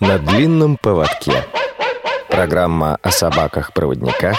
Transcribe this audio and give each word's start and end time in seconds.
На 0.00 0.16
длинном 0.18 0.76
поводке. 0.76 1.44
Программа 2.28 2.98
о 3.02 3.10
собаках-проводниках 3.10 4.36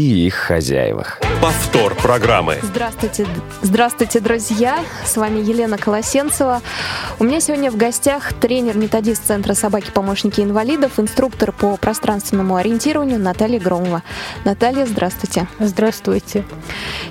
и 0.00 0.26
их 0.26 0.34
хозяевах. 0.34 1.20
Повтор 1.42 1.94
программы. 1.94 2.58
Здравствуйте, 2.62 3.26
здравствуйте, 3.62 4.20
друзья! 4.20 4.78
С 5.04 5.16
вами 5.16 5.40
Елена 5.40 5.78
Колосенцева. 5.78 6.60
У 7.18 7.24
меня 7.24 7.40
сегодня 7.40 7.70
в 7.70 7.76
гостях 7.76 8.32
тренер-методист 8.34 9.26
Центра 9.26 9.54
собаки-помощники 9.54 10.40
инвалидов, 10.40 10.92
инструктор 10.98 11.52
по 11.52 11.76
пространственному 11.76 12.56
ориентированию 12.56 13.18
Наталья 13.18 13.58
Громова. 13.58 14.02
Наталья, 14.44 14.86
здравствуйте. 14.86 15.46
Здравствуйте. 15.58 16.44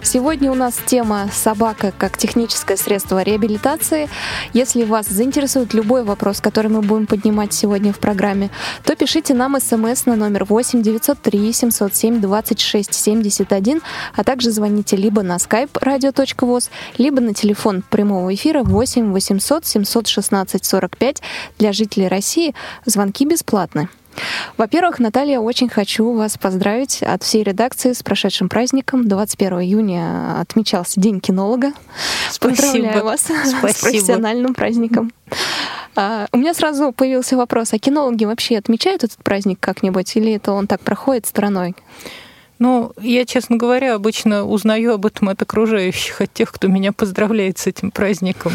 Сегодня 0.03 0.51
у 0.51 0.55
нас 0.55 0.75
тема 0.85 1.29
«Собака 1.33 1.91
как 1.97 2.17
техническое 2.17 2.77
средство 2.77 3.21
реабилитации». 3.23 4.09
Если 4.53 4.83
вас 4.83 5.07
заинтересует 5.07 5.73
любой 5.73 6.03
вопрос, 6.03 6.39
который 6.39 6.69
мы 6.71 6.81
будем 6.81 7.07
поднимать 7.07 7.53
сегодня 7.53 7.93
в 7.93 7.99
программе, 7.99 8.51
то 8.83 8.96
пишите 8.96 9.33
нам 9.33 9.60
смс 9.60 10.06
на 10.06 10.15
номер 10.15 10.46
8 10.46 10.82
903 10.82 11.54
707 11.54 12.21
26 12.21 12.79
71, 12.83 13.82
а 14.15 14.24
также 14.24 14.51
звоните 14.51 14.96
либо 14.96 15.21
на 15.24 15.37
skype 15.37 15.71
radio.voz, 15.74 16.70
либо 16.97 17.21
на 17.21 17.33
телефон 17.33 17.83
прямого 17.89 18.33
эфира 18.33 18.64
8 18.64 19.11
800 19.11 19.65
716 19.65 20.65
45 20.65 21.21
для 21.57 21.73
жителей 21.73 22.07
России. 22.07 22.54
Звонки 22.86 23.25
бесплатны. 23.25 23.89
Во-первых, 24.57 25.00
Наталья, 25.00 25.39
очень 25.39 25.70
хочу 25.70 26.14
вас 26.14 26.37
поздравить 26.37 27.01
от 27.04 27.23
всей 27.23 27.43
редакции 27.43 27.93
с 27.93 28.04
прошедшим 28.04 28.50
праздником. 28.50 29.07
21 29.07 29.61
июня 29.61 30.39
отмечался 30.42 31.00
День 31.00 31.20
кинолога. 31.20 31.73
Спасибо. 32.30 32.56
Поздравляю 32.56 33.03
вас 33.06 33.22
Спасибо. 33.22 33.67
с 33.67 33.81
профессиональным 33.81 34.53
праздником. 34.53 35.11
А, 35.95 36.28
у 36.31 36.38
меня 36.38 36.53
сразу 36.53 36.92
появился 36.92 37.38
вопрос, 37.38 37.73
а 37.73 37.80
кинологи 37.80 38.25
вообще 38.25 38.58
отмечают 38.58 39.03
этот 39.03 39.17
праздник 39.23 39.59
как-нибудь, 39.59 40.16
или 40.16 40.34
это 40.34 40.52
он 40.52 40.68
так 40.68 40.81
проходит 40.81 41.25
стороной? 41.25 41.75
Ну, 42.60 42.92
я, 43.02 43.26
честно 43.26 43.56
говоря, 43.56 43.96
обычно 43.96 44.44
узнаю 44.44 44.94
об 44.94 45.06
этом 45.06 45.30
от 45.30 45.42
окружающих, 45.42 46.22
от 46.22 46.34
тех, 46.34 46.52
кто 46.52 46.68
меня 46.68 46.92
поздравляет 46.92 47.58
с 47.58 47.68
этим 47.68 47.90
праздником. 47.90 48.52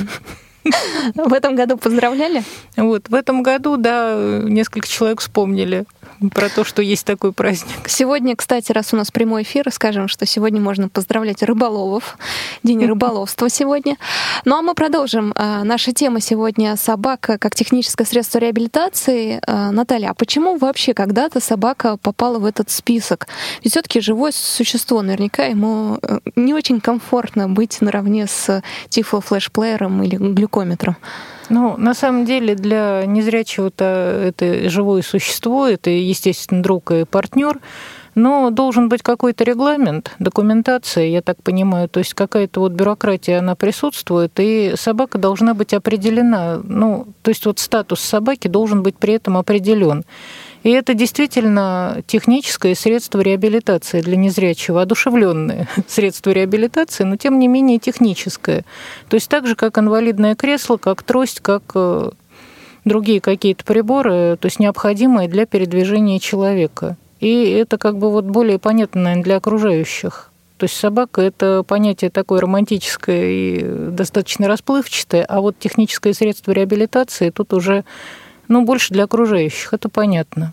В 1.15 1.33
этом 1.33 1.57
году 1.57 1.77
поздравляли? 1.77 2.43
Вот, 2.77 3.09
в 3.09 3.15
этом 3.15 3.43
году, 3.43 3.77
да, 3.77 4.41
несколько 4.45 4.89
человек 4.89 5.21
вспомнили 5.21 5.85
про 6.30 6.48
то, 6.48 6.64
что 6.64 6.83
есть 6.83 7.06
такой 7.06 7.33
праздник. 7.33 7.89
Сегодня, 7.89 8.36
кстати, 8.36 8.72
раз 8.72 8.92
у 8.92 8.97
нас 8.97 9.11
прямой 9.11 9.42
эфир, 9.42 9.70
скажем, 9.70 10.08
что 10.08 10.27
сегодня 10.27 10.61
можно 10.61 10.89
поздравлять 10.89 11.42
рыболовов. 11.42 12.19
День 12.62 12.84
рыболовства 12.86 13.48
сегодня. 13.48 13.97
Ну 14.45 14.56
а 14.56 14.62
мы 14.62 14.75
продолжим. 14.75 15.33
А, 15.36 15.64
Наша 15.64 15.92
тема 15.92 16.20
сегодня 16.20 16.77
собака 16.77 17.39
как 17.39 17.55
техническое 17.55 18.05
средство 18.05 18.39
реабилитации. 18.39 19.41
А, 19.47 19.70
Наталья, 19.70 20.11
а 20.11 20.14
почему 20.14 20.56
вообще 20.56 20.95
когда-то 20.95 21.41
собака 21.41 21.97
попала 21.97 22.39
в 22.39 22.45
этот 22.45 22.70
список? 22.70 23.27
Ведь 23.62 23.72
все-таки 23.72 24.00
живое 24.00 24.33
существо, 24.33 25.02
наверняка 25.02 25.45
ему 25.45 25.98
э, 26.02 26.20
не 26.36 26.55
очень 26.55 26.80
комфортно 26.80 27.48
быть 27.48 27.80
наравне 27.80 28.27
с 28.27 28.62
тифло-флешплеером 28.89 30.05
или 30.05 30.17
глюкометром. 30.17 30.97
Ну, 31.50 31.77
на 31.77 31.95
самом 31.95 32.25
деле, 32.25 32.55
для 32.55 33.05
незрячего-то 33.06 33.84
это 33.84 34.69
живое 34.70 35.03
существо, 35.03 35.67
это, 35.67 35.91
естественно, 35.91 36.62
друг 36.62 36.91
и 36.91 37.05
партнер, 37.05 37.59
но 38.14 38.51
должен 38.51 38.89
быть 38.89 39.03
какой-то 39.03 39.45
регламент, 39.45 40.12
документация, 40.19 41.06
я 41.06 41.20
так 41.20 41.42
понимаю, 41.42 41.89
то 41.89 41.98
есть 41.98 42.14
какая-то 42.14 42.61
вот 42.61 42.73
бюрократия, 42.73 43.39
она 43.39 43.55
присутствует, 43.56 44.33
и 44.39 44.75
собака 44.77 45.19
должна 45.19 45.55
быть 45.55 45.75
определена, 45.75 46.61
ну, 46.62 47.09
то 47.23 47.31
есть 47.31 47.45
вот 47.47 47.58
статус 47.58 48.01
собаки 48.01 48.48
должен 48.48 48.83
быть 48.83 48.97
при 48.97 49.14
этом 49.14 49.36
определен. 49.36 50.05
И 50.65 50.70
это 50.70 50.95
действительно 50.95 52.03
техническое 52.07 52.75
средство 52.75 53.20
реабилитации 53.20 54.01
для 54.01 54.17
незрячего, 54.17 54.81
одушевленное 54.81 55.69
средство 55.86 56.30
реабилитации, 56.30 57.05
но 57.05 57.17
тем 57.17 57.39
не 57.39 57.48
менее 57.48 57.79
техническое. 57.79 58.64
То 59.08 59.14
есть 59.17 59.29
так 59.29 59.47
же, 59.47 59.57
как 59.57 59.79
инвалидное 59.79 60.35
кресло, 60.35 60.79
как 60.79 61.02
трость, 61.02 61.41
как 61.41 61.63
э, 61.75 62.11
другие 62.86 63.20
какие-то 63.20 63.63
приборы, 63.63 64.39
то 64.41 64.47
есть 64.47 64.58
необходимые 64.58 65.29
для 65.29 65.45
передвижения 65.45 66.19
человека. 66.19 66.96
И 67.20 67.51
это 67.51 67.77
как 67.77 67.98
бы 67.98 68.11
вот 68.11 68.25
более 68.25 68.58
понятно, 68.58 69.02
наверное, 69.02 69.25
для 69.25 69.36
окружающих. 69.36 70.31
То 70.57 70.64
есть 70.64 70.77
собака– 70.77 71.20
это 71.23 71.63
понятие 71.63 72.11
такое 72.11 72.41
романтическое 72.41 73.27
и 73.27 73.91
достаточно 73.91 74.48
расплывчатое, 74.48 75.25
а 75.25 75.42
вот 75.42 75.58
техническое 75.58 76.14
средство 76.14 76.52
реабилитации 76.52 77.29
тут 77.29 77.52
уже 77.52 77.85
ну, 78.49 78.65
больше 78.65 78.93
для 78.93 79.05
окружающих, 79.05 79.73
это 79.73 79.89
понятно. 79.89 80.53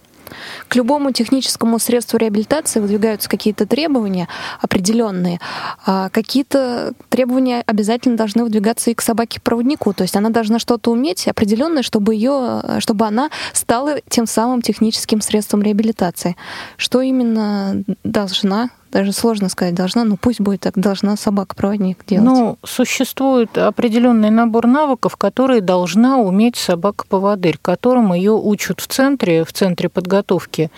К 0.67 0.75
любому 0.75 1.11
техническому 1.11 1.79
средству 1.79 2.17
реабилитации 2.17 2.79
выдвигаются 2.79 3.29
какие-то 3.29 3.65
требования 3.65 4.27
определенные. 4.61 5.39
А 5.85 6.09
какие-то 6.09 6.93
требования 7.09 7.63
обязательно 7.65 8.17
должны 8.17 8.43
выдвигаться 8.43 8.91
и 8.91 8.93
к 8.93 9.01
собаке-проводнику. 9.01 9.93
То 9.93 10.03
есть 10.03 10.15
она 10.15 10.29
должна 10.29 10.59
что-то 10.59 10.91
уметь 10.91 11.27
определенное, 11.27 11.83
чтобы, 11.83 12.15
ее, 12.15 12.61
чтобы 12.79 13.05
она 13.05 13.29
стала 13.53 13.99
тем 14.09 14.25
самым 14.25 14.61
техническим 14.61 15.21
средством 15.21 15.61
реабилитации. 15.61 16.35
Что 16.77 17.01
именно 17.01 17.83
должна 18.03 18.69
даже 18.91 19.11
сложно 19.13 19.49
сказать, 19.49 19.73
должна, 19.73 20.03
но 20.03 20.17
пусть 20.17 20.41
будет 20.41 20.61
так, 20.61 20.77
должна 20.77 21.15
собака-проводник 21.15 22.05
делать. 22.05 22.25
Ну, 22.25 22.57
существует 22.63 23.57
определенный 23.57 24.29
набор 24.29 24.67
навыков, 24.67 25.15
которые 25.15 25.61
должна 25.61 26.17
уметь 26.17 26.57
собака-поводырь, 26.57 27.57
которым 27.61 28.13
ее 28.13 28.33
учат 28.33 28.79
в 28.81 28.87
центре, 28.87 29.43
в 29.43 29.53
центре 29.53 29.89
подготовки. 29.89 30.69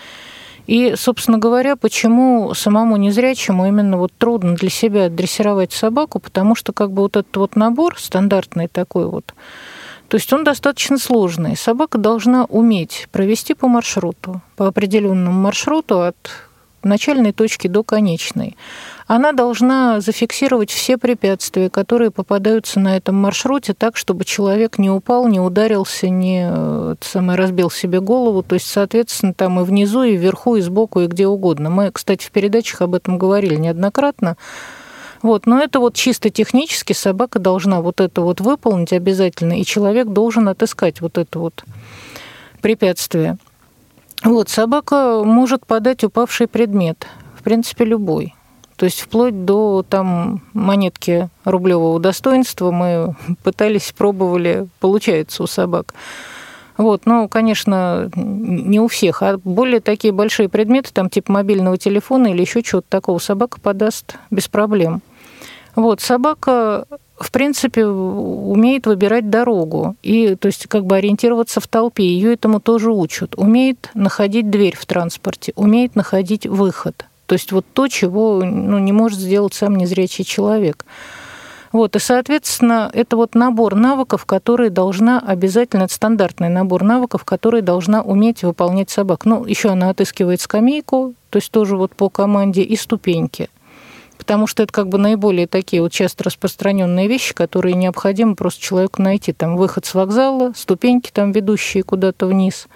И, 0.66 0.94
собственно 0.96 1.38
говоря, 1.38 1.76
почему 1.76 2.54
самому 2.54 2.96
незрячему 2.96 3.66
именно 3.66 3.98
вот 3.98 4.12
трудно 4.16 4.54
для 4.54 4.70
себя 4.70 5.10
дрессировать 5.10 5.72
собаку, 5.72 6.20
потому 6.20 6.54
что 6.54 6.72
как 6.72 6.90
бы 6.90 7.02
вот 7.02 7.16
этот 7.16 7.36
вот 7.36 7.56
набор 7.56 7.96
стандартный 7.98 8.68
такой 8.68 9.06
вот, 9.06 9.34
то 10.08 10.16
есть 10.16 10.32
он 10.32 10.44
достаточно 10.44 10.96
сложный. 10.96 11.56
Собака 11.56 11.98
должна 11.98 12.44
уметь 12.44 13.08
провести 13.12 13.54
по 13.54 13.68
маршруту, 13.68 14.40
по 14.56 14.68
определенному 14.68 15.38
маршруту 15.38 16.02
от 16.02 16.16
начальной 16.84 17.32
точки 17.32 17.68
до 17.68 17.82
конечной. 17.82 18.56
Она 19.06 19.32
должна 19.32 20.00
зафиксировать 20.00 20.70
все 20.70 20.96
препятствия, 20.96 21.68
которые 21.68 22.10
попадаются 22.10 22.80
на 22.80 22.96
этом 22.96 23.16
маршруте, 23.16 23.74
так, 23.74 23.96
чтобы 23.96 24.24
человек 24.24 24.78
не 24.78 24.90
упал, 24.90 25.28
не 25.28 25.40
ударился, 25.40 26.08
не 26.08 26.48
э, 26.50 26.94
самое, 27.00 27.38
разбил 27.38 27.70
себе 27.70 28.00
голову. 28.00 28.42
То 28.42 28.54
есть, 28.54 28.66
соответственно, 28.66 29.34
там 29.34 29.60
и 29.60 29.64
внизу, 29.64 30.02
и 30.02 30.16
вверху, 30.16 30.56
и 30.56 30.62
сбоку, 30.62 31.00
и 31.00 31.06
где 31.06 31.26
угодно. 31.26 31.68
Мы, 31.68 31.90
кстати, 31.90 32.24
в 32.24 32.30
передачах 32.30 32.80
об 32.82 32.94
этом 32.94 33.18
говорили 33.18 33.56
неоднократно. 33.56 34.36
Вот, 35.24 35.46
но 35.46 35.58
это 35.58 35.80
вот 35.80 35.94
чисто 35.94 36.28
технически 36.28 36.92
собака 36.92 37.38
должна 37.38 37.80
вот 37.80 38.02
это 38.02 38.20
вот 38.20 38.40
выполнить 38.40 38.92
обязательно, 38.92 39.58
и 39.58 39.64
человек 39.64 40.08
должен 40.08 40.48
отыскать 40.48 41.00
вот 41.00 41.16
это 41.16 41.38
вот 41.38 41.64
препятствие. 42.60 43.38
Вот, 44.24 44.48
собака 44.48 45.22
может 45.22 45.66
подать 45.66 46.02
упавший 46.02 46.48
предмет, 46.48 47.06
в 47.36 47.42
принципе, 47.42 47.84
любой. 47.84 48.34
То 48.76 48.86
есть 48.86 49.00
вплоть 49.00 49.44
до 49.44 49.84
там 49.88 50.42
монетки 50.54 51.28
рублевого 51.44 52.00
достоинства 52.00 52.70
мы 52.70 53.14
пытались, 53.44 53.92
пробовали, 53.92 54.66
получается 54.80 55.42
у 55.42 55.46
собак. 55.46 55.94
Вот, 56.76 57.02
ну, 57.04 57.28
конечно, 57.28 58.10
не 58.16 58.80
у 58.80 58.88
всех, 58.88 59.22
а 59.22 59.38
более 59.44 59.80
такие 59.80 60.12
большие 60.12 60.48
предметы, 60.48 60.90
там 60.92 61.08
типа 61.08 61.30
мобильного 61.30 61.76
телефона 61.76 62.28
или 62.28 62.40
еще 62.40 62.62
чего-то 62.62 62.88
такого, 62.88 63.18
собака 63.18 63.60
подаст 63.60 64.16
без 64.30 64.48
проблем. 64.48 65.02
Вот, 65.76 66.00
собака 66.00 66.86
в 67.18 67.30
принципе, 67.30 67.86
умеет 67.86 68.86
выбирать 68.86 69.30
дорогу 69.30 69.96
и, 70.02 70.34
то 70.34 70.46
есть, 70.46 70.66
как 70.66 70.84
бы 70.84 70.96
ориентироваться 70.96 71.60
в 71.60 71.68
толпе. 71.68 72.04
Ее 72.04 72.34
этому 72.34 72.60
тоже 72.60 72.90
учат. 72.90 73.34
Умеет 73.36 73.90
находить 73.94 74.50
дверь 74.50 74.76
в 74.76 74.84
транспорте, 74.84 75.52
умеет 75.54 75.94
находить 75.94 76.46
выход. 76.46 77.06
То 77.26 77.34
есть 77.34 77.52
вот 77.52 77.64
то, 77.72 77.88
чего 77.88 78.42
ну, 78.44 78.78
не 78.78 78.92
может 78.92 79.18
сделать 79.18 79.54
сам 79.54 79.76
незрячий 79.76 80.24
человек. 80.24 80.84
Вот, 81.72 81.96
и, 81.96 81.98
соответственно, 81.98 82.90
это 82.92 83.16
вот 83.16 83.34
набор 83.34 83.74
навыков, 83.74 84.26
которые 84.26 84.70
должна 84.70 85.18
обязательно, 85.18 85.84
это 85.84 85.94
стандартный 85.94 86.48
набор 86.48 86.84
навыков, 86.84 87.24
которые 87.24 87.62
должна 87.62 88.02
уметь 88.02 88.44
выполнять 88.44 88.90
собак. 88.90 89.24
Ну, 89.24 89.44
еще 89.44 89.70
она 89.70 89.90
отыскивает 89.90 90.40
скамейку, 90.40 91.14
то 91.30 91.38
есть 91.38 91.50
тоже 91.50 91.76
вот 91.76 91.92
по 91.92 92.10
команде, 92.10 92.62
и 92.62 92.76
ступеньки 92.76 93.48
потому 94.24 94.46
что 94.46 94.62
это 94.62 94.72
как 94.72 94.88
бы 94.88 94.96
наиболее 94.96 95.46
такие 95.46 95.82
вот 95.82 95.92
часто 95.92 96.24
распространенные 96.24 97.08
вещи, 97.08 97.34
которые 97.34 97.74
необходимо 97.74 98.34
просто 98.34 98.62
человеку 98.62 99.02
найти. 99.02 99.34
Там 99.34 99.58
выход 99.58 99.84
с 99.84 99.92
вокзала, 99.92 100.54
ступеньки 100.56 101.10
там 101.12 101.30
ведущие 101.30 101.82
куда-то 101.82 102.24
вниз. 102.26 102.66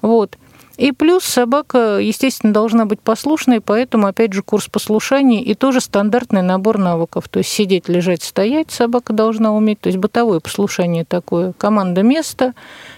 Вот. 0.00 0.38
И 0.78 0.90
плюс 0.90 1.22
собака, 1.24 1.98
естественно, 1.98 2.52
должна 2.52 2.86
быть 2.86 3.00
послушной, 3.00 3.60
поэтому, 3.60 4.06
опять 4.06 4.32
же, 4.32 4.42
курс 4.42 4.68
послушания 4.68 5.42
и 5.42 5.54
тоже 5.54 5.82
стандартный 5.82 6.42
набор 6.42 6.78
навыков. 6.78 7.28
То 7.28 7.40
есть 7.40 7.50
сидеть, 7.50 7.88
лежать, 7.88 8.22
стоять 8.22 8.70
собака 8.70 9.12
должна 9.12 9.52
уметь, 9.52 9.80
то 9.80 9.88
есть 9.88 9.98
бытовое 9.98 10.40
послушание 10.40 11.04
такое. 11.04 11.52
Команда 11.58 12.02
места, 12.02 12.54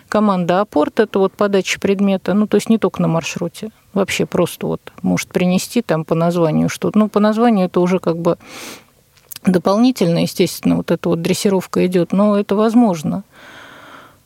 команда 0.09 0.61
апорт, 0.61 1.01
это 1.01 1.19
вот 1.19 1.33
подача 1.33 1.79
предмета, 1.81 2.35
ну, 2.35 2.47
то 2.47 2.57
есть 2.57 2.69
не 2.69 2.79
только 2.79 3.03
на 3.03 3.09
маршруте, 3.09 3.71
вообще 3.93 4.27
просто 4.27 4.67
вот 4.67 4.81
может 5.03 5.29
принести 5.29 5.83
там 5.83 6.05
по 6.05 6.15
названию 6.15 6.69
что-то. 6.69 6.99
Ну, 6.99 7.09
по 7.09 7.21
названию 7.21 7.67
это 7.67 7.81
уже 7.81 7.99
как 7.99 8.19
бы 8.19 8.39
дополнительно, 9.45 10.19
естественно, 10.19 10.77
вот 10.77 10.91
эта 10.91 11.09
вот 11.09 11.23
дрессировка 11.23 11.87
идет, 11.87 12.13
но 12.13 12.39
это 12.39 12.55
возможно. 12.57 13.25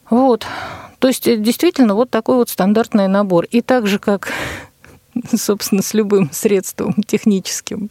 Вот. 0.09 0.47
То 0.99 1.09
есть 1.09 1.25
действительно 1.43 1.94
вот 1.94 2.11
такой 2.11 2.37
вот 2.37 2.49
стандартный 2.49 3.09
набор. 3.09 3.44
И 3.44 3.62
так 3.62 3.87
же, 3.87 3.99
как 3.99 4.33
собственно, 5.37 5.83
с 5.83 5.95
любым 5.95 6.31
средством 6.33 6.95
техническим 7.07 7.89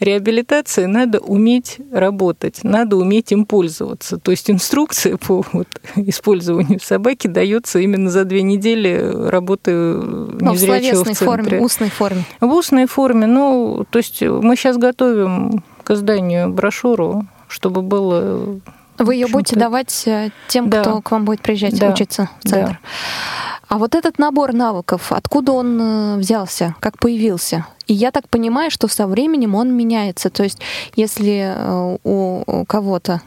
реабилитации 0.00 0.86
надо 0.86 1.20
уметь 1.20 1.78
работать, 1.92 2.64
надо 2.64 2.96
уметь 2.96 3.32
им 3.32 3.46
пользоваться. 3.46 4.18
То 4.18 4.30
есть 4.30 4.50
инструкция 4.50 5.16
по 5.16 5.44
вот, 5.52 5.68
использованию 5.96 6.80
собаки 6.80 7.26
дается 7.26 7.78
именно 7.78 8.10
за 8.10 8.24
две 8.24 8.42
недели 8.42 9.28
работы 9.28 9.72
Но 9.72 10.52
незрячего 10.52 11.04
в, 11.04 11.08
в 11.08 11.14
форме, 11.14 11.60
устной 11.60 11.90
форме. 11.90 12.24
В 12.40 12.52
устной 12.52 12.86
форме. 12.86 13.26
Ну, 13.26 13.86
то 13.90 13.98
есть 13.98 14.22
мы 14.22 14.56
сейчас 14.56 14.76
готовим 14.76 15.62
к 15.82 15.90
изданию 15.90 16.50
брошюру, 16.50 17.26
чтобы 17.48 17.82
было... 17.82 18.60
Вы 18.96 19.14
ее 19.14 19.26
будете 19.26 19.56
давать 19.56 20.06
э, 20.06 20.30
тем, 20.46 20.70
да. 20.70 20.80
кто 20.80 21.02
к 21.02 21.10
вам 21.10 21.24
будет 21.24 21.40
приезжать 21.40 21.78
да. 21.78 21.90
учиться 21.90 22.30
в 22.40 22.48
центр. 22.48 22.78
Да. 22.82 23.53
А 23.74 23.78
вот 23.78 23.96
этот 23.96 24.20
набор 24.20 24.52
навыков, 24.52 25.10
откуда 25.10 25.50
он 25.50 25.80
э, 25.80 26.16
взялся, 26.18 26.76
как 26.78 26.96
появился? 26.96 27.66
И 27.88 27.92
я 27.92 28.12
так 28.12 28.28
понимаю, 28.28 28.70
что 28.70 28.86
со 28.86 29.08
временем 29.08 29.56
он 29.56 29.74
меняется. 29.74 30.30
То 30.30 30.44
есть, 30.44 30.60
если 30.94 31.52
э, 31.52 31.98
у 32.04 32.64
кого-то 32.66 33.20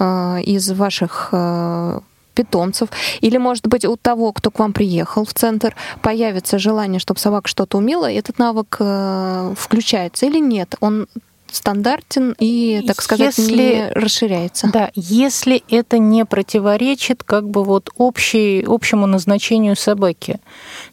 э, 0.00 0.40
из 0.42 0.72
ваших 0.72 1.32
питомцев, 2.34 2.88
или, 3.20 3.36
может 3.36 3.68
быть, 3.68 3.84
у 3.84 3.96
того, 3.96 4.32
кто 4.32 4.50
к 4.50 4.58
вам 4.58 4.72
приехал 4.72 5.24
в 5.24 5.32
центр, 5.32 5.76
появится 6.02 6.58
желание, 6.58 6.98
чтобы 6.98 7.20
собака 7.20 7.46
что-то 7.46 7.78
умела, 7.78 8.10
этот 8.10 8.40
навык 8.40 8.74
включается 9.56 10.26
или 10.26 10.40
нет? 10.40 10.74
Он 10.80 11.06
стандартен 11.54 12.34
и, 12.38 12.82
так 12.86 13.00
сказать, 13.00 13.36
если, 13.38 13.54
не 13.54 13.88
расширяется. 13.90 14.70
Да, 14.72 14.90
если 14.94 15.62
это 15.68 15.98
не 15.98 16.24
противоречит 16.24 17.22
как 17.22 17.48
бы 17.48 17.64
вот 17.64 17.90
общей, 17.96 18.64
общему 18.66 19.06
назначению 19.06 19.76
собаки. 19.76 20.40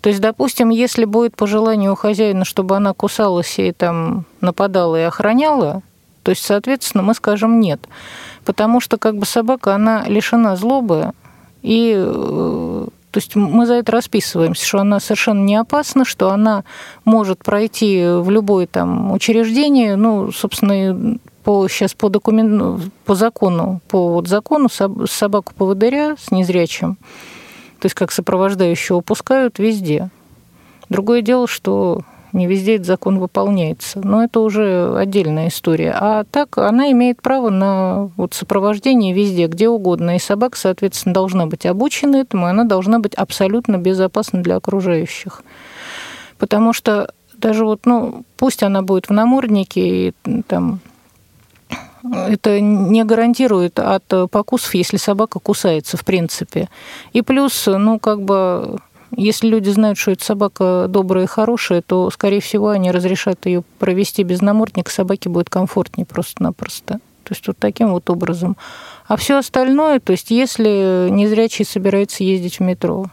То 0.01 0.09
есть, 0.09 0.21
допустим, 0.21 0.69
если 0.69 1.05
будет 1.05 1.35
по 1.35 1.47
желанию 1.47 1.93
у 1.93 1.95
хозяина, 1.95 2.45
чтобы 2.45 2.75
она 2.75 2.93
кусалась 2.93 3.59
и 3.59 3.71
там 3.71 4.25
нападала 4.39 4.99
и 4.99 5.03
охраняла, 5.03 5.81
то 6.23 6.31
есть, 6.31 6.43
соответственно, 6.43 7.03
мы 7.03 7.13
скажем 7.13 7.59
нет. 7.59 7.79
Потому 8.45 8.79
что 8.79 8.97
как 8.97 9.17
бы 9.17 9.25
собака, 9.25 9.75
она 9.75 10.03
лишена 10.07 10.55
злобы, 10.55 11.11
и 11.61 11.93
э, 11.95 12.87
то 13.11 13.17
есть 13.17 13.35
мы 13.35 13.65
за 13.65 13.75
это 13.75 13.91
расписываемся, 13.91 14.65
что 14.65 14.79
она 14.79 14.99
совершенно 14.99 15.43
не 15.43 15.55
опасна, 15.55 16.05
что 16.05 16.31
она 16.31 16.63
может 17.03 17.39
пройти 17.39 18.03
в 18.05 18.29
любое 18.29 18.67
там 18.67 19.11
учреждение, 19.11 19.97
ну, 19.97 20.31
собственно, 20.31 21.17
по, 21.43 21.67
сейчас 21.67 21.93
по, 21.93 22.09
документу, 22.09 22.79
по 23.03 23.15
закону, 23.15 23.81
по 23.89 24.13
вот 24.13 24.27
закону 24.27 24.69
собаку 24.69 25.53
поводыря 25.53 26.15
с 26.17 26.31
незрячим, 26.31 26.95
то 27.79 27.85
есть 27.85 27.95
как 27.95 28.11
сопровождающего, 28.11 29.01
пускают 29.01 29.59
везде. 29.59 30.09
Другое 30.89 31.21
дело, 31.21 31.47
что 31.47 32.01
не 32.33 32.47
везде 32.47 32.75
этот 32.75 32.87
закон 32.87 33.19
выполняется. 33.19 33.99
Но 34.03 34.23
это 34.23 34.39
уже 34.39 34.95
отдельная 34.97 35.49
история. 35.49 35.95
А 35.97 36.23
так 36.23 36.57
она 36.57 36.91
имеет 36.91 37.21
право 37.21 37.49
на 37.49 38.09
вот 38.17 38.33
сопровождение 38.33 39.13
везде, 39.13 39.47
где 39.47 39.69
угодно. 39.69 40.15
И 40.15 40.19
собака, 40.19 40.57
соответственно, 40.57 41.13
должна 41.13 41.45
быть 41.45 41.65
обучена 41.65 42.17
этому, 42.17 42.47
и 42.47 42.49
она 42.49 42.63
должна 42.63 42.99
быть 42.99 43.13
абсолютно 43.15 43.77
безопасна 43.77 44.41
для 44.41 44.55
окружающих. 44.55 45.43
Потому 46.37 46.73
что 46.73 47.13
даже 47.33 47.65
вот, 47.65 47.85
ну, 47.85 48.23
пусть 48.37 48.63
она 48.63 48.81
будет 48.81 49.09
в 49.09 49.13
наморднике 49.13 50.09
и 50.09 50.13
там 50.47 50.79
это 52.03 52.59
не 52.59 53.03
гарантирует 53.03 53.77
от 53.79 54.03
покусов, 54.31 54.73
если 54.73 54.97
собака 54.97 55.39
кусается, 55.39 55.97
в 55.97 56.05
принципе. 56.05 56.67
И 57.13 57.21
плюс, 57.21 57.67
ну, 57.67 57.99
как 57.99 58.23
бы 58.23 58.79
если 59.15 59.47
люди 59.47 59.69
знают, 59.69 59.97
что 59.97 60.11
эта 60.11 60.23
собака 60.23 60.85
добрая 60.87 61.25
и 61.25 61.27
хорошая, 61.27 61.81
то, 61.81 62.09
скорее 62.11 62.39
всего, 62.39 62.69
они 62.69 62.91
разрешат 62.91 63.45
ее 63.45 63.63
провести 63.79 64.23
без 64.23 64.41
намордника, 64.41 64.91
собаке 64.91 65.29
будет 65.29 65.49
комфортнее 65.49 66.05
просто-напросто. 66.05 66.99
То 67.23 67.33
есть 67.33 67.45
вот 67.47 67.57
таким 67.57 67.91
вот 67.91 68.09
образом. 68.09 68.57
А 69.07 69.17
все 69.17 69.37
остальное, 69.37 69.99
то 69.99 70.11
есть 70.11 70.31
если 70.31 71.09
незрячий 71.09 71.65
собирается 71.65 72.23
ездить 72.23 72.59
в 72.59 72.63
метро, 72.63 73.07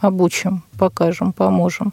обучим, 0.00 0.62
покажем, 0.78 1.32
поможем. 1.32 1.92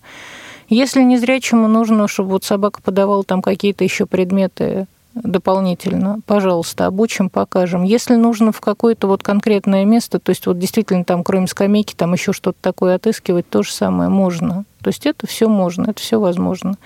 Если 0.70 1.02
незрячему 1.02 1.68
нужно, 1.68 2.08
чтобы 2.08 2.32
вот 2.32 2.44
собака 2.44 2.82
подавала 2.82 3.24
там 3.24 3.42
какие-то 3.42 3.84
еще 3.84 4.06
предметы 4.06 4.88
дополнительно, 5.24 6.20
пожалуйста, 6.26 6.86
обучим, 6.86 7.30
покажем. 7.30 7.84
Если 7.84 8.16
нужно 8.16 8.52
в 8.52 8.62
какое-то 8.62 9.08
вот 9.08 9.24
конкретное 9.24 9.86
место, 9.86 10.20
то 10.20 10.32
есть 10.32 10.46
вот 10.48 10.60
действительно 10.60 11.04
там, 11.04 11.24
кроме 11.24 11.48
скамейки, 11.48 11.94
там 11.96 12.14
еще 12.14 12.34
что-то 12.34 12.58
такое 12.62 12.96
отыскивать, 12.96 13.50
то 13.50 13.64
же 13.64 13.72
самое 13.72 14.10
можно. 14.10 14.66
То 14.82 14.90
есть 14.90 15.06
это 15.06 15.28
все 15.28 15.50
можно, 15.50 15.92
это 15.92 16.02
все 16.02 16.20
возможно. 16.20 16.78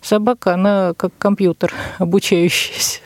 Собака, 0.00 0.54
она 0.54 0.92
как 0.96 1.12
компьютер 1.18 1.72
обучающийся. 1.98 3.00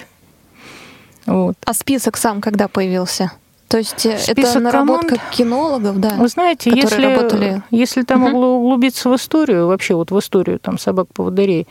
Вот. 1.26 1.56
А 1.65 1.75
список 1.75 2.17
сам 2.17 2.41
когда 2.41 2.69
появился? 2.69 3.33
То 3.71 3.79
есть 3.79 4.05
э, 4.05 4.19
Список 4.19 4.38
это 4.38 4.59
наработка 4.59 5.15
команд, 5.15 5.31
кинологов, 5.31 6.00
да? 6.00 6.11
Вы 6.17 6.26
знаете, 6.26 6.73
если, 6.75 7.05
работали... 7.05 7.62
если 7.71 8.03
там 8.03 8.25
угу. 8.25 8.37
углубиться 8.37 9.09
в 9.09 9.15
историю, 9.15 9.69
вообще 9.69 9.94
вот 9.94 10.11
в 10.11 10.19
историю 10.19 10.59
там 10.59 10.76
собак-поводырей, 10.76 11.69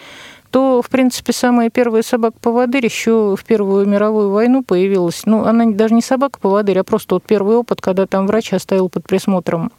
то, 0.52 0.82
в 0.82 0.90
принципе, 0.90 1.34
самая 1.34 1.70
первая 1.70 2.02
собака-поводырь 2.02 2.86
еще 2.86 3.36
в 3.36 3.46
Первую 3.46 3.86
мировую 3.88 4.32
войну 4.32 4.64
появилась. 4.64 5.24
Ну, 5.26 5.46
она 5.46 5.66
даже 5.66 5.94
не 5.94 6.02
собака-поводырь, 6.02 6.80
а 6.80 6.84
просто 6.84 7.16
вот 7.16 7.24
первый 7.24 7.56
опыт, 7.56 7.82
когда 7.82 8.08
там 8.08 8.28
врач 8.28 8.54
оставил 8.54 8.90
под 8.90 9.06
присмотром 9.06 9.72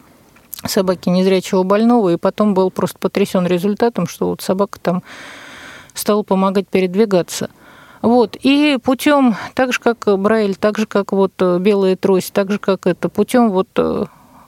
собаки 0.65 1.09
незрячего 1.09 1.63
больного, 1.63 2.11
и 2.11 2.17
потом 2.17 2.55
был 2.55 2.71
просто 2.71 2.99
потрясен 2.99 3.47
результатом, 3.47 4.07
что 4.07 4.29
вот 4.29 4.43
собака 4.43 4.79
там 4.79 5.03
стала 5.95 6.23
помогать 6.23 6.69
передвигаться. 6.69 7.51
Вот. 8.03 8.37
И 8.43 8.79
путем, 8.83 9.37
так 9.55 9.73
же 9.73 9.81
как 9.81 10.07
Брайль, 10.19 10.57
так 10.57 10.79
же 10.79 10.87
как 10.87 11.13
вот 11.13 11.33
белая 11.61 11.97
трость, 11.97 12.33
так 12.33 12.51
же 12.51 12.59
как 12.59 12.87
это, 12.87 13.09
путем 13.09 13.51
вот 13.51 13.69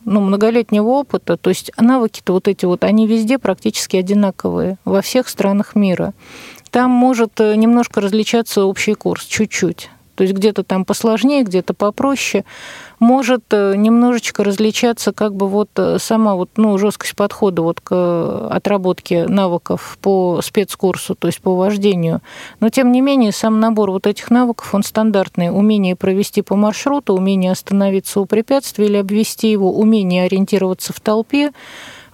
ну, 0.04 0.20
многолетнего 0.20 0.88
опыта, 0.88 1.36
то 1.36 1.50
есть 1.50 1.70
навыки-то 1.78 2.32
вот 2.32 2.48
эти 2.48 2.64
вот, 2.64 2.84
они 2.84 3.06
везде 3.06 3.38
практически 3.38 3.96
одинаковые, 3.96 4.78
во 4.84 5.02
всех 5.02 5.28
странах 5.28 5.74
мира. 5.74 6.12
Там 6.70 6.90
может 6.90 7.38
э, 7.40 7.54
немножко 7.54 8.00
различаться 8.00 8.64
общий 8.64 8.94
курс, 8.94 9.24
чуть-чуть. 9.24 9.90
То 10.14 10.24
есть 10.24 10.34
где-то 10.34 10.62
там 10.62 10.84
посложнее, 10.84 11.42
где-то 11.42 11.74
попроще 11.74 12.44
может 12.98 13.42
э, 13.50 13.74
немножечко 13.76 14.44
различаться 14.44 15.12
как 15.12 15.34
бы 15.34 15.48
вот 15.48 15.70
э, 15.76 15.98
сама 15.98 16.36
вот, 16.36 16.50
ну, 16.56 16.78
жесткость 16.78 17.16
подхода 17.16 17.62
вот 17.62 17.80
к 17.80 18.48
отработке 18.48 19.26
навыков 19.26 19.98
по 20.00 20.40
спецкурсу, 20.42 21.14
то 21.14 21.28
есть 21.28 21.40
по 21.40 21.56
вождению. 21.56 22.20
Но, 22.60 22.68
тем 22.68 22.92
не 22.92 23.00
менее, 23.00 23.32
сам 23.32 23.58
набор 23.58 23.90
вот 23.90 24.06
этих 24.06 24.30
навыков, 24.30 24.74
он 24.74 24.82
стандартный. 24.82 25.50
Умение 25.50 25.96
провести 25.96 26.42
по 26.42 26.54
маршруту, 26.54 27.14
умение 27.14 27.52
остановиться 27.52 28.20
у 28.20 28.26
препятствия 28.26 28.86
или 28.86 28.96
обвести 28.98 29.50
его, 29.50 29.72
умение 29.72 30.24
ориентироваться 30.24 30.92
в 30.92 31.00
толпе, 31.00 31.52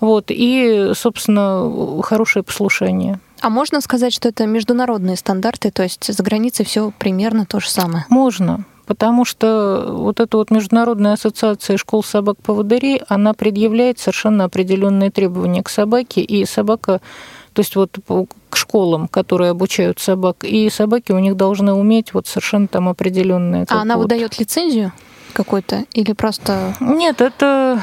вот, 0.01 0.27
и, 0.29 0.93
собственно, 0.95 2.03
хорошее 2.03 2.45
послушание. 2.45 3.21
А 3.41 3.51
можно 3.51 3.81
сказать, 3.81 4.13
что 4.13 4.29
это 4.29 4.47
международные 4.47 5.17
стандарты, 5.17 5.71
то 5.71 5.83
есть 5.83 6.13
за 6.13 6.23
границей 6.23 6.65
все 6.65 6.93
примерно 6.99 7.47
то 7.47 7.61
же 7.61 7.71
самое? 7.71 8.07
Можно 8.09 8.65
потому 8.89 9.27
что 9.27 9.85
вот 9.91 10.19
эта 10.19 10.39
вот 10.39 10.51
Международная 10.51 11.13
ассоциация 11.13 11.77
школ 11.77 12.03
собак-поводырей, 12.03 13.03
она 13.07 13.35
предъявляет 13.35 13.99
совершенно 13.99 14.45
определенные 14.45 15.11
требования 15.11 15.63
к 15.63 15.69
собаке, 15.69 16.23
и 16.23 16.47
собака 16.47 17.03
то 17.53 17.61
есть 17.61 17.77
вот 17.77 17.99
к 18.49 18.57
школам, 18.57 19.09
которые 19.09 19.51
обучают 19.51 19.99
собак, 19.99 20.45
и 20.45 20.71
собаки 20.71 21.13
у 21.13 21.19
них 21.19 21.37
должны 21.37 21.73
уметь 21.73 22.15
вот 22.15 22.27
совершенно 22.27 22.67
там 22.67 22.89
определенные. 22.89 23.67
А 23.69 23.83
она 23.83 23.97
вот... 23.97 24.05
выдает 24.05 24.39
лицензию 24.39 24.93
какой-то 25.35 25.85
или 25.93 26.13
просто? 26.13 26.75
Нет, 26.81 27.21
это 27.21 27.83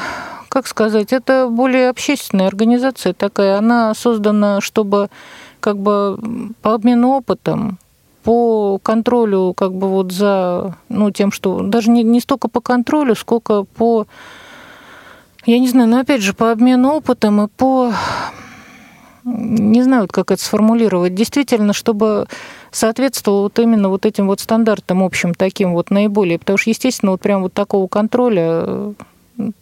как 0.50 0.68
сказать, 0.68 1.12
это 1.12 1.50
более 1.50 1.90
общественная 1.90 2.48
организация 2.48 3.14
такая. 3.14 3.58
Она 3.58 3.94
создана, 3.94 4.62
чтобы 4.62 5.10
как 5.66 5.78
бы 5.78 6.20
по 6.62 6.76
обмену 6.76 7.10
опытом 7.10 7.80
по 8.22 8.78
контролю, 8.78 9.56
как 9.58 9.74
бы 9.74 9.88
вот 9.88 10.12
за, 10.12 10.76
ну, 10.90 11.10
тем, 11.10 11.32
что 11.32 11.62
даже 11.62 11.90
не, 11.90 12.04
не 12.04 12.20
столько 12.20 12.48
по 12.50 12.62
контролю, 12.62 13.16
сколько 13.16 13.64
по, 13.64 14.06
я 15.48 15.58
не 15.58 15.68
знаю, 15.68 15.90
но 15.90 16.00
опять 16.00 16.22
же, 16.22 16.34
по 16.34 16.52
обмену 16.52 16.90
опытом 16.92 17.42
и 17.42 17.48
по, 17.48 17.92
не 19.24 19.82
знаю, 19.82 20.08
как 20.08 20.30
это 20.30 20.44
сформулировать, 20.44 21.16
действительно, 21.16 21.74
чтобы 21.74 22.28
соответствовало 22.70 23.42
вот 23.42 23.58
именно 23.58 23.90
вот 23.90 24.06
этим 24.06 24.28
вот 24.28 24.40
стандартам 24.40 25.02
общим 25.02 25.34
таким 25.34 25.74
вот 25.74 25.90
наиболее, 25.90 26.38
потому 26.38 26.58
что, 26.60 26.70
естественно, 26.70 27.12
вот 27.12 27.22
прям 27.22 27.42
вот 27.42 27.54
такого 27.54 27.88
контроля 27.88 28.94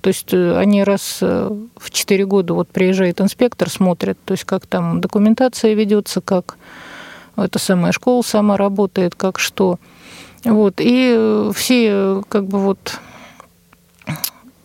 То 0.02 0.08
есть 0.08 0.34
э, 0.34 0.58
они 0.58 0.84
раз 0.84 1.20
э, 1.22 1.50
в 1.78 1.92
4 1.92 2.26
года 2.26 2.54
вот 2.54 2.70
приезжает 2.70 3.22
инспектор, 3.22 3.70
смотрит, 3.70 4.18
то 4.24 4.34
есть 4.34 4.44
как 4.44 4.68
там 4.68 5.02
документация 5.02 5.74
ведется, 5.74 6.22
как 6.22 6.58
эта 7.36 7.58
самая 7.58 7.92
школа 7.92 8.22
сама 8.22 8.58
работает, 8.58 9.16
как 9.16 9.40
что. 9.40 9.80
Вот. 10.44 10.76
И 10.78 11.50
все 11.56 12.22
как 12.30 12.46
бы 12.46 12.60
вот 12.60 13.00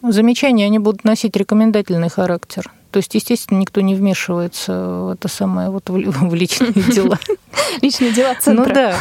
замечания, 0.03 0.67
они 0.67 0.79
будут 0.79 1.05
носить 1.05 1.37
рекомендательный 1.37 2.11
характер. 2.11 2.71
То 2.91 2.99
есть, 2.99 3.15
естественно, 3.15 3.59
никто 3.59 3.81
не 3.81 3.95
вмешивается 3.95 4.73
в 4.73 5.11
это 5.11 5.29
самое 5.29 5.71
вот 5.71 5.88
в 5.88 6.35
личные 6.35 6.73
дела. 6.73 7.19
Личные 7.83 8.12
дела 8.12 8.35
центра. 8.35 8.67
Ну 8.67 8.75
да. 8.75 8.99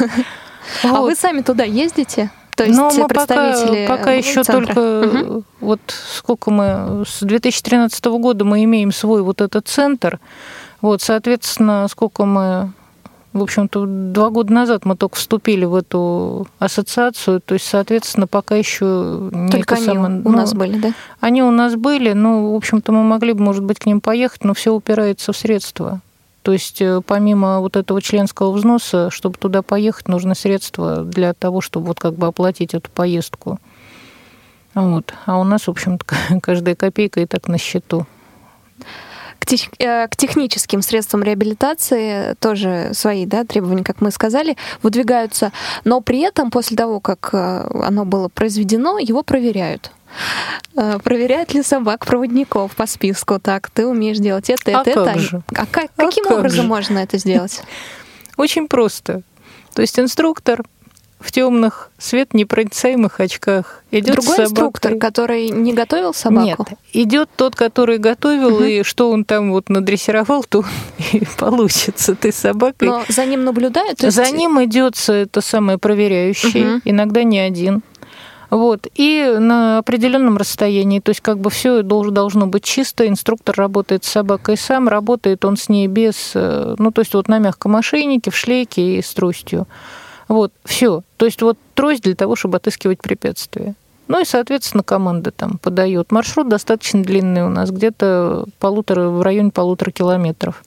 А 0.84 1.02
вы 1.02 1.16
сами 1.16 1.42
туда 1.42 1.64
ездите? 1.64 2.30
То 2.58 2.64
есть 2.64 2.76
Но 2.76 2.90
мы 2.90 3.08
представители 3.08 3.86
пока, 3.86 3.98
пока 3.98 4.12
еще 4.14 4.44
центра. 4.44 4.74
только 4.74 5.08
Угу. 5.08 5.44
вот 5.62 5.80
сколько 5.88 6.50
мы 6.50 7.04
с 7.08 7.22
2013 7.22 8.04
года 8.06 8.46
мы 8.46 8.64
имеем 8.64 8.92
свой 8.92 9.22
вот 9.22 9.42
этот 9.42 9.68
центр. 9.68 10.20
Вот, 10.82 11.02
соответственно, 11.02 11.88
сколько 11.90 12.26
мы 12.26 12.72
в 13.34 13.44
общем-то, 13.44 13.86
два 13.86 14.32
года 14.32 14.52
назад 14.52 14.86
мы 14.86 14.96
только 14.96 15.16
вступили 15.16 15.66
в 15.66 15.76
эту 15.76 16.48
ассоциацию, 16.58 17.40
то 17.40 17.54
есть, 17.54 17.68
соответственно, 17.68 18.26
пока 18.26 18.56
еще 18.56 19.30
не 19.32 19.52
Только 19.52 19.76
они 19.76 19.86
самое- 19.86 20.22
у 20.22 20.30
ну, 20.30 20.38
нас 20.38 20.56
были, 20.56 20.80
да? 20.80 20.92
Они 21.20 21.44
у 21.44 21.52
нас 21.52 21.76
были, 21.76 22.14
ну, 22.14 22.54
в 22.54 22.56
общем-то, 22.56 22.92
мы 22.92 23.04
могли 23.04 23.34
бы, 23.34 23.44
может 23.44 23.64
быть, 23.64 23.78
к 23.78 23.86
ним 23.86 24.02
поехать, 24.02 24.44
но 24.44 24.56
все 24.56 24.74
упирается 24.74 25.34
в 25.34 25.38
средства. 25.38 26.02
То 26.48 26.54
есть, 26.54 26.82
э, 26.82 27.02
помимо 27.06 27.60
вот 27.60 27.76
этого 27.76 28.02
членского 28.02 28.52
взноса, 28.54 29.10
чтобы 29.12 29.38
туда 29.38 29.62
поехать, 29.64 30.08
нужны 30.08 30.34
средства 30.34 31.04
для 31.04 31.34
того, 31.34 31.60
чтобы 31.60 31.88
вот 31.88 32.00
как 32.00 32.14
бы 32.14 32.26
оплатить 32.26 32.74
эту 32.74 32.90
поездку. 32.90 33.60
Вот. 34.74 35.14
А 35.26 35.42
у 35.42 35.44
нас, 35.44 35.68
в 35.68 35.72
общем-то, 35.72 36.06
каждая 36.42 36.76
копейка 36.76 37.20
и 37.20 37.26
так 37.26 37.50
на 37.50 37.58
счету. 37.58 38.08
К, 39.40 39.46
тех- 39.46 39.70
э, 39.78 40.08
к 40.08 40.16
техническим 40.16 40.82
средствам 40.82 41.22
реабилитации 41.22 42.36
тоже 42.36 42.92
свои 42.94 43.26
да, 43.26 43.44
требования, 43.44 43.84
как 43.84 44.00
мы 44.00 44.10
сказали, 44.12 44.56
выдвигаются, 44.82 45.52
но 45.84 46.00
при 46.00 46.22
этом 46.22 46.50
после 46.50 46.78
того, 46.78 47.02
как 47.02 47.32
э, 47.34 47.70
оно 47.84 48.06
было 48.06 48.30
произведено, 48.30 49.00
его 49.00 49.22
проверяют. 49.22 49.92
Э, 50.76 51.00
Проверяют 51.04 51.54
ли 51.54 51.64
собак-проводников 51.64 52.76
по 52.76 52.86
списку? 52.88 53.40
Так, 53.40 53.70
ты 53.70 53.86
умеешь 53.86 54.18
делать 54.18 54.50
это, 54.50 54.78
А 54.78 54.82
это, 54.82 54.94
как 55.06 55.08
это. 55.16 55.20
же? 55.20 55.42
А 55.56 55.66
как- 55.66 55.92
А 55.98 56.06
каким 56.06 56.24
как 56.26 56.40
образом 56.40 56.64
же? 56.64 56.68
можно 56.68 57.00
это 57.00 57.18
сделать? 57.18 57.62
Очень 58.38 58.68
просто. 58.68 59.22
То 59.74 59.82
есть 59.82 60.00
инструктор 60.00 60.64
в 61.20 61.32
темных 61.32 61.90
светонепроницаемых 61.98 63.20
очках 63.20 63.84
идет 63.90 64.16
Другой 64.18 64.38
инструктор, 64.46 64.98
который 64.98 65.50
не 65.50 65.74
готовил 65.74 66.14
собаку? 66.14 66.68
Нет, 66.70 66.80
идет 66.94 67.30
тот, 67.36 67.56
который 67.56 67.98
готовил, 67.98 68.62
и 68.62 68.84
что 68.84 69.10
он 69.10 69.26
там 69.26 69.52
вот 69.52 69.70
надрессировал, 69.70 70.44
то 70.44 70.64
и 71.14 71.24
получится. 71.40 72.16
Ты 72.16 72.32
собакой. 72.32 72.88
Но 72.88 73.04
за 73.10 73.26
ним 73.26 73.44
наблюдают? 73.46 74.04
есть- 74.04 74.16
За 74.16 74.30
ним 74.30 74.64
идет 74.64 74.96
это 75.10 75.42
самое 75.42 75.80
проверяющий, 75.80 76.64
Мгм. 76.64 76.82
иногда 76.86 77.24
не 77.24 77.40
один. 77.40 77.82
Вот. 78.50 78.88
И 78.96 79.36
на 79.40 79.80
определенном 79.80 80.38
расстоянии, 80.38 81.00
то 81.00 81.10
есть 81.10 81.22
как 81.22 81.40
бы 81.40 81.50
все 81.50 81.82
должно 81.82 82.48
быть 82.48 82.64
чисто, 82.64 83.08
инструктор 83.08 83.56
работает 83.56 84.06
с 84.06 84.10
собакой 84.10 84.58
сам, 84.58 84.88
работает 84.88 85.44
он 85.44 85.58
с 85.58 85.68
ней 85.68 85.88
без, 85.88 86.32
э, 86.34 86.76
ну 86.78 86.92
то 86.92 87.02
есть 87.02 87.14
вот 87.14 87.28
на 87.28 87.40
мягком 87.40 87.76
ошейнике, 87.76 88.32
в 88.32 88.36
шлейке 88.36 88.98
и 88.98 89.02
с 89.02 89.14
тростью. 89.14 89.68
Вот, 90.28 90.54
все. 90.66 91.04
То 91.18 91.26
есть 91.26 91.42
вот 91.42 91.58
трость 91.74 92.04
для 92.04 92.16
того, 92.16 92.36
чтобы 92.36 92.58
отыскивать 92.58 93.00
препятствия. 93.00 93.76
Ну 94.08 94.22
и, 94.22 94.26
соответственно, 94.26 94.84
команда 94.84 95.32
там 95.32 95.58
подает. 95.58 96.12
Маршрут 96.12 96.48
достаточно 96.48 97.04
длинный 97.04 97.44
у 97.44 97.50
нас, 97.50 97.72
где-то 97.72 98.46
полутора, 98.60 99.10
в 99.10 99.22
районе 99.22 99.52
полутора 99.52 99.92
километров. 99.92 100.64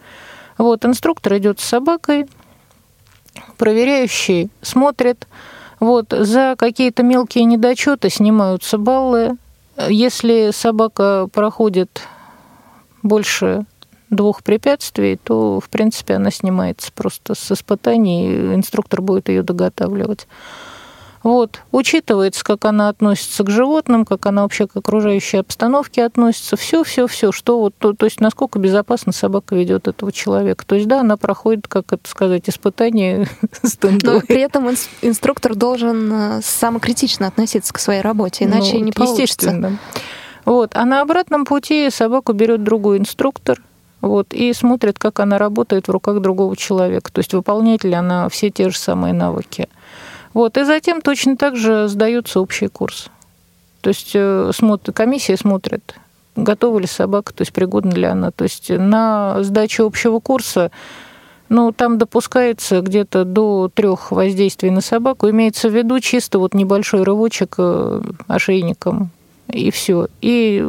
Вот, 0.58 0.84
инструктор 0.84 1.38
идет 1.38 1.58
с 1.58 1.64
собакой, 1.64 2.26
проверяющий 3.56 4.50
смотрит, 4.60 5.26
вот, 5.80 6.12
за 6.16 6.54
какие-то 6.58 7.02
мелкие 7.02 7.44
недочеты 7.44 8.10
снимаются 8.10 8.78
баллы. 8.78 9.36
Если 9.88 10.50
собака 10.52 11.26
проходит 11.32 12.02
больше 13.02 13.64
двух 14.10 14.42
препятствий, 14.42 15.16
то, 15.16 15.58
в 15.58 15.70
принципе, 15.70 16.14
она 16.14 16.30
снимается 16.30 16.92
просто 16.92 17.34
с 17.34 17.50
испытаний, 17.50 18.54
инструктор 18.54 19.00
будет 19.00 19.28
ее 19.30 19.42
доготавливать. 19.42 20.26
Вот. 21.22 21.60
Учитывается, 21.70 22.42
как 22.42 22.64
она 22.64 22.88
относится 22.88 23.44
к 23.44 23.50
животным, 23.50 24.06
как 24.06 24.24
она 24.24 24.42
вообще 24.42 24.66
к 24.66 24.74
окружающей 24.76 25.36
обстановке 25.36 26.04
относится. 26.04 26.56
Все, 26.56 26.82
все, 26.82 27.06
все, 27.06 27.30
что 27.30 27.60
вот, 27.60 27.74
то, 27.78 27.92
то 27.92 28.06
есть 28.06 28.20
насколько 28.20 28.58
безопасно 28.58 29.12
собака 29.12 29.54
ведет 29.54 29.86
этого 29.86 30.12
человека. 30.12 30.64
То 30.66 30.76
есть, 30.76 30.88
да, 30.88 31.00
она 31.00 31.18
проходит, 31.18 31.68
как 31.68 31.92
это 31.92 32.08
сказать, 32.08 32.48
испытание 32.48 33.28
Но 33.62 33.68
стендовое. 33.68 34.20
при 34.20 34.40
этом 34.40 34.68
инс- 34.70 34.88
инструктор 35.02 35.54
должен 35.54 36.10
э, 36.12 36.40
самокритично 36.42 37.26
относиться 37.26 37.74
к 37.74 37.78
своей 37.78 38.00
работе, 38.00 38.44
иначе 38.44 38.78
Ну, 38.78 38.84
не 38.84 38.92
получится. 38.92 39.22
Естественно. 39.22 39.78
Вот. 40.46 40.70
А 40.74 40.86
на 40.86 41.02
обратном 41.02 41.44
пути 41.44 41.90
собаку 41.90 42.32
берет 42.32 42.64
другой 42.64 42.96
инструктор, 42.96 43.62
вот, 44.00 44.32
и 44.32 44.52
смотрит, 44.54 44.98
как 44.98 45.20
она 45.20 45.36
работает 45.36 45.88
в 45.88 45.90
руках 45.90 46.20
другого 46.20 46.56
человека. 46.56 47.12
То 47.12 47.18
есть 47.18 47.34
выполняет 47.34 47.84
ли 47.84 47.92
она 47.92 48.28
все 48.30 48.50
те 48.50 48.70
же 48.70 48.78
самые 48.78 49.12
навыки. 49.12 49.68
Вот, 50.32 50.56
и 50.56 50.64
затем 50.64 51.00
точно 51.00 51.36
так 51.36 51.56
же 51.56 51.88
сдается 51.88 52.40
общий 52.40 52.68
курс. 52.68 53.08
То 53.80 53.88
есть 53.88 54.12
э, 54.14 54.50
смотр- 54.52 54.92
комиссия 54.92 55.36
смотрит, 55.36 55.94
готова 56.36 56.78
ли 56.78 56.86
собака, 56.86 57.32
то 57.32 57.42
есть 57.42 57.52
пригодна 57.52 57.92
ли 57.94 58.04
она. 58.04 58.30
То 58.30 58.44
есть 58.44 58.70
на 58.70 59.42
сдачу 59.42 59.84
общего 59.84 60.20
курса 60.20 60.70
ну, 61.50 61.72
там 61.72 61.98
допускается 61.98 62.80
где-то 62.80 63.24
до 63.24 63.68
трех 63.74 64.12
воздействий 64.12 64.70
на 64.70 64.80
собаку. 64.80 65.28
Имеется 65.28 65.68
в 65.68 65.74
виду 65.74 65.98
чисто 65.98 66.38
вот 66.38 66.54
небольшой 66.54 67.02
рывочек 67.02 67.56
э, 67.58 68.02
ошейником, 68.28 69.10
и 69.52 69.72
все. 69.72 70.06
И 70.20 70.64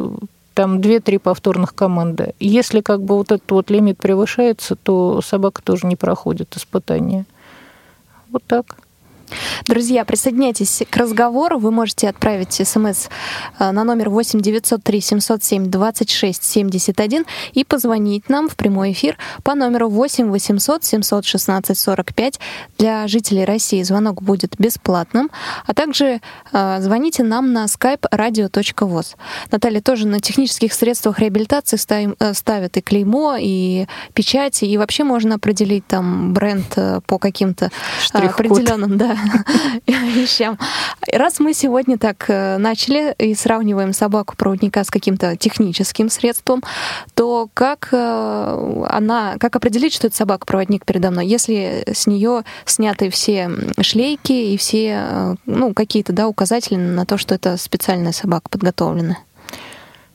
там 0.54 0.80
две-три 0.80 1.18
повторных 1.18 1.74
команды. 1.74 2.34
Если 2.40 2.80
как 2.80 3.00
бы 3.02 3.16
вот 3.16 3.30
этот 3.30 3.48
вот 3.52 3.70
лимит 3.70 3.98
превышается, 3.98 4.74
то 4.74 5.20
собака 5.22 5.62
тоже 5.62 5.86
не 5.86 5.94
проходит 5.94 6.56
испытания. 6.56 7.26
Вот 8.30 8.42
так. 8.44 8.76
Друзья, 9.66 10.04
присоединяйтесь 10.04 10.82
к 10.88 10.96
разговору. 10.96 11.58
Вы 11.58 11.70
можете 11.70 12.08
отправить 12.08 12.54
смс 12.54 13.08
э, 13.58 13.70
на 13.70 13.84
номер 13.84 14.10
8 14.10 14.40
903 14.40 15.00
707 15.00 15.70
26 15.70 16.42
71 16.42 17.24
и 17.52 17.64
позвонить 17.64 18.28
нам 18.28 18.48
в 18.48 18.56
прямой 18.56 18.92
эфир 18.92 19.16
по 19.42 19.54
номеру 19.54 19.88
8 19.88 20.30
800 20.30 20.84
716 20.84 21.78
45. 21.78 22.40
Для 22.78 23.06
жителей 23.08 23.44
России 23.44 23.82
звонок 23.82 24.22
будет 24.22 24.54
бесплатным. 24.58 25.30
А 25.66 25.74
также 25.74 26.20
э, 26.52 26.78
звоните 26.80 27.22
нам 27.22 27.52
на 27.52 27.64
skype 27.66 28.08
radio.voz. 28.10 29.16
Наталья 29.50 29.80
тоже 29.80 30.06
на 30.06 30.20
технических 30.20 30.72
средствах 30.72 31.18
реабилитации 31.18 31.76
ставим- 31.76 32.16
э, 32.18 32.34
ставят 32.34 32.76
и 32.76 32.80
клеймо, 32.80 33.36
и 33.38 33.86
печати, 34.14 34.64
и 34.64 34.76
вообще 34.76 35.04
можно 35.04 35.36
определить 35.36 35.86
там 35.86 36.32
бренд 36.32 36.66
э, 36.76 37.00
по 37.06 37.18
каким-то 37.18 37.70
определенным 38.12 38.98
да, 38.98 39.16
вещам. 39.86 40.58
Раз 41.12 41.40
мы 41.40 41.54
сегодня 41.54 41.98
так 41.98 42.24
э, 42.28 42.58
начали 42.58 43.14
и 43.18 43.34
сравниваем 43.34 43.92
собаку-проводника 43.92 44.84
с 44.84 44.90
каким-то 44.90 45.36
техническим 45.36 46.08
средством, 46.08 46.62
то 47.14 47.48
как 47.54 47.88
э, 47.92 48.84
она, 48.88 49.36
как 49.38 49.56
определить, 49.56 49.94
что 49.94 50.06
это 50.06 50.16
собака-проводник 50.16 50.84
передо 50.84 51.10
мной, 51.10 51.26
если 51.26 51.84
с 51.92 52.06
нее 52.06 52.44
сняты 52.64 53.10
все 53.10 53.50
шлейки 53.80 54.32
и 54.32 54.56
все, 54.56 55.04
э, 55.04 55.34
ну, 55.46 55.74
какие-то, 55.74 56.12
да, 56.12 56.28
указатели 56.28 56.76
на 56.76 57.06
то, 57.06 57.18
что 57.18 57.34
это 57.34 57.56
специальная 57.56 58.12
собака 58.12 58.48
подготовлена? 58.48 59.18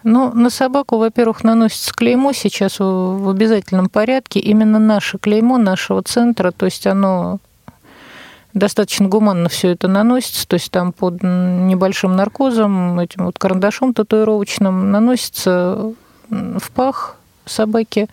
Ну, 0.04 0.32
на 0.34 0.50
собаку, 0.50 0.98
во-первых, 0.98 1.44
наносится 1.44 1.94
клеймо 1.94 2.32
сейчас 2.32 2.80
в 2.80 3.30
обязательном 3.30 3.90
порядке. 3.90 4.40
Именно 4.40 4.80
наше 4.80 5.18
клеймо 5.18 5.58
нашего 5.58 6.02
центра, 6.02 6.52
то 6.52 6.66
есть 6.66 6.88
оно 6.88 7.40
достаточно 8.58 9.08
гуманно 9.08 9.50
все 9.50 9.70
это 9.70 9.88
наносится, 9.88 10.48
то 10.48 10.56
есть 10.56 10.72
там 10.72 10.92
под 10.92 11.24
небольшим 11.24 12.16
наркозом, 12.16 13.00
этим 13.00 13.26
вот 13.26 13.38
карандашом 13.40 13.94
татуировочным 13.94 14.92
наносится 14.92 15.94
в 16.30 16.72
пах 16.74 17.18
собаки. 17.46 18.08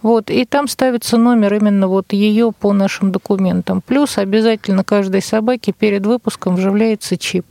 Вот, 0.00 0.30
и 0.30 0.44
там 0.44 0.68
ставится 0.68 1.16
номер 1.16 1.54
именно 1.54 1.88
вот 1.88 2.12
ее 2.12 2.52
по 2.52 2.72
нашим 2.72 3.10
документам. 3.10 3.82
Плюс 3.84 4.16
обязательно 4.16 4.84
каждой 4.84 5.22
собаке 5.22 5.72
перед 5.72 6.06
выпуском 6.06 6.54
вживляется 6.54 7.16
чип. 7.16 7.46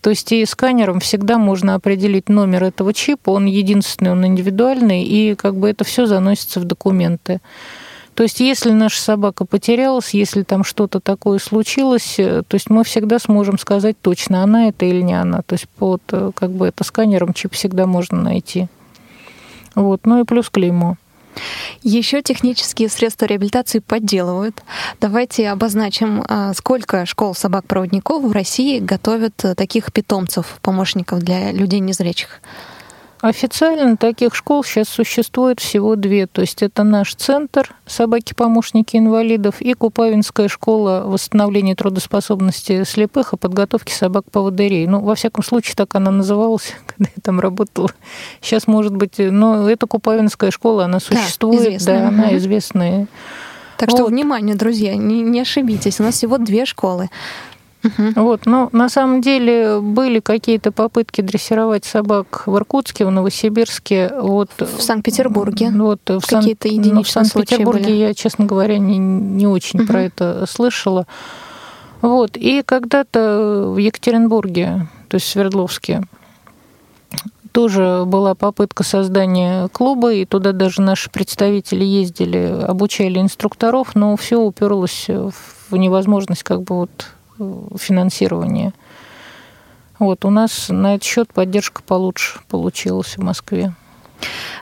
То 0.00 0.10
есть 0.10 0.32
и 0.32 0.46
сканером 0.46 1.00
всегда 1.00 1.38
можно 1.38 1.74
определить 1.74 2.28
номер 2.28 2.64
этого 2.64 2.94
чипа, 2.94 3.30
он 3.30 3.46
единственный, 3.46 4.12
он 4.12 4.24
индивидуальный, 4.24 5.02
и 5.02 5.34
как 5.34 5.56
бы 5.56 5.68
это 5.68 5.84
все 5.84 6.06
заносится 6.06 6.60
в 6.60 6.64
документы. 6.64 7.40
То 8.18 8.24
есть, 8.24 8.40
если 8.40 8.72
наша 8.72 9.00
собака 9.00 9.44
потерялась, 9.44 10.12
если 10.12 10.42
там 10.42 10.64
что-то 10.64 10.98
такое 10.98 11.38
случилось, 11.38 12.16
то 12.16 12.44
есть 12.50 12.68
мы 12.68 12.82
всегда 12.82 13.20
сможем 13.20 13.60
сказать 13.60 13.96
точно, 14.00 14.42
она 14.42 14.70
это 14.70 14.86
или 14.86 15.02
не 15.02 15.14
она. 15.14 15.42
То 15.42 15.54
есть 15.54 15.68
под 15.68 16.02
как 16.34 16.50
бы 16.50 16.66
это 16.66 16.82
сканером 16.82 17.32
чип 17.32 17.52
всегда 17.52 17.86
можно 17.86 18.20
найти. 18.20 18.66
Вот. 19.76 20.04
Ну 20.04 20.20
и 20.20 20.24
плюс 20.24 20.50
клеймо. 20.50 20.96
Еще 21.84 22.20
технические 22.20 22.88
средства 22.88 23.26
реабилитации 23.26 23.78
подделывают. 23.78 24.64
Давайте 25.00 25.48
обозначим, 25.50 26.24
а, 26.26 26.54
сколько 26.54 27.06
школ 27.06 27.36
собак-проводников 27.36 28.24
в 28.24 28.32
России 28.32 28.80
готовят 28.80 29.44
э, 29.44 29.54
таких 29.54 29.92
питомцев, 29.92 30.58
помощников 30.60 31.20
для 31.20 31.52
людей 31.52 31.78
незрячих. 31.78 32.40
Официально 33.20 33.96
таких 33.96 34.34
школ 34.34 34.62
сейчас 34.62 34.88
существует 34.88 35.58
всего 35.58 35.96
две. 35.96 36.26
То 36.28 36.40
есть 36.40 36.62
это 36.62 36.84
наш 36.84 37.14
центр 37.16 37.74
«Собаки-помощники 37.86 38.96
инвалидов» 38.96 39.60
и 39.60 39.74
Купавинская 39.74 40.46
школа 40.46 41.02
восстановления 41.04 41.74
трудоспособности 41.74 42.84
слепых 42.84 43.32
и 43.32 43.36
подготовки 43.36 43.90
собак-поводырей. 43.92 44.86
Ну, 44.86 45.00
во 45.00 45.16
всяком 45.16 45.42
случае, 45.42 45.74
так 45.74 45.94
она 45.96 46.12
называлась, 46.12 46.74
когда 46.86 47.10
я 47.16 47.20
там 47.22 47.40
работала. 47.40 47.90
Сейчас, 48.40 48.68
может 48.68 48.94
быть, 48.94 49.14
но 49.18 49.68
это 49.68 49.86
Купавинская 49.86 50.52
школа, 50.52 50.84
она 50.84 51.00
существует, 51.00 51.84
да, 51.84 52.00
да 52.00 52.08
она 52.08 52.36
известная. 52.36 53.08
Так 53.78 53.90
вот. 53.90 53.98
что, 53.98 54.06
внимание, 54.06 54.54
друзья, 54.54 54.94
не, 54.94 55.22
не 55.22 55.40
ошибитесь, 55.40 55.98
у 55.98 56.04
нас 56.04 56.14
всего 56.14 56.38
две 56.38 56.66
школы. 56.66 57.10
Угу. 57.84 58.22
Вот, 58.22 58.46
но 58.46 58.68
на 58.72 58.88
самом 58.88 59.20
деле 59.20 59.80
были 59.80 60.20
какие-то 60.20 60.72
попытки 60.72 61.20
дрессировать 61.20 61.84
собак 61.84 62.42
в 62.46 62.56
Иркутске, 62.56 63.04
в 63.04 63.10
Новосибирске, 63.10 64.10
вот 64.20 64.50
в 64.58 64.82
Санкт-Петербурге. 64.82 65.70
Вот 65.70 66.00
в 66.08 66.20
какие-то 66.26 66.68
единичные 66.68 66.94
ну, 66.94 67.02
в 67.02 67.08
Санкт-Петербурге 67.08 67.98
я, 67.98 68.14
честно 68.14 68.46
говоря, 68.46 68.78
не, 68.78 68.98
не 68.98 69.46
очень 69.46 69.80
угу. 69.80 69.88
про 69.88 70.02
это 70.02 70.44
слышала. 70.48 71.06
Вот 72.00 72.36
и 72.36 72.62
когда-то 72.62 73.72
в 73.74 73.76
Екатеринбурге, 73.76 74.88
то 75.08 75.14
есть 75.14 75.26
в 75.26 75.30
Свердловске, 75.30 76.02
тоже 77.52 78.04
была 78.06 78.34
попытка 78.34 78.84
создания 78.84 79.68
клуба, 79.68 80.12
и 80.12 80.24
туда 80.24 80.52
даже 80.52 80.82
наши 80.82 81.10
представители 81.10 81.84
ездили, 81.84 82.64
обучали 82.66 83.18
инструкторов, 83.20 83.94
но 83.94 84.16
все 84.16 84.38
уперлось 84.38 85.08
в 85.08 85.76
невозможность 85.76 86.42
как 86.42 86.62
бы 86.62 86.76
вот 86.76 87.06
финансирования. 87.76 88.72
Вот, 89.98 90.24
у 90.24 90.30
нас 90.30 90.68
на 90.68 90.94
этот 90.94 91.04
счет 91.04 91.32
поддержка 91.32 91.82
получше 91.82 92.40
получилась 92.48 93.16
в 93.16 93.22
Москве. 93.22 93.74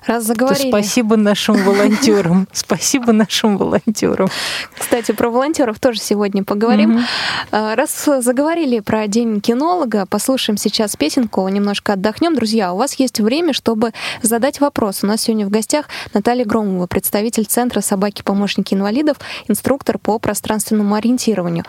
Раз 0.06 0.24
заговорили. 0.24 0.70
То 0.70 0.78
спасибо 0.78 1.16
нашим 1.16 1.56
волонтерам. 1.56 2.46
Спасибо 2.52 3.12
нашим 3.12 3.58
волонтерам. 3.58 4.28
Кстати, 4.78 5.12
про 5.12 5.30
волонтеров 5.30 5.80
тоже 5.80 5.98
сегодня 6.00 6.44
поговорим. 6.44 7.04
А, 7.50 7.74
раз 7.74 8.08
заговорили 8.20 8.80
про 8.80 9.06
День 9.08 9.40
кинолога, 9.40 10.06
послушаем 10.06 10.56
сейчас 10.56 10.96
песенку, 10.96 11.46
немножко 11.48 11.94
отдохнем. 11.94 12.34
Друзья, 12.34 12.72
у 12.72 12.76
вас 12.76 12.94
есть 12.94 13.20
время, 13.20 13.52
чтобы 13.52 13.92
задать 14.22 14.60
вопрос. 14.60 15.02
У 15.02 15.06
нас 15.06 15.22
сегодня 15.22 15.46
в 15.46 15.50
гостях 15.50 15.86
Наталья 16.14 16.44
Громова, 16.44 16.86
представитель 16.86 17.46
Центра 17.46 17.80
«Собаки-помощники 17.80 18.74
инвалидов», 18.74 19.16
инструктор 19.48 19.98
по 19.98 20.18
пространственному 20.18 20.94
ориентированию. 20.94 21.64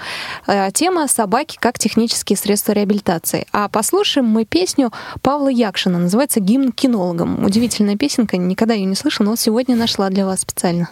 А, 0.46 0.72
тема 0.72 1.08
«Собаки 1.08 1.58
как 1.60 1.80
технические 1.80 2.38
средства 2.38 2.74
реабилитации». 2.74 3.48
А 3.52 3.68
послушаем 3.70 4.28
мы 4.28 4.46
песню 4.46 4.92
Павла 5.22 5.50
Якшина, 5.50 5.98
называется 5.98 6.40
«Гимн 6.40 6.72
кинологам». 6.72 7.44
Удивительная 7.44 7.77
песенка, 7.78 7.98
песенка, 7.98 8.38
никогда 8.38 8.74
ее 8.74 8.86
не 8.86 8.96
слышала, 8.96 9.28
но 9.28 9.36
сегодня 9.36 9.76
нашла 9.76 10.10
для 10.10 10.26
вас 10.26 10.42
специально. 10.42 10.90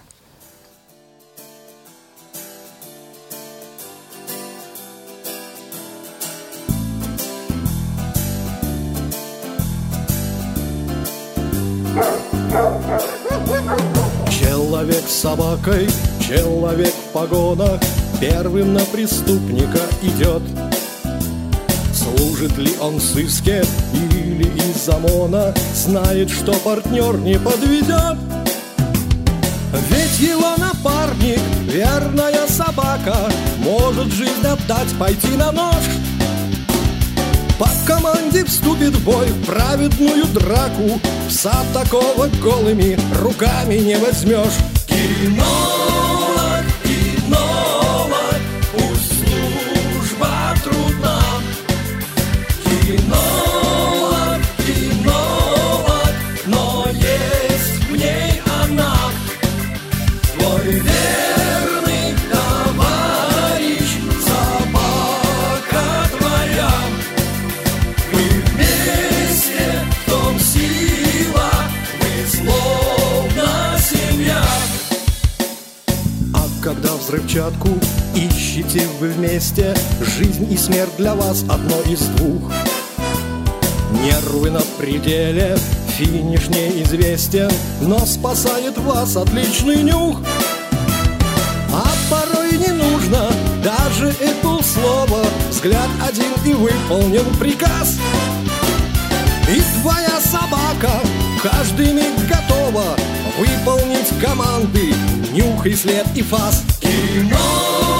Человек 14.29 15.03
с 15.07 15.13
собакой, 15.13 15.87
человек 16.19 16.93
в 16.93 17.13
погонах, 17.13 17.81
Первым 18.21 18.73
на 18.73 18.79
преступника 18.85 19.81
идет. 20.01 20.41
Служит 21.93 22.57
ли 22.57 22.71
он 22.79 22.95
в 22.95 23.01
сыске 23.01 23.61
из 24.43 24.89
ОМОНа 24.89 25.53
Знает, 25.73 26.29
что 26.29 26.53
партнер 26.53 27.17
не 27.17 27.39
подведет 27.39 28.17
Ведь 29.89 30.19
его 30.19 30.55
напарник, 30.57 31.39
верная 31.67 32.47
собака 32.47 33.15
Может 33.59 34.11
жизнь 34.11 34.45
отдать, 34.45 34.93
пойти 34.99 35.35
на 35.37 35.51
нож. 35.51 35.83
По 37.57 37.69
команде 37.85 38.43
вступит 38.43 38.93
в 38.93 39.05
бой 39.05 39.27
в 39.27 39.45
праведную 39.45 40.25
драку 40.25 40.99
Пса 41.29 41.55
такого 41.73 42.27
голыми 42.43 42.99
руками 43.21 43.75
не 43.75 43.95
возьмешь 43.95 44.57
Кино 44.87 46.24
Вместе 79.25 79.73
Жизнь 80.01 80.51
и 80.51 80.55
смерть 80.55 80.97
для 80.97 81.15
вас 81.15 81.43
одно 81.49 81.81
из 81.89 82.01
двух. 82.01 82.51
Нервы 84.03 84.51
на 84.51 84.61
пределе 84.77 85.57
Финиш 85.97 86.47
неизвестен 86.49 87.49
Но 87.81 88.05
спасает 88.05 88.77
вас 88.77 89.17
отличный 89.17 89.81
нюх. 89.81 90.21
А 91.73 91.85
порой 92.09 92.51
не 92.51 92.67
нужно 92.67 93.31
даже 93.63 94.11
и 94.11 94.29
полслова 94.43 95.25
Взгляд 95.49 95.89
один 96.07 96.31
и 96.45 96.53
выполнен 96.53 97.25
приказ. 97.39 97.97
И 99.49 99.61
твоя 99.81 100.21
собака 100.21 101.01
каждый 101.41 101.93
миг 101.93 102.13
готова 102.29 102.95
Выполнить 103.39 104.21
команды. 104.21 104.93
Нюх 105.31 105.65
и 105.65 105.73
след 105.73 106.05
и 106.15 106.21
фас. 106.21 106.63
Кинолог, 106.79 107.94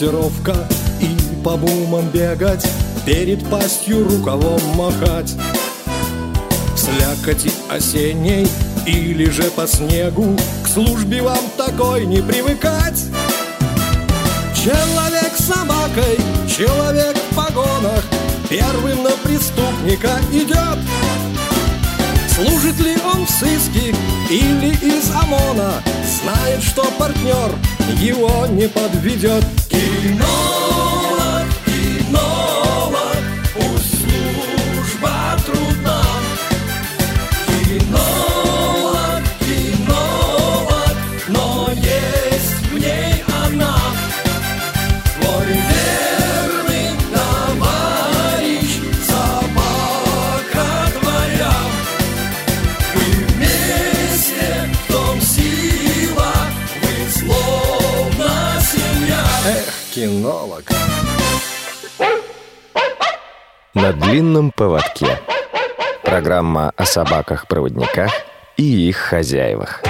дрессировка 0.00 0.54
И 1.00 1.16
по 1.44 1.56
бумам 1.56 2.08
бегать 2.08 2.66
Перед 3.06 3.48
пастью 3.48 4.06
рукавом 4.08 4.60
махать. 4.76 5.34
Слякоти 6.76 7.50
осенней 7.68 8.46
Или 8.86 9.30
же 9.30 9.44
по 9.50 9.66
снегу 9.66 10.36
К 10.64 10.68
службе 10.68 11.22
вам 11.22 11.44
такой 11.56 12.06
не 12.06 12.22
привыкать. 12.22 13.04
Человек 14.54 15.32
с 15.36 15.44
собакой, 15.44 16.18
человек 16.48 17.16
в 17.16 17.34
погонах 17.34 18.04
Первым 18.48 19.02
на 19.02 19.10
преступника 19.10 20.18
идет. 20.32 20.78
Служит 22.34 22.78
ли 22.80 22.96
он 23.14 23.26
в 23.26 23.30
сыске 23.30 23.94
или 24.30 24.70
из 24.82 25.10
ОМОНа 25.10 25.82
Знает, 26.22 26.62
что 26.62 26.84
партнер 26.98 27.54
его 28.00 28.46
не 28.46 28.66
подведет 28.68 29.44
Y 29.72 30.14
no. 30.14 30.79
Программа 66.40 66.72
о 66.74 66.86
собаках-проводниках 66.86 68.10
и 68.56 68.88
их 68.88 68.96
хозяевах. 68.96 69.82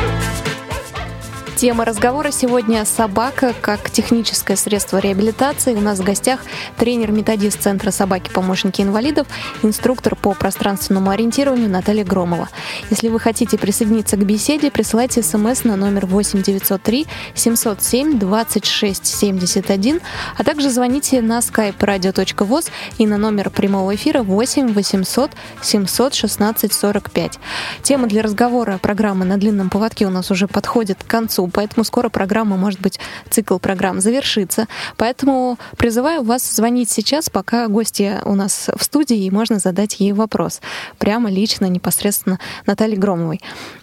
Тема 1.61 1.85
разговора 1.85 2.31
сегодня 2.31 2.87
«Собака 2.87 3.53
как 3.61 3.91
техническое 3.91 4.57
средство 4.57 4.97
реабилитации». 4.97 5.75
У 5.75 5.81
нас 5.83 5.99
в 5.99 6.03
гостях 6.03 6.41
тренер-методист 6.79 7.61
Центра 7.61 7.91
собаки-помощники 7.91 8.81
инвалидов, 8.81 9.27
инструктор 9.63 10.17
по 10.17 10.33
пространственному 10.33 11.11
ориентированию 11.11 11.69
Наталья 11.69 12.03
Громова. 12.03 12.49
Если 12.89 13.11
вы 13.11 13.21
хотите 13.21 13.59
присоединиться 13.59 14.17
к 14.17 14.25
беседе, 14.25 14.71
присылайте 14.71 15.23
смс 15.23 15.65
на 15.65 15.77
номер 15.77 16.07
8903 16.07 17.07
707 17.35 18.19
26 18.19 19.05
71, 19.05 20.01
а 20.39 20.45
также 20.45 20.71
звоните 20.71 21.21
на 21.21 21.41
skype 21.41 21.77
radio.voz 21.77 22.71
и 22.97 23.07
на 23.07 23.19
номер 23.19 23.51
прямого 23.51 23.95
эфира 23.95 24.23
8 24.23 24.73
800 24.73 25.33
716 25.61 26.73
45. 26.73 27.39
Тема 27.83 28.07
для 28.07 28.23
разговора 28.23 28.79
программы 28.79 29.27
«На 29.27 29.37
длинном 29.37 29.69
поводке» 29.69 30.07
у 30.07 30.11
нас 30.11 30.31
уже 30.31 30.49
подходит 30.49 31.05
к 31.05 31.07
концу 31.07 31.50
поэтому 31.51 31.85
скоро 31.85 32.09
программа, 32.09 32.57
может 32.57 32.81
быть, 32.81 33.01
цикл 33.29 33.59
программ 33.59 34.01
завершится. 34.01 34.67
Поэтому 34.97 35.59
призываю 35.77 36.23
вас 36.23 36.43
звонить 36.51 36.91
сейчас, 36.91 37.31
пока 37.31 37.69
гостья 37.69 38.23
у 38.25 38.35
нас 38.35 38.71
в 38.75 38.83
студии, 38.83 39.25
и 39.25 39.31
можно 39.31 39.59
задать 39.59 40.01
ей 40.01 40.13
вопрос. 40.13 40.61
Прямо 40.99 41.31
лично, 41.31 41.67
непосредственно 41.67 42.39
Наталье 42.67 42.97
Громовой. 42.97 43.41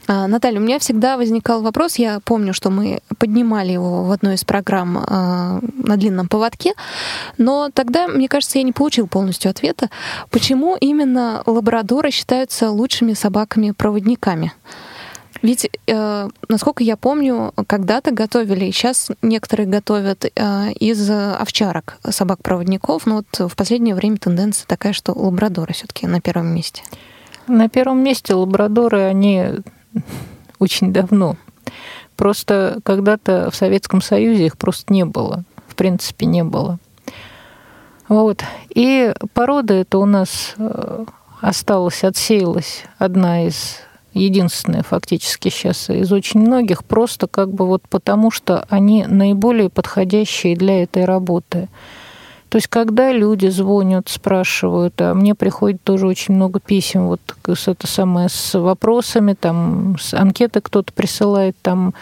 А, 0.08 0.28
Наталья, 0.28 0.60
у 0.60 0.64
меня 0.64 0.80
всегда 0.80 1.18
возникал 1.18 1.62
вопрос, 1.62 1.96
я 1.98 2.20
помню, 2.24 2.54
что 2.54 2.70
мы 2.70 3.00
поднимали 3.18 3.74
его 3.74 4.04
в 4.04 4.12
одной 4.12 4.36
из 4.36 4.46
программ 4.46 4.98
а, 4.98 5.60
на 5.74 5.98
длинном 5.98 6.30
поводке, 6.30 6.74
но 7.38 7.70
тогда, 7.74 8.08
мне 8.08 8.30
кажется, 8.30 8.58
я 8.58 8.64
не 8.64 8.72
получил 8.72 9.08
полностью 9.08 9.52
ответа, 9.52 9.90
почему 10.30 10.78
именно 10.80 11.44
лабрадоры 11.46 12.12
считаются 12.12 12.70
лучшими 12.72 13.14
собаками-проводниками. 13.14 14.54
Ведь, 15.42 15.70
э, 15.88 16.30
насколько 16.50 16.84
я 16.84 16.98
помню, 16.98 17.54
когда-то 17.68 18.12
готовили, 18.12 18.72
сейчас 18.72 19.10
некоторые 19.22 19.68
готовят 19.68 20.26
э, 20.26 20.72
из 20.74 21.10
овчарок 21.10 21.98
собак-проводников, 22.08 23.06
но 23.06 23.18
вот 23.18 23.52
в 23.52 23.56
последнее 23.56 23.96
время 23.96 24.18
тенденция 24.18 24.66
такая, 24.68 24.94
что 24.94 25.14
лабрадоры 25.14 25.74
все-таки 25.74 26.08
на 26.08 26.22
первом 26.22 26.48
месте. 26.48 26.84
На 27.48 27.70
первом 27.70 28.04
месте 28.04 28.34
лабрадоры, 28.34 29.02
они 29.04 29.46
очень 30.60 30.92
давно. 30.92 31.38
Просто 32.16 32.80
когда-то 32.84 33.50
в 33.52 33.56
Советском 33.56 34.02
Союзе 34.02 34.48
их 34.48 34.58
просто 34.58 34.92
не 34.92 35.06
было. 35.06 35.44
В 35.68 35.76
принципе, 35.76 36.26
не 36.26 36.44
было. 36.44 36.80
Вот. 38.10 38.44
И 38.74 39.14
порода 39.34 39.76
это 39.76 40.00
у 40.00 40.06
нас 40.06 40.56
э, 40.58 41.06
осталась, 41.42 42.04
отсеялась 42.04 42.86
одна 42.98 43.46
из 43.48 43.82
единственные 44.18 44.84
фактически 44.84 45.50
сейчас 45.50 45.90
из 45.90 46.12
очень 46.12 46.42
многих, 46.42 46.84
просто 46.84 47.28
как 47.28 47.54
бы 47.54 47.66
вот 47.66 47.84
потому, 47.90 48.32
что 48.32 48.66
они 48.70 49.06
наиболее 49.06 49.70
подходящие 49.70 50.56
для 50.56 50.84
этой 50.84 51.06
работы. 51.06 51.70
То 52.50 52.58
есть, 52.58 52.68
когда 52.68 53.12
люди 53.12 53.48
звонят, 53.48 54.08
спрашивают, 54.08 55.02
а 55.02 55.14
мне 55.14 55.36
приходит 55.36 55.84
тоже 55.84 56.08
очень 56.08 56.34
много 56.34 56.62
писем, 56.62 57.08
вот 57.08 57.20
с, 57.46 57.68
это 57.68 57.88
самое, 57.88 58.30
с 58.30 58.58
вопросами, 58.58 59.34
там, 59.34 59.98
с 60.00 60.14
анкеты 60.14 60.62
кто-то 60.62 60.94
присылает, 60.94 61.58
там, 61.62 61.94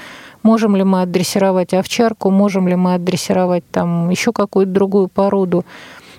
можем 0.44 0.76
ли 0.76 0.84
мы 0.84 1.02
адресировать 1.02 1.74
овчарку, 1.74 2.30
можем 2.30 2.68
ли 2.68 2.76
мы 2.76 2.94
адресировать 2.94 3.64
там 3.72 4.12
еще 4.12 4.32
какую-то 4.32 4.72
другую 4.72 5.08
породу. 5.08 5.66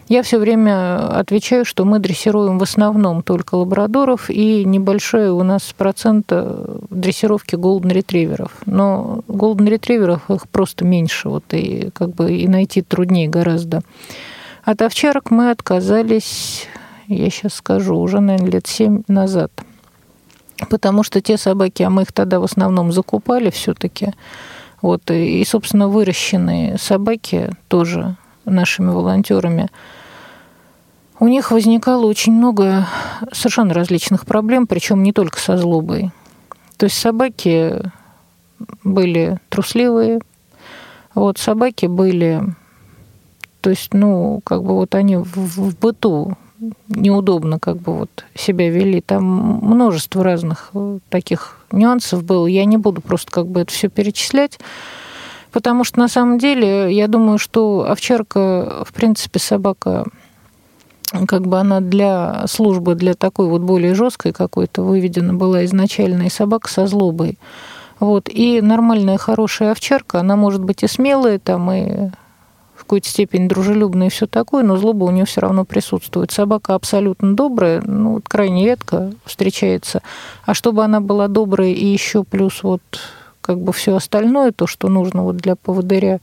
Я 0.09 0.23
все 0.23 0.39
время 0.39 1.19
отвечаю, 1.19 1.65
что 1.65 1.85
мы 1.85 1.99
дрессируем 1.99 2.59
в 2.59 2.63
основном 2.63 3.25
только 3.25 3.57
лабрадоров, 3.57 4.31
и 4.31 4.65
небольшой 4.65 5.31
у 5.31 5.43
нас 5.43 5.75
процент 5.77 6.27
э, 6.31 6.79
дрессировки 6.91 7.57
голден 7.57 7.91
ретриверов. 7.91 8.53
Но 8.67 9.25
голден 9.27 9.67
ретриверов 9.67 10.31
их 10.31 10.49
просто 10.49 10.85
меньше, 10.85 11.29
вот 11.29 11.43
и 11.53 11.91
как 11.93 12.11
бы 12.11 12.33
и 12.33 12.47
найти 12.47 12.83
труднее 12.83 13.29
гораздо. 13.29 13.81
От 14.63 14.81
овчарок 14.83 15.33
мы 15.33 15.51
отказались, 15.51 16.69
я 17.09 17.29
сейчас 17.29 17.55
скажу, 17.55 17.97
уже, 17.97 18.21
наверное, 18.21 18.51
лет 18.53 18.69
семь 18.69 19.03
назад. 19.09 19.51
Потому 20.71 21.03
что 21.03 21.21
те 21.21 21.37
собаки, 21.37 21.83
а 21.83 21.91
мы 21.91 22.03
их 22.03 22.13
тогда 22.13 22.39
в 22.39 22.45
основном 22.45 22.93
закупали 22.93 23.51
все-таки, 23.51 24.13
вот, 24.83 25.11
и, 25.11 25.45
собственно, 25.45 25.89
выращенные 25.89 26.79
собаки 26.79 27.51
тоже 27.67 28.17
нашими 28.47 28.91
волонтерами, 28.91 29.69
у 31.19 31.29
них 31.29 31.51
возникало 31.51 32.07
очень 32.07 32.33
много 32.33 32.87
совершенно 33.33 33.75
различных 33.75 34.27
проблем, 34.27 34.67
причем 34.67 35.03
не 35.03 35.13
только 35.13 35.39
со 35.39 35.57
злобой. 35.57 36.11
То 36.77 36.87
есть 36.87 36.99
собаки 36.99 37.81
были 38.85 39.39
трусливые, 39.49 40.21
вот 41.15 41.39
собаки 41.39 41.87
были, 41.87 42.43
то 43.63 43.71
есть, 43.71 43.95
ну, 43.95 44.41
как 44.45 44.63
бы 44.63 44.75
вот 44.75 44.95
они 44.95 45.17
в, 45.17 45.37
в 45.37 45.79
быту 45.79 46.37
неудобно 46.89 47.59
как 47.59 47.79
бы 47.79 47.97
вот 47.97 48.25
себя 48.35 48.71
вели. 48.71 49.01
Там 49.01 49.25
множество 49.25 50.25
разных 50.25 50.73
таких 51.09 51.59
нюансов 51.73 52.25
было. 52.25 52.47
Я 52.47 52.65
не 52.65 52.77
буду 52.77 53.01
просто 53.01 53.31
как 53.31 53.47
бы 53.47 53.61
это 53.61 53.73
все 53.73 53.89
перечислять. 53.89 54.59
Потому 55.53 55.85
что 55.85 55.99
на 55.99 56.09
самом 56.09 56.39
деле 56.39 56.93
я 56.95 57.09
думаю, 57.09 57.39
что 57.39 57.87
овчарка, 57.89 58.85
в 58.85 58.93
принципе, 58.93 59.39
собака 59.39 60.05
как 61.27 61.47
бы 61.47 61.59
она 61.59 61.81
для 61.81 62.47
службы, 62.49 62.95
для 62.95 63.15
такой 63.15 63.47
вот 63.47 63.63
более 63.63 63.95
жесткой 63.95 64.33
какой-то 64.33 64.83
выведена 64.83 65.35
была 65.35 65.65
изначально, 65.65 66.25
и 66.25 66.31
собака 66.31 66.69
со 66.69 66.87
злобой. 66.87 67.39
Вот. 68.01 68.29
И 68.29 68.61
нормальная, 68.61 69.17
хорошая 69.17 69.73
овчарка, 69.73 70.21
она 70.21 70.37
может 70.37 70.63
быть 70.63 70.83
и 70.83 70.89
смелая, 70.89 71.39
там, 71.39 71.71
и 71.73 72.11
в 72.75 72.81
какой-то 72.81 73.09
степени 73.09 73.49
дружелюбная 73.49 74.09
и 74.09 74.11
все 74.11 74.27
такое, 74.27 74.63
но 74.63 74.77
злоба 74.77 75.05
у 75.05 75.11
нее 75.11 75.25
все 75.25 75.41
равно 75.41 75.65
присутствует. 75.65 76.31
Собака 76.31 76.75
абсолютно 76.75 77.35
добрая, 77.35 77.81
ну, 77.81 78.21
крайне 78.23 78.67
редко 78.67 79.13
встречается. 79.25 80.03
А 80.45 80.53
чтобы 80.53 80.85
она 80.85 81.01
была 81.01 81.29
добрая 81.29 81.71
и 81.71 81.87
еще 81.87 82.23
плюс 82.23 82.63
вот 82.63 82.83
как 83.47 83.61
бы 83.61 83.73
все 83.73 83.95
остальное, 83.95 84.53
то, 84.53 84.67
что 84.67 84.89
нужно 84.89 85.23
вот 85.23 85.37
для 85.37 85.55
поводыря, 85.55 86.21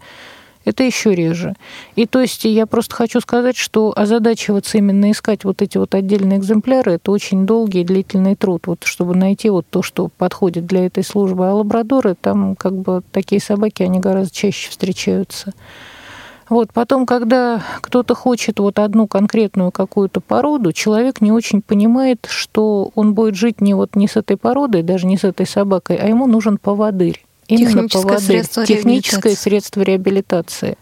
это 0.65 0.83
еще 0.83 1.13
реже. 1.13 1.55
И 1.95 2.05
то 2.05 2.21
есть 2.21 2.45
я 2.45 2.65
просто 2.65 2.95
хочу 2.95 3.19
сказать, 3.19 3.57
что 3.57 3.93
озадачиваться 3.95 4.77
именно 4.77 5.11
искать 5.11 5.43
вот 5.43 5.61
эти 5.61 5.77
вот 5.77 5.93
отдельные 5.95 6.39
экземпляры, 6.39 6.93
это 6.93 7.11
очень 7.11 7.45
долгий 7.45 7.81
и 7.81 7.85
длительный 7.85 8.35
труд, 8.35 8.67
вот, 8.67 8.83
чтобы 8.83 9.15
найти 9.15 9.49
вот 9.49 9.65
то, 9.69 9.81
что 9.81 10.09
подходит 10.17 10.65
для 10.65 10.85
этой 10.85 11.03
службы. 11.03 11.47
А 11.47 11.53
лабрадоры, 11.53 12.15
там 12.19 12.55
как 12.55 12.73
бы 12.73 13.01
такие 13.11 13.41
собаки, 13.41 13.83
они 13.83 13.99
гораздо 13.99 14.33
чаще 14.33 14.69
встречаются. 14.69 15.53
Вот, 16.49 16.73
потом, 16.73 17.05
когда 17.05 17.63
кто-то 17.81 18.15
хочет 18.15 18.59
вот 18.59 18.79
одну 18.79 19.07
конкретную 19.07 19.71
какую-то 19.71 20.19
породу, 20.19 20.73
человек 20.73 21.21
не 21.21 21.31
очень 21.31 21.61
понимает, 21.61 22.27
что 22.29 22.91
он 22.95 23.13
будет 23.13 23.35
жить 23.35 23.61
не 23.61 23.73
вот 23.73 23.95
не 23.95 24.07
с 24.07 24.17
этой 24.17 24.37
породой, 24.37 24.83
даже 24.83 25.07
не 25.07 25.17
с 25.17 25.23
этой 25.23 25.47
собакой, 25.47 25.97
а 25.97 26.07
ему 26.07 26.27
нужен 26.27 26.57
поводырь. 26.57 27.23
Именно 27.47 27.87
техническое 27.87 28.17
средство 28.19 28.65
техническое 28.65 29.35
средство 29.35 29.81
реабилитации. 29.81 30.77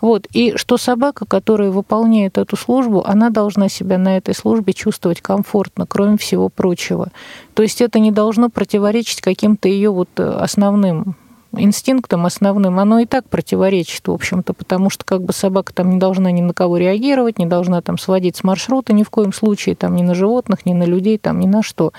Вот. 0.00 0.26
И 0.32 0.54
что 0.56 0.78
собака, 0.78 1.26
которая 1.26 1.70
выполняет 1.70 2.38
эту 2.38 2.56
службу, 2.56 3.04
она 3.06 3.30
должна 3.30 3.68
себя 3.68 3.98
на 3.98 4.16
этой 4.16 4.34
службе 4.34 4.72
чувствовать 4.72 5.20
комфортно, 5.20 5.86
кроме 5.86 6.16
всего 6.16 6.48
прочего. 6.48 7.08
То 7.54 7.62
есть 7.62 7.80
это 7.82 7.98
не 7.98 8.10
должно 8.10 8.48
противоречить 8.48 9.20
каким-то 9.20 9.68
ее 9.68 9.90
вот 9.90 10.08
э, 10.16 10.22
основным 10.22 11.16
инстинктам 11.52 12.26
основным, 12.26 12.78
оно 12.78 13.00
и 13.00 13.06
так 13.06 13.28
противоречит, 13.28 14.06
в 14.06 14.12
общем-то, 14.12 14.52
потому 14.52 14.90
что 14.90 15.04
как 15.04 15.22
бы 15.22 15.32
собака 15.32 15.74
там 15.74 15.90
не 15.90 15.98
должна 15.98 16.30
ни 16.30 16.42
на 16.42 16.54
кого 16.54 16.76
реагировать, 16.76 17.38
не 17.38 17.46
должна 17.46 17.80
там 17.82 17.98
сводить 17.98 18.36
с 18.36 18.44
маршрута 18.44 18.92
ни 18.92 19.02
в 19.02 19.10
коем 19.10 19.32
случае, 19.32 19.74
там 19.74 19.96
ни 19.96 20.02
на 20.02 20.14
животных, 20.14 20.66
ни 20.66 20.72
на 20.72 20.84
людей, 20.84 21.18
там 21.18 21.40
ни 21.40 21.46
на 21.46 21.62
что. 21.62 21.92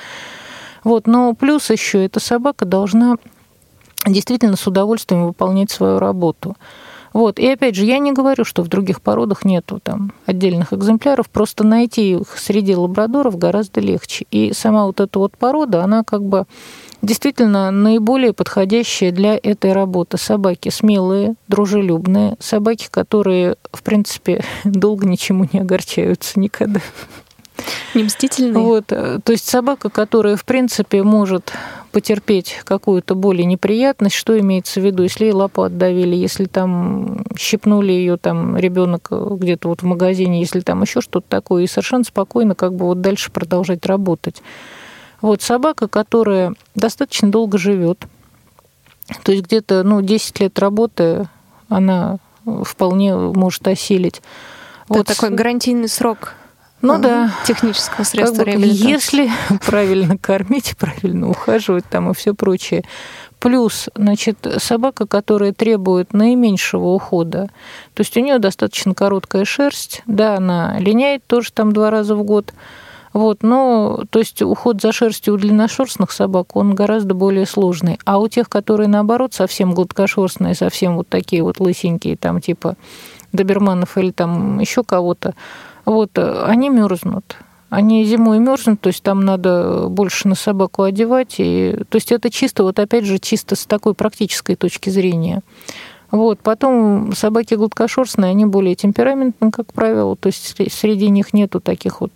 Вот, 0.84 1.08
но 1.08 1.34
плюс 1.34 1.70
еще 1.70 2.06
эта 2.06 2.20
собака 2.20 2.66
должна 2.66 3.18
действительно 4.06 4.56
с 4.56 4.66
удовольствием 4.66 5.28
выполнять 5.28 5.70
свою 5.70 6.00
работу. 6.00 6.56
Вот. 7.14 7.40
И 7.40 7.48
опять 7.48 7.76
же, 7.76 7.86
я 7.86 8.00
не 8.00 8.14
говорю, 8.14 8.46
что 8.46 8.64
в 8.64 8.70
других 8.70 9.02
породах 9.02 9.44
нету 9.44 9.80
там 9.84 10.14
отдельных 10.26 10.72
экземпляров, 10.74 11.30
просто 11.30 11.66
найти 11.66 12.14
их 12.14 12.38
среди 12.38 12.76
лабрадоров 12.76 13.38
гораздо 13.38 13.82
легче. 13.82 14.26
И 14.32 14.54
сама 14.54 14.86
вот 14.86 15.00
эта 15.02 15.20
вот 15.20 15.38
порода, 15.38 15.84
она 15.84 16.04
как 16.04 16.24
бы 16.24 16.46
действительно 17.02 17.72
наиболее 17.72 18.34
подходящая 18.34 19.12
для 19.12 19.40
этой 19.42 19.74
работы. 19.74 20.18
Собаки 20.18 20.70
смелые, 20.70 21.36
дружелюбные, 21.48 22.36
собаки, 22.40 22.88
которые, 22.90 23.56
в 23.72 23.84
принципе, 23.84 24.44
долго 24.64 25.06
ничему 25.06 25.48
не 25.52 25.60
огорчаются 25.60 26.40
никогда. 26.40 26.82
Не 27.94 28.04
мстительные? 28.04 28.54
Вот. 28.54 28.88
То 28.88 29.22
есть 29.28 29.48
собака, 29.48 29.90
которая, 29.90 30.36
в 30.36 30.46
принципе, 30.46 31.04
может 31.04 31.54
потерпеть 31.92 32.62
какую-то 32.64 33.16
более 33.16 33.46
неприятность, 33.46 34.16
что 34.16 34.40
имеется 34.40 34.80
в 34.80 34.86
виду, 34.86 35.04
если 35.04 35.26
ей 35.26 35.34
лапу 35.34 35.64
отдавили, 35.64 36.16
если 36.16 36.46
там 36.46 37.24
щипнули 37.38 37.92
ее 37.92 38.18
там 38.18 38.58
ребенок 38.58 39.10
где-то 39.12 39.68
вот 39.68 39.82
в 39.82 39.86
магазине, 39.86 40.40
если 40.40 40.62
там 40.62 40.82
еще 40.82 41.02
что-то 41.02 41.28
такое, 41.28 41.64
и 41.64 41.68
совершенно 41.68 42.04
спокойно 42.04 42.56
как 42.56 42.76
бы 42.76 42.86
вот 42.86 43.02
дальше 43.02 43.32
продолжать 43.32 43.86
работать. 43.86 44.42
Вот 45.22 45.42
собака, 45.42 45.88
которая 45.88 46.54
достаточно 46.76 47.30
долго 47.30 47.58
живет, 47.58 48.06
то 49.24 49.32
есть 49.32 49.46
где-то 49.46 49.84
ну, 49.84 50.02
10 50.02 50.40
лет 50.40 50.60
работы 50.60 51.28
она 51.70 52.18
вполне 52.64 53.16
может 53.16 53.68
осилить. 53.68 54.22
Это 54.86 55.00
вот 55.00 55.08
такой 55.08 55.30
гарантийный 55.30 55.88
срок 55.88 56.36
ну 56.82 57.00
да. 57.00 57.32
Технического 57.46 58.04
средства 58.04 58.44
как 58.44 58.56
бы, 58.56 58.66
Если 58.66 59.30
правильно 59.66 60.18
кормить, 60.18 60.76
правильно 60.78 61.30
ухаживать 61.30 61.86
там 61.90 62.10
и 62.10 62.14
все 62.14 62.34
прочее. 62.34 62.84
Плюс, 63.40 63.90
значит, 63.96 64.38
собака, 64.60 65.08
которая 65.08 65.52
требует 65.52 66.14
наименьшего 66.14 66.90
ухода, 66.90 67.50
то 67.94 68.02
есть 68.02 68.16
у 68.16 68.20
нее 68.20 68.38
достаточно 68.38 68.94
короткая 68.94 69.46
шерсть, 69.46 70.04
да, 70.06 70.38
она 70.38 70.78
линяет 70.78 71.26
тоже 71.26 71.52
там 71.52 71.72
два 71.72 71.90
раза 71.90 72.16
в 72.16 72.24
год, 72.24 72.54
вот, 73.14 73.44
но, 73.44 74.04
то 74.10 74.20
есть 74.20 74.42
уход 74.42 74.82
за 74.82 74.92
шерстью 74.92 75.34
у 75.34 75.38
длинношерстных 75.38 76.12
собак, 76.12 76.56
он 76.56 76.76
гораздо 76.76 77.14
более 77.14 77.46
сложный. 77.46 78.00
А 78.06 78.20
у 78.20 78.28
тех, 78.28 78.50
которые, 78.50 78.88
наоборот, 78.88 79.34
совсем 79.34 79.74
гладкошерстные, 79.74 80.56
совсем 80.56 80.96
вот 80.96 81.10
такие 81.10 81.44
вот 81.44 81.60
лысенькие, 81.60 82.16
там 82.16 82.40
типа 82.40 82.76
доберманов 83.34 83.98
или 83.98 84.12
там 84.12 84.60
еще 84.60 84.84
кого-то, 84.84 85.34
вот, 85.86 86.18
они 86.18 86.70
мерзнут. 86.70 87.38
Они 87.70 88.04
зимой 88.04 88.40
мерзнут, 88.40 88.82
то 88.82 88.88
есть 88.88 89.02
там 89.02 89.22
надо 89.22 89.88
больше 89.88 90.28
на 90.28 90.36
собаку 90.36 90.84
одевать. 90.84 91.36
И, 91.38 91.74
то 91.88 91.96
есть 91.96 92.12
это 92.12 92.30
чисто, 92.30 92.64
вот 92.64 92.80
опять 92.80 93.06
же, 93.06 93.18
чисто 93.18 93.56
с 93.56 93.66
такой 93.66 93.94
практической 93.94 94.56
точки 94.56 94.90
зрения. 94.90 95.42
Вот. 96.12 96.40
Потом 96.40 97.14
собаки 97.16 97.54
гладкошерстные, 97.54 98.32
они 98.32 98.46
более 98.46 98.76
темпераментные, 98.76 99.52
как 99.52 99.72
правило, 99.72 100.18
то 100.18 100.28
есть 100.28 100.54
среди 100.74 101.10
них 101.10 101.34
нету 101.34 101.62
таких 101.62 102.02
вот 102.02 102.12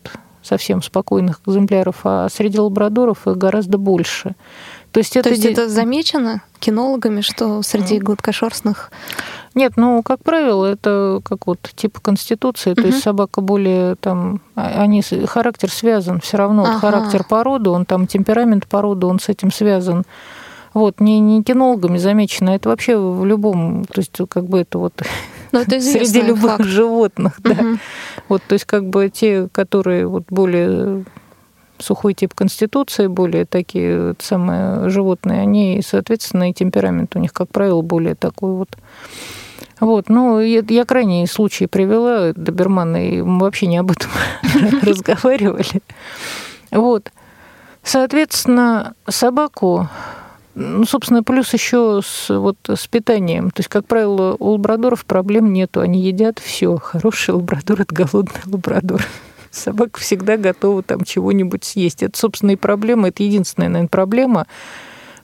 совсем 0.46 0.82
спокойных 0.82 1.42
экземпляров, 1.46 2.02
а 2.04 2.28
среди 2.30 2.60
лабрадоров 2.60 3.28
их 3.28 3.38
гораздо 3.38 3.78
больше. 3.78 4.36
То 4.92 5.00
есть, 5.00 5.18
это, 5.18 5.30
То 5.30 5.36
есть 5.36 5.46
это 5.46 5.68
замечено 5.68 6.42
кинологами, 6.60 7.20
что 7.20 7.62
среди 7.62 8.00
гладкошерстных 8.00 8.92
нет, 9.56 9.74
ну, 9.78 10.04
как 10.04 10.22
правило, 10.22 10.66
это 10.66 11.22
как 11.24 11.48
вот 11.48 11.60
типа 11.76 12.02
конституции, 12.02 12.72
угу. 12.72 12.82
то 12.82 12.88
есть 12.88 13.02
собака 13.02 13.40
более 13.40 13.96
там, 13.96 14.42
а, 14.56 14.82
они, 14.82 15.02
характер 15.02 15.72
связан 15.72 16.20
все 16.20 16.36
равно, 16.36 16.66
ага. 16.66 16.80
характер 16.80 17.24
породы, 17.24 17.70
он 17.70 17.86
там 17.86 18.06
темперамент 18.06 18.68
породы, 18.68 19.08
он 19.08 19.20
с 19.20 19.30
этим 19.30 19.52
связан. 19.52 20.04
Вот, 20.74 21.00
не, 21.00 21.22
не 21.22 21.42
кинологами 21.42 21.98
замечено, 21.98 22.50
это 22.50 22.68
вообще 22.68 22.98
в 22.98 23.24
любом, 23.24 23.86
то 23.86 24.02
есть 24.02 24.18
как 24.28 24.46
бы 24.46 24.60
это 24.60 24.78
вот 24.78 25.02
ну, 25.54 25.60
это 25.62 25.80
среди 25.80 26.22
любых 26.22 26.58
факт. 26.58 26.66
животных, 26.66 27.36
да. 27.40 27.52
Угу. 27.52 27.78
Вот, 28.28 28.42
то 28.48 28.54
есть 28.54 28.66
как 28.66 28.90
бы 28.90 29.10
те, 29.10 29.48
которые 29.52 30.08
вот 30.08 30.24
более 30.30 31.06
сухой 31.78 32.14
тип 32.14 32.34
конституции, 32.34 33.08
более 33.08 33.46
такие 33.46 34.16
самые 34.20 34.90
животные, 34.90 35.42
они, 35.42 35.82
соответственно, 35.86 36.50
и 36.50 36.54
темперамент 36.54 37.16
у 37.16 37.20
них, 37.20 37.34
как 37.34 37.50
правило, 37.50 37.82
более 37.82 38.16
такой 38.16 38.54
вот 38.54 38.70
вот, 39.80 40.08
ну, 40.08 40.40
я, 40.40 40.64
я 40.68 40.86
крайние 40.86 41.28
случаи 41.28 41.66
привела, 41.66 42.32
доберманы, 42.34 43.10
и 43.10 43.22
мы 43.22 43.40
вообще 43.40 43.68
не 43.68 43.78
об 43.78 43.92
этом 43.92 44.10
разговаривали. 44.82 45.82
Вот. 46.72 47.12
Соответственно, 47.84 48.94
собаку, 49.08 49.90
ну, 50.56 50.86
собственно, 50.86 51.22
плюс 51.22 51.54
еще 51.54 52.02
с, 52.04 52.30
вот, 52.30 52.58
с 52.68 52.88
питанием. 52.88 53.52
То 53.52 53.60
есть, 53.60 53.70
как 53.70 53.86
правило, 53.86 54.36
у 54.40 54.52
лабрадоров 54.52 55.06
проблем 55.06 55.52
нету. 55.52 55.82
Они 55.82 56.02
едят 56.02 56.40
все. 56.40 56.78
Хороший 56.78 57.34
лабрадор– 57.34 57.82
это 57.82 57.94
голодный 57.94 58.42
лабрадор. 58.46 59.06
Собака 59.52 60.00
всегда 60.00 60.38
готова 60.38 60.82
там 60.82 61.04
чего-нибудь 61.04 61.64
съесть. 61.64 62.04
Это, 62.04 62.18
собственно, 62.18 62.52
и 62.52 62.56
проблема. 62.56 63.10
Это 63.10 63.24
единственная, 63.24 63.70
наверное, 63.70 63.90
проблема 63.90 64.48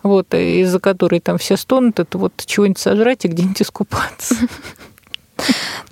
вот, 0.04 0.34
из-за 0.34 0.80
которой 0.80 1.20
там 1.20 1.38
все 1.38 1.58
стонут, 1.58 2.00
это 2.00 2.17
вот 2.17 2.34
чего-нибудь 2.46 2.80
сожрать 2.80 3.26
и 3.26 3.28
где-нибудь 3.28 3.62
искупаться. 3.62 4.36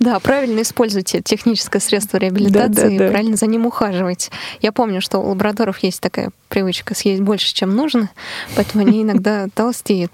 Да, 0.00 0.18
правильно 0.18 0.62
используйте 0.62 1.20
техническое 1.20 1.78
средство 1.78 2.16
реабилитации 2.16 2.96
да, 2.96 2.98
да, 2.98 3.04
да. 3.04 3.10
правильно 3.10 3.36
за 3.36 3.46
ним 3.46 3.66
ухаживать. 3.66 4.30
Я 4.62 4.72
помню, 4.72 5.02
что 5.02 5.18
у 5.18 5.28
лабрадоров 5.28 5.78
есть 5.80 6.00
такая 6.00 6.30
привычка 6.48 6.94
съесть 6.94 7.20
больше, 7.20 7.54
чем 7.54 7.76
нужно, 7.76 8.08
поэтому 8.56 8.86
они 8.86 9.02
иногда 9.02 9.46
толстеют. 9.54 10.10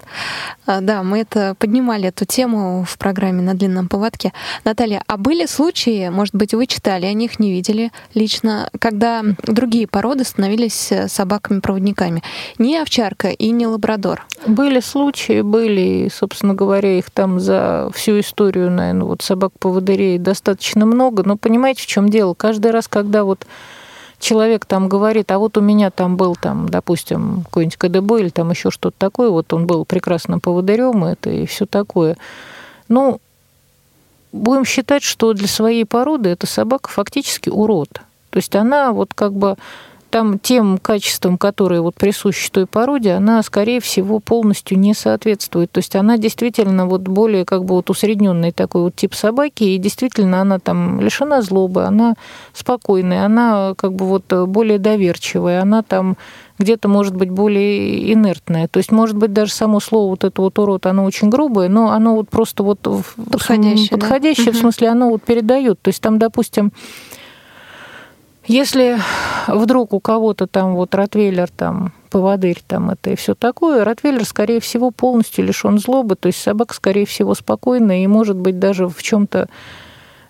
А, 0.65 0.81
да, 0.81 1.03
мы 1.03 1.19
это 1.19 1.55
поднимали 1.57 2.09
эту 2.09 2.25
тему 2.25 2.85
в 2.87 2.97
программе 2.97 3.41
на 3.41 3.53
длинном 3.53 3.87
поводке. 3.87 4.33
Наталья, 4.65 5.01
а 5.07 5.15
были 5.15 5.45
случаи, 5.45 6.09
может 6.09 6.35
быть, 6.35 6.53
вы 6.53 6.67
читали, 6.67 7.05
о 7.05 7.13
них 7.13 7.39
не 7.39 7.51
видели 7.51 7.91
лично, 8.13 8.69
когда 8.79 9.23
другие 9.43 9.87
породы 9.87 10.25
становились 10.25 10.91
э, 10.91 11.07
собаками-проводниками? 11.07 12.23
Не 12.57 12.77
овчарка 12.77 13.29
и 13.29 13.51
не 13.51 13.65
лабрадор. 13.67 14.25
Были 14.45 14.81
случаи, 14.81 15.41
были, 15.41 16.09
собственно 16.13 16.53
говоря, 16.53 16.97
их 16.97 17.09
там 17.09 17.39
за 17.39 17.89
всю 17.93 18.19
историю, 18.19 18.69
наверное, 18.69 19.05
вот 19.05 19.21
собак-поводырей 19.77 20.17
достаточно 20.17 20.85
много, 20.85 21.23
но 21.23 21.37
понимаете, 21.37 21.83
в 21.83 21.87
чем 21.87 22.09
дело? 22.09 22.33
Каждый 22.33 22.71
раз, 22.71 22.87
когда 22.87 23.23
вот 23.23 23.45
человек 24.19 24.65
там 24.65 24.89
говорит, 24.89 25.31
а 25.31 25.37
вот 25.37 25.57
у 25.57 25.61
меня 25.61 25.91
там 25.91 26.17
был 26.17 26.35
там, 26.35 26.69
допустим, 26.69 27.43
какой-нибудь 27.45 27.77
КДБ 27.77 28.19
или 28.19 28.29
там 28.29 28.49
еще 28.51 28.71
что-то 28.71 28.95
такое, 28.97 29.29
вот 29.29 29.53
он 29.53 29.67
был 29.67 29.85
прекрасным 29.85 30.39
поводырем, 30.39 31.03
это 31.03 31.29
и 31.29 31.45
все 31.45 31.65
такое. 31.65 32.17
Ну, 32.89 33.19
будем 34.31 34.65
считать, 34.65 35.03
что 35.03 35.33
для 35.33 35.47
своей 35.47 35.85
породы 35.85 36.29
эта 36.29 36.47
собака 36.47 36.89
фактически 36.89 37.49
урод. 37.49 38.01
То 38.29 38.37
есть 38.37 38.55
она 38.55 38.91
вот 38.91 39.13
как 39.13 39.33
бы 39.33 39.55
там 40.09 40.39
тем 40.39 40.77
качествам, 40.77 41.37
которые 41.37 41.81
вот 41.81 41.95
присущи 41.95 42.49
той 42.51 42.65
породе, 42.65 43.13
она, 43.13 43.41
скорее 43.43 43.79
всего, 43.79 44.19
полностью 44.19 44.79
не 44.79 44.93
соответствует. 44.93 45.71
То 45.71 45.79
есть 45.79 45.95
она 45.95 46.17
действительно 46.17 46.85
вот 46.87 47.01
более 47.01 47.45
как 47.45 47.63
бы 47.65 47.75
вот 47.75 47.89
усредненный 47.89 48.51
такой 48.51 48.83
вот 48.83 48.95
тип 48.95 49.13
собаки, 49.13 49.63
и 49.63 49.77
действительно 49.77 50.41
она 50.41 50.59
там 50.59 51.01
лишена 51.01 51.41
злобы, 51.41 51.83
она 51.83 52.15
спокойная, 52.53 53.25
она 53.25 53.73
как 53.77 53.93
бы 53.93 54.05
вот 54.05 54.31
более 54.47 54.79
доверчивая, 54.79 55.61
она 55.61 55.83
там 55.83 56.17
где-то 56.59 56.87
может 56.87 57.15
быть 57.15 57.29
более 57.29 58.11
инертная. 58.11 58.67
То 58.67 58.77
есть, 58.77 58.91
может 58.91 59.15
быть, 59.15 59.33
даже 59.33 59.51
само 59.51 59.79
слово 59.79 60.09
вот 60.11 60.23
это 60.23 60.41
вот 60.41 60.57
урод, 60.57 60.85
оно 60.85 61.03
очень 61.03 61.29
грубое, 61.29 61.69
но 61.69 61.91
оно 61.91 62.15
вот 62.15 62.29
просто 62.29 62.63
вот 62.63 62.79
подходящее, 62.79 63.89
подходящее 63.89 64.47
да? 64.47 64.51
в 64.53 64.55
смысле, 64.57 64.89
оно 64.89 65.09
вот 65.09 65.23
передает. 65.23 65.81
То 65.81 65.89
есть 65.89 66.01
там, 66.01 66.17
допустим, 66.17 66.71
если 68.47 68.97
вдруг 69.47 69.93
у 69.93 69.99
кого-то 69.99 70.47
там 70.47 70.75
вот 70.75 70.95
Ротвейлер 70.95 71.49
там 71.49 71.93
поводырь 72.09 72.61
там 72.65 72.89
это 72.89 73.11
и 73.11 73.15
все 73.15 73.35
такое, 73.35 73.83
Ротвейлер, 73.83 74.25
скорее 74.25 74.59
всего, 74.59 74.91
полностью 74.91 75.45
лишен 75.45 75.77
злобы, 75.77 76.15
то 76.15 76.27
есть 76.27 76.41
собака, 76.41 76.73
скорее 76.73 77.05
всего, 77.05 77.35
спокойная 77.35 78.03
и, 78.03 78.07
может 78.07 78.37
быть, 78.37 78.59
даже 78.59 78.87
в 78.87 79.03
чем-то 79.03 79.49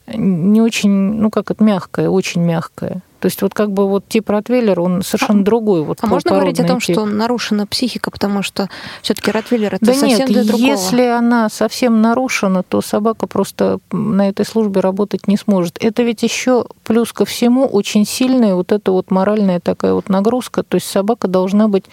не 0.08 0.62
очень, 0.62 0.90
ну 0.90 1.30
как 1.30 1.52
это, 1.52 1.64
мягкая, 1.64 2.10
очень 2.10 2.42
мягкая. 2.42 3.02
То 3.20 3.26
есть 3.26 3.42
вот 3.42 3.54
как 3.54 3.72
бы 3.72 3.88
вот 3.88 4.08
тип 4.08 4.30
Ротвейлер, 4.30 4.80
он 4.80 5.02
совершенно 5.02 5.42
а, 5.42 5.44
другой. 5.44 5.84
Вот 5.84 5.98
а 6.02 6.08
можно 6.08 6.32
говорить 6.32 6.60
о 6.60 6.66
том, 6.66 6.80
тип. 6.80 6.96
что 6.96 7.06
нарушена 7.06 7.66
психика, 7.66 8.12
потому 8.12 8.44
что 8.44 8.70
все-таки 9.02 9.32
Ротвейлер 9.32 9.74
это 9.76 9.86
да 9.86 9.94
совсем 9.94 10.20
нет, 10.20 10.28
для 10.28 10.44
другого? 10.44 10.70
если 10.70 11.02
она 11.08 11.50
совсем 11.50 12.02
нарушена, 12.02 12.64
то 12.64 12.82
собака 12.82 13.26
просто 13.26 13.80
на 13.92 14.30
этой 14.30 14.46
службе 14.46 14.82
работать 14.82 15.28
не 15.28 15.36
сможет. 15.36 15.84
Это 15.84 16.04
ведь 16.04 16.22
еще 16.22 16.68
плюс 16.84 17.12
ко 17.12 17.26
всему 17.26 17.66
очень 17.66 18.06
сильная 18.06 18.54
вот 18.54 18.72
эта 18.72 18.92
вот 18.92 19.10
моральная 19.10 19.60
такая 19.60 19.94
вот 19.94 20.10
нагрузка. 20.10 20.64
То 20.64 20.76
есть 20.76 20.88
собака 20.88 21.28
должна 21.28 21.68
быть 21.68 21.86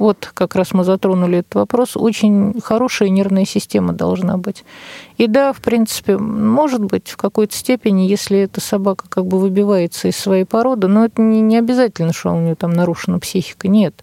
вот 0.00 0.30
как 0.32 0.56
раз 0.56 0.72
мы 0.72 0.82
затронули 0.82 1.38
этот 1.38 1.54
вопрос, 1.54 1.96
очень 1.96 2.58
хорошая 2.60 3.10
нервная 3.10 3.44
система 3.44 3.92
должна 3.92 4.38
быть. 4.38 4.64
И 5.18 5.26
да, 5.26 5.52
в 5.52 5.60
принципе, 5.60 6.16
может 6.16 6.82
быть, 6.82 7.08
в 7.08 7.16
какой-то 7.18 7.54
степени, 7.54 8.08
если 8.08 8.38
эта 8.38 8.60
собака 8.60 9.04
как 9.08 9.26
бы 9.26 9.38
выбивается 9.38 10.08
из 10.08 10.16
своей 10.16 10.44
породы, 10.44 10.88
но 10.88 11.04
это 11.04 11.20
не, 11.20 11.42
не 11.42 11.58
обязательно, 11.58 12.14
что 12.14 12.32
у 12.32 12.40
нее 12.40 12.54
там 12.54 12.72
нарушена 12.72 13.18
психика, 13.18 13.68
нет. 13.68 13.94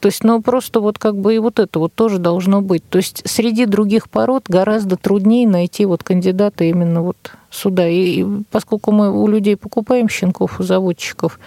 То 0.00 0.08
есть, 0.08 0.22
ну, 0.22 0.42
просто 0.42 0.80
вот 0.80 0.98
как 0.98 1.16
бы 1.16 1.34
и 1.34 1.38
вот 1.38 1.58
это 1.58 1.78
вот 1.78 1.94
тоже 1.94 2.18
должно 2.18 2.60
быть. 2.60 2.86
То 2.90 2.98
есть 2.98 3.22
среди 3.24 3.64
других 3.64 4.10
пород 4.10 4.44
гораздо 4.46 4.98
труднее 4.98 5.48
найти 5.48 5.86
вот 5.86 6.02
кандидата 6.02 6.64
именно 6.64 7.00
вот 7.00 7.16
сюда. 7.50 7.88
И, 7.88 8.20
и 8.20 8.26
поскольку 8.50 8.92
мы 8.92 9.10
у 9.10 9.26
людей 9.26 9.56
покупаем 9.56 10.10
щенков, 10.10 10.60
у 10.60 10.62
заводчиков, 10.62 11.40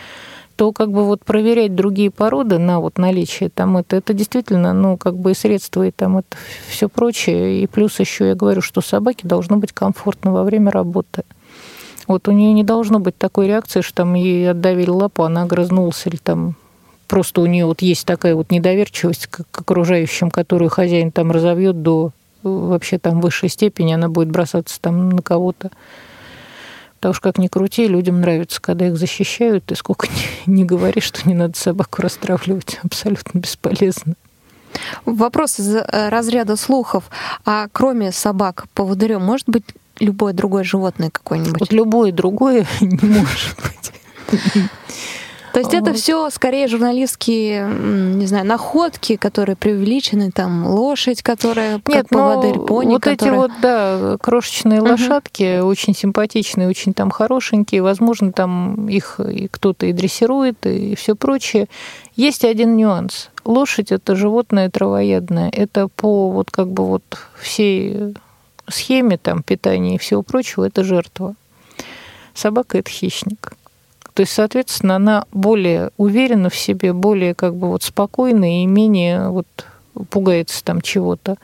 то 0.57 0.73
как 0.73 0.91
бы 0.91 1.05
вот 1.05 1.23
проверять 1.23 1.75
другие 1.75 2.09
породы 2.09 2.57
на 2.57 2.79
вот 2.79 2.97
наличие 2.97 3.49
там 3.49 3.77
это, 3.77 3.95
это 3.95 4.13
действительно, 4.13 4.73
ну, 4.73 4.97
как 4.97 5.15
бы 5.15 5.31
и 5.31 5.35
средства, 5.35 5.85
и 5.85 5.91
там 5.91 6.17
это 6.17 6.35
все 6.67 6.89
прочее. 6.89 7.61
И 7.61 7.67
плюс 7.67 7.99
еще 7.99 8.27
я 8.27 8.35
говорю, 8.35 8.61
что 8.61 8.81
собаке 8.81 9.27
должно 9.27 9.57
быть 9.57 9.71
комфортно 9.71 10.33
во 10.33 10.43
время 10.43 10.71
работы. 10.71 11.23
Вот 12.07 12.27
у 12.27 12.31
нее 12.31 12.53
не 12.53 12.63
должно 12.63 12.99
быть 12.99 13.17
такой 13.17 13.47
реакции, 13.47 13.81
что 13.81 13.97
там 13.97 14.15
ей 14.15 14.49
отдавили 14.49 14.89
лапу, 14.89 15.23
она 15.23 15.43
огрызнулась 15.43 16.07
или 16.07 16.15
там 16.15 16.55
просто 17.07 17.41
у 17.41 17.45
нее 17.45 17.65
вот 17.65 17.83
есть 17.83 18.05
такая 18.07 18.33
вот 18.33 18.49
недоверчивость 18.49 19.27
к, 19.27 19.43
к 19.49 19.61
окружающим, 19.61 20.31
которую 20.31 20.69
хозяин 20.69 21.11
там 21.11 21.31
разовьет 21.31 21.83
до 21.83 22.11
вообще 22.41 22.97
там 22.97 23.21
высшей 23.21 23.49
степени, 23.49 23.93
она 23.93 24.09
будет 24.09 24.29
бросаться 24.29 24.81
там 24.81 25.09
на 25.09 25.21
кого-то. 25.21 25.69
Потому 26.97 27.13
что, 27.13 27.21
как 27.21 27.37
ни 27.37 27.47
крути, 27.47 27.87
людям 27.87 28.21
нравится, 28.21 28.59
когда 28.59 28.87
их 28.87 28.97
защищают, 28.97 29.71
и 29.71 29.75
сколько 29.75 30.07
ни, 30.07 30.27
не 30.51 30.65
говори, 30.65 30.99
что 30.99 31.27
не 31.27 31.35
надо 31.35 31.57
собаку 31.57 32.01
расстравливать, 32.01 32.79
абсолютно 32.83 33.39
бесполезно. 33.39 34.15
Вопрос 35.05 35.59
из 35.59 35.75
э, 35.75 36.09
разряда 36.09 36.55
слухов. 36.55 37.05
А 37.45 37.67
кроме 37.71 38.11
собак, 38.11 38.65
поводырем 38.73 39.21
может 39.21 39.47
быть 39.47 39.63
любое 39.99 40.33
другое 40.33 40.63
животное 40.63 41.09
какое-нибудь? 41.09 41.59
Вот 41.59 41.71
любое 41.71 42.11
другое 42.11 42.67
не 42.81 42.97
может 43.07 43.55
быть. 43.61 43.91
То 45.57 45.61
есть 45.61 45.73
это 45.73 45.93
все 45.93 46.29
скорее 46.29 46.67
журналистские, 46.67 47.67
не 47.67 48.27
знаю, 48.27 48.45
находки, 48.45 49.15
которые 49.15 49.55
преувеличены, 49.55 50.29
там 50.29 50.67
лошадь, 50.67 51.23
которая 51.23 51.81
Нет, 51.83 51.83
как 51.83 52.09
поводырь, 52.09 52.59
пони, 52.59 52.91
вот 52.91 53.01
которая... 53.01 53.33
эти 53.33 53.35
вот, 53.35 53.51
да, 53.59 54.17
крошечные 54.21 54.81
угу. 54.81 54.91
лошадки, 54.91 55.61
очень 55.61 55.95
симпатичные, 55.95 56.69
очень 56.69 56.93
там 56.93 57.09
хорошенькие, 57.09 57.81
возможно, 57.81 58.31
там 58.31 58.87
их 58.87 59.19
и 59.19 59.47
кто-то 59.47 59.87
и 59.87 59.93
дрессирует, 59.93 60.63
и 60.67 60.93
все 60.93 61.15
прочее. 61.15 61.67
Есть 62.15 62.45
один 62.45 62.77
нюанс. 62.77 63.31
Лошадь 63.43 63.91
это 63.91 64.15
животное 64.15 64.69
травоядное. 64.69 65.49
Это 65.49 65.87
по 65.87 66.29
вот 66.29 66.51
как 66.51 66.67
бы 66.67 66.85
вот 66.85 67.03
всей 67.41 68.13
схеме 68.69 69.17
там 69.17 69.41
питания 69.41 69.95
и 69.95 69.97
всего 69.97 70.21
прочего, 70.21 70.65
это 70.65 70.83
жертва. 70.83 71.33
Собака 72.35 72.77
это 72.77 72.91
хищник. 72.91 73.56
То 74.17 74.21
есть, 74.21 74.33
соответственно, 74.33 74.95
она 74.95 75.25
более 75.31 75.91
уверена 75.97 76.49
в 76.49 76.55
себе, 76.55 76.91
более 76.91 77.35
как 77.35 77.53
бы 77.53 77.67
вот 77.67 77.83
спокойна 77.83 78.63
и 78.63 78.65
менее 78.65 79.29
вот 79.29 79.45
пугается 80.09 80.63
там 80.63 80.81
чего-то. 80.81 81.35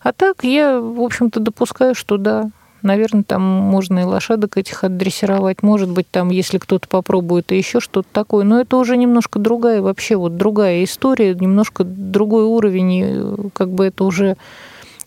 А 0.00 0.12
так 0.12 0.44
я, 0.44 0.78
в 0.78 1.00
общем-то, 1.00 1.40
допускаю, 1.40 1.94
что 1.94 2.18
да, 2.18 2.50
наверное, 2.82 3.22
там 3.22 3.40
можно 3.40 4.00
и 4.00 4.02
лошадок 4.02 4.58
этих 4.58 4.84
отдрессировать. 4.84 5.62
Может 5.62 5.88
быть, 5.92 6.06
там, 6.10 6.28
если 6.28 6.58
кто-то 6.58 6.86
попробует, 6.88 7.50
и 7.52 7.56
еще 7.56 7.80
что-то 7.80 8.08
такое. 8.12 8.44
Но 8.44 8.60
это 8.60 8.76
уже 8.76 8.98
немножко 8.98 9.38
другая, 9.38 9.80
вообще 9.80 10.16
вот 10.16 10.36
другая 10.36 10.84
история, 10.84 11.34
немножко 11.34 11.84
другой 11.84 12.44
уровень, 12.44 12.92
и 12.92 13.50
как 13.54 13.70
бы 13.70 13.86
это 13.86 14.04
уже 14.04 14.36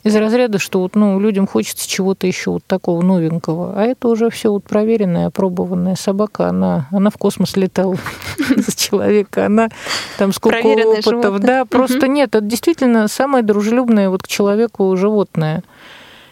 из 0.07 0.15
разряда, 0.15 0.59
что 0.59 0.79
вот, 0.79 0.95
ну, 0.95 1.19
людям 1.19 1.47
хочется 1.47 1.87
чего-то 1.87 2.27
еще 2.27 2.51
вот 2.51 2.63
такого 2.65 3.01
новенького. 3.01 3.73
А 3.75 3.83
это 3.83 4.07
уже 4.07 4.29
все 4.29 4.51
вот 4.51 4.63
проверенная, 4.63 5.27
опробованная 5.27 5.95
собака. 5.95 6.47
Она, 6.47 6.87
она 6.91 7.09
в 7.09 7.17
космос 7.17 7.55
летала 7.55 7.95
за 8.55 8.75
человека. 8.75 9.45
Она 9.45 9.69
там 10.17 10.33
сколько 10.33 10.65
опытов. 10.65 11.39
Да, 11.39 11.65
просто 11.65 12.07
нет. 12.07 12.35
Это 12.35 12.45
действительно 12.45 13.07
самое 13.07 13.43
дружелюбное 13.43 14.09
вот 14.09 14.23
к 14.23 14.27
человеку 14.27 14.95
животное. 14.97 15.63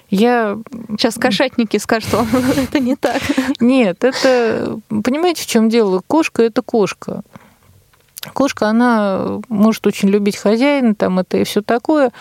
Я... 0.09 0.57
Сейчас 0.91 1.15
кошатники 1.15 1.77
скажут 1.77 2.13
вам, 2.13 2.27
это 2.57 2.79
не 2.79 2.95
так. 2.95 3.21
Нет, 3.59 4.03
это... 4.03 4.79
Понимаете, 4.89 5.43
в 5.43 5.47
чем 5.47 5.69
дело? 5.69 6.01
Кошка– 6.07 6.43
это 6.43 6.61
кошка. 6.61 7.23
Кошка, 8.33 8.67
она 8.67 9.39
может 9.49 9.85
очень 9.87 10.09
любить 10.09 10.37
хозяина, 10.37 10.95
там 10.95 11.19
это 11.19 11.37
и 11.37 11.43
все 11.43 11.61
такое, 11.61 12.11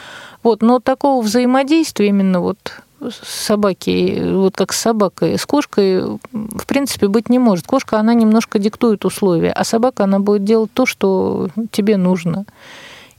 вот, 0.42 0.62
но 0.62 0.80
такого 0.80 1.22
взаимодействия 1.22 2.08
именно 2.08 2.40
вот 2.40 2.58
с 3.00 3.46
собаки, 3.46 4.22
вот 4.32 4.56
как 4.56 4.72
с 4.72 4.80
собакой, 4.80 5.38
с 5.38 5.44
кошкой, 5.46 6.02
в 6.32 6.66
принципе, 6.66 7.08
быть 7.08 7.28
не 7.28 7.38
может. 7.38 7.66
Кошка, 7.66 7.98
она 7.98 8.14
немножко 8.14 8.58
диктует 8.58 9.04
условия, 9.04 9.52
а 9.52 9.64
собака, 9.64 10.04
она 10.04 10.20
будет 10.20 10.44
делать 10.44 10.70
то, 10.72 10.86
что 10.86 11.48
тебе 11.70 11.96
нужно. 11.96 12.46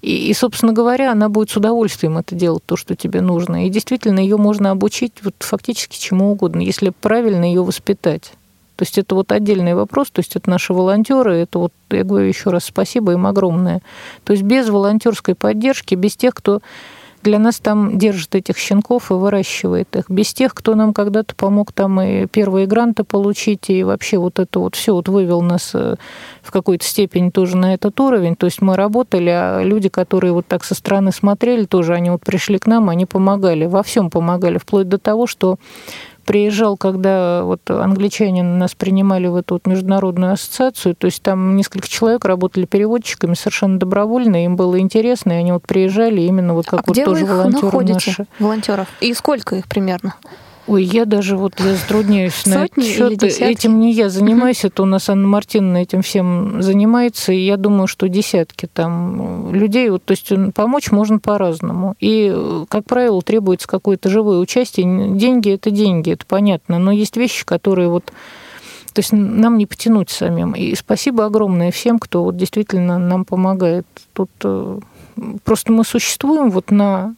И, 0.01 0.29
и, 0.29 0.33
собственно 0.33 0.73
говоря, 0.73 1.11
она 1.11 1.29
будет 1.29 1.49
с 1.49 1.57
удовольствием 1.57 2.17
это 2.17 2.35
делать, 2.35 2.63
то, 2.65 2.75
что 2.75 2.95
тебе 2.95 3.21
нужно. 3.21 3.65
И 3.65 3.69
действительно, 3.69 4.19
ее 4.19 4.37
можно 4.37 4.71
обучить 4.71 5.13
вот 5.23 5.35
фактически 5.39 5.97
чему 5.97 6.31
угодно, 6.31 6.61
если 6.61 6.89
правильно 6.89 7.43
ее 7.43 7.63
воспитать. 7.63 8.33
То 8.75 8.83
есть 8.83 8.97
это 8.97 9.15
вот 9.15 9.31
отдельный 9.31 9.73
вопрос, 9.73 10.09
то 10.11 10.19
есть 10.19 10.35
это 10.35 10.49
наши 10.49 10.73
волонтеры, 10.73 11.35
это 11.35 11.59
вот, 11.59 11.73
я 11.89 12.03
говорю 12.03 12.27
еще 12.27 12.49
раз 12.49 12.65
спасибо 12.65 13.13
им 13.13 13.25
огромное. 13.25 13.81
То 14.23 14.33
есть 14.33 14.43
без 14.43 14.69
волонтерской 14.69 15.35
поддержки, 15.35 15.95
без 15.95 16.15
тех, 16.15 16.33
кто 16.33 16.61
для 17.25 17.39
нас 17.39 17.59
там 17.59 17.97
держит 17.97 18.35
этих 18.35 18.57
щенков 18.57 19.09
и 19.09 19.15
выращивает 19.15 19.95
их. 19.95 20.05
Без 20.09 20.31
тех, 20.31 20.53
кто 20.53 20.75
нам 20.75 20.93
когда-то 20.93 21.33
помог 21.35 21.73
там 21.73 21.99
и 21.99 22.27
первые 22.27 22.67
гранты 22.67 23.03
получить, 23.03 23.69
и 23.71 23.83
вообще 23.83 24.19
вот 24.19 24.37
это 24.37 24.59
вот 24.59 24.75
все 24.75 24.93
вот 24.93 25.09
вывел 25.09 25.41
нас 25.41 25.71
э, 25.73 25.95
в 26.43 26.51
какой-то 26.51 26.85
степени 26.85 27.31
тоже 27.31 27.57
на 27.57 27.73
этот 27.73 27.99
уровень. 27.99 28.35
То 28.35 28.45
есть 28.45 28.61
мы 28.61 28.75
работали, 28.75 29.29
а 29.29 29.63
люди, 29.63 29.89
которые 29.89 30.33
вот 30.33 30.45
так 30.45 30.63
со 30.63 30.75
стороны 30.75 31.11
смотрели, 31.11 31.65
тоже 31.65 31.95
они 31.95 32.11
вот 32.11 32.21
пришли 32.21 32.59
к 32.59 32.67
нам, 32.67 32.89
они 32.89 33.07
помогали, 33.07 33.65
во 33.65 33.81
всем 33.81 34.11
помогали, 34.11 34.59
вплоть 34.59 34.87
до 34.87 34.99
того, 34.99 35.25
что 35.25 35.57
приезжал, 36.25 36.75
когда 36.77 37.43
вот 37.43 37.69
англичане 37.69 38.43
нас 38.43 38.75
принимали 38.75 39.27
в 39.27 39.35
эту 39.35 39.55
вот 39.55 39.67
международную 39.67 40.33
ассоциацию, 40.33 40.95
то 40.95 41.05
есть 41.05 41.21
там 41.21 41.55
несколько 41.55 41.87
человек 41.87 42.25
работали 42.25 42.65
переводчиками 42.65 43.33
совершенно 43.35 43.79
добровольно, 43.79 44.43
им 44.43 44.55
было 44.55 44.79
интересно, 44.79 45.33
и 45.33 45.35
они 45.35 45.51
вот 45.51 45.63
приезжали 45.63 46.21
именно 46.21 46.53
вот 46.53 46.65
как 46.65 46.81
а 46.81 46.83
вот 46.85 46.93
где 46.93 47.05
тоже 47.05 47.25
вы 47.25 47.31
их 47.31 47.37
волонтеры 47.37 47.65
находите, 47.65 47.93
наши. 47.93 48.25
волонтеров? 48.39 48.87
И 48.99 49.13
сколько 49.13 49.55
их 49.55 49.67
примерно? 49.67 50.15
Ой, 50.67 50.83
я 50.83 51.05
даже 51.05 51.37
вот 51.37 51.59
я 51.59 51.75
затрудняюсь 51.75 52.45
на 52.47 52.63
Сотни 52.63 52.83
счет. 52.83 53.23
Этим 53.23 53.79
не 53.79 53.93
я 53.93 54.09
занимаюсь, 54.09 54.65
это 54.65 54.81
у 54.81 54.85
нас 54.85 55.09
Анна 55.09 55.27
Мартиновна 55.27 55.77
этим 55.77 56.01
всем 56.01 56.61
занимается, 56.61 57.33
и 57.33 57.39
я 57.39 57.57
думаю, 57.57 57.85
что 57.87 58.09
десятки 58.09 58.65
там 58.65 59.53
людей, 59.53 59.89
вот, 59.89 60.03
то 60.03 60.11
есть 60.11 60.31
помочь 60.55 60.91
можно 60.91 61.19
по-разному. 61.19 61.95
И, 61.99 62.35
как 62.67 62.85
правило, 62.85 63.21
требуется 63.21 63.67
какое-то 63.67 64.09
живое 64.09 64.39
участие. 64.39 65.15
Деньги– 65.15 65.49
это 65.51 65.69
деньги, 65.69 66.11
это 66.11 66.25
понятно, 66.25 66.79
но 66.79 66.91
есть 66.91 67.15
вещи, 67.15 67.45
которые 67.45 67.89
вот 67.89 68.11
то 68.93 68.99
есть 68.99 69.11
нам 69.11 69.57
не 69.57 69.65
потянуть 69.65 70.09
самим. 70.09 70.53
И 70.53 70.73
спасибо 70.73 71.25
огромное 71.25 71.69
всем, 71.69 71.99
кто 71.99 72.23
вот 72.23 72.37
действительно 72.37 72.97
нам 72.97 73.25
помогает. 73.25 73.85
Тут 74.13 74.29
э, 74.45 74.79
просто 75.43 75.73
мы 75.73 75.83
существуем 75.83 76.49
вот 76.49 76.71
на 76.71 77.13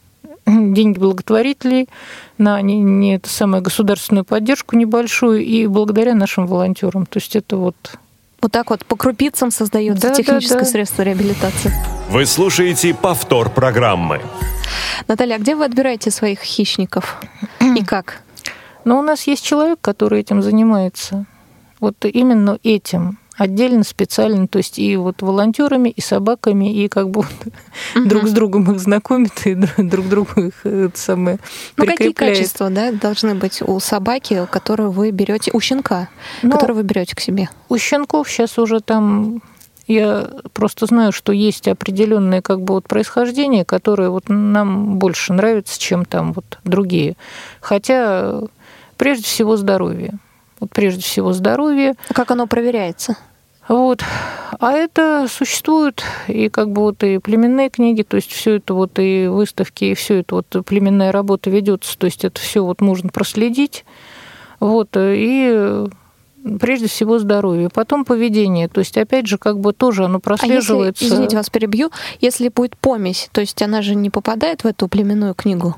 деньги 0.73 0.97
благотворителей, 0.97 1.89
на 2.37 2.61
не, 2.61 2.79
не 2.79 3.15
это 3.15 3.29
самое 3.29 3.61
государственную 3.61 4.23
поддержку 4.23 4.75
небольшую 4.75 5.43
и 5.43 5.67
благодаря 5.67 6.15
нашим 6.15 6.47
волонтерам. 6.47 7.05
То 7.05 7.17
есть 7.19 7.35
это 7.35 7.57
вот 7.57 7.75
Вот 8.41 8.51
так 8.51 8.69
вот 8.69 8.85
по 8.85 8.95
крупицам 8.95 9.51
создается 9.51 10.09
Да, 10.09 10.15
техническое 10.15 10.59
да, 10.59 10.65
да. 10.65 10.71
средство 10.71 11.01
реабилитации. 11.03 11.71
Вы 12.09 12.25
слушаете 12.25 12.93
повтор 12.93 13.49
программы. 13.49 14.21
Наталья, 15.07 15.35
а 15.35 15.39
где 15.39 15.55
вы 15.55 15.65
отбираете 15.65 16.11
своих 16.11 16.39
хищников? 16.41 17.17
И 17.59 17.83
как? 17.85 18.21
Но 18.85 18.99
у 18.99 19.01
нас 19.01 19.27
есть 19.27 19.43
человек, 19.43 19.79
который 19.81 20.21
этим 20.21 20.41
занимается. 20.41 21.25
Вот 21.81 22.05
именно 22.05 22.57
этим 22.63 23.17
отдельно, 23.37 23.83
специально, 23.83 24.47
то 24.47 24.57
есть 24.57 24.79
и 24.79 24.97
вот 24.97 25.21
волонтерами, 25.21 25.89
и 25.89 26.01
собаками, 26.01 26.73
и 26.73 26.87
как 26.87 27.09
бы 27.09 27.23
друг 27.95 28.27
с 28.27 28.31
другом 28.31 28.71
их 28.71 28.79
знакомит, 28.79 29.45
и 29.45 29.53
друг 29.53 29.71
друг 29.77 30.09
другу 30.09 30.41
их 30.41 30.65
это 30.65 30.97
самое 30.97 31.39
Ну, 31.77 31.85
какие 31.85 32.11
качества 32.11 32.69
да, 32.69 32.91
должны 32.91 33.35
быть 33.35 33.61
у 33.61 33.79
собаки, 33.79 34.47
которую 34.51 34.91
вы 34.91 35.11
берете, 35.11 35.51
у 35.53 35.59
щенка, 35.59 36.09
Ну, 36.41 36.51
которую 36.51 36.77
вы 36.77 36.83
берете 36.83 37.15
к 37.15 37.19
себе? 37.19 37.49
У 37.69 37.77
щенков 37.77 38.29
сейчас 38.29 38.57
уже 38.57 38.79
там 38.81 39.41
я 39.87 40.29
просто 40.51 40.85
знаю, 40.85 41.13
что 41.13 41.31
есть 41.31 41.67
определенное 41.67 42.41
как 42.41 42.61
бы 42.61 42.73
вот 42.73 42.87
происхождение, 42.87 43.63
которое 43.63 44.09
вот 44.09 44.25
нам 44.27 44.97
больше 44.97 45.31
нравится, 45.31 45.79
чем 45.79 46.03
там 46.03 46.33
вот 46.33 46.59
другие. 46.65 47.15
Хотя 47.61 48.41
прежде 48.97 49.23
всего 49.23 49.55
здоровье. 49.55 50.19
Вот 50.59 50.71
прежде 50.71 51.01
всего 51.01 51.33
здоровье. 51.33 51.95
А 52.09 52.13
Как 52.13 52.31
оно 52.31 52.47
проверяется? 52.47 53.17
Вот. 53.67 54.01
А 54.59 54.71
это 54.71 55.27
существуют 55.29 56.03
и 56.27 56.49
как 56.49 56.71
бы 56.71 56.83
вот 56.83 57.03
и 57.03 57.17
племенные 57.19 57.69
книги, 57.69 58.01
то 58.01 58.15
есть 58.15 58.31
все 58.31 58.55
это 58.55 58.73
вот 58.73 58.97
и 58.97 59.27
выставки, 59.27 59.85
и 59.85 59.93
все 59.93 60.19
это 60.19 60.35
вот 60.35 60.65
племенная 60.65 61.11
работа 61.11 61.49
ведется, 61.49 61.97
то 61.97 62.05
есть 62.05 62.23
это 62.23 62.39
все 62.39 62.63
вот 62.63 62.79
можно 62.81 63.09
проследить. 63.09 63.83
Вот. 64.59 64.89
И 64.95 65.85
прежде 66.59 66.87
всего 66.87 67.19
здоровье, 67.19 67.69
потом 67.69 68.05
поведение, 68.05 68.69
то 68.69 68.79
есть 68.79 68.97
опять 68.97 69.27
же 69.27 69.37
как 69.37 69.59
бы 69.59 69.73
тоже 69.73 70.05
оно 70.05 70.15
А 70.15 70.31
если, 70.31 70.47
прослеживается. 70.47 71.05
извините, 71.05 71.35
вас 71.35 71.49
перебью, 71.49 71.91
если 72.21 72.47
будет 72.47 72.77
помесь, 72.77 73.29
то 73.33 73.41
есть 73.41 73.61
она 73.61 73.81
же 73.81 73.95
не 73.95 74.09
попадает 74.09 74.63
в 74.63 74.67
эту 74.67 74.87
племенную 74.87 75.33
книгу? 75.33 75.75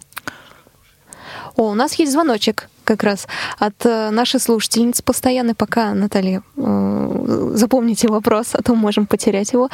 О, 1.56 1.72
у 1.72 1.74
нас 1.74 1.96
есть 1.96 2.12
звоночек 2.12 2.70
как 2.90 3.04
раз 3.04 3.28
от 3.60 3.86
э, 3.86 4.10
нашей 4.10 4.40
слушательницы 4.40 5.04
постоянной, 5.04 5.54
пока, 5.54 5.94
Наталья, 5.94 6.42
э, 6.58 7.52
запомните 7.54 8.08
вопрос, 8.08 8.56
а 8.56 8.64
то 8.64 8.74
можем 8.74 9.06
потерять 9.06 9.54
его. 9.54 9.70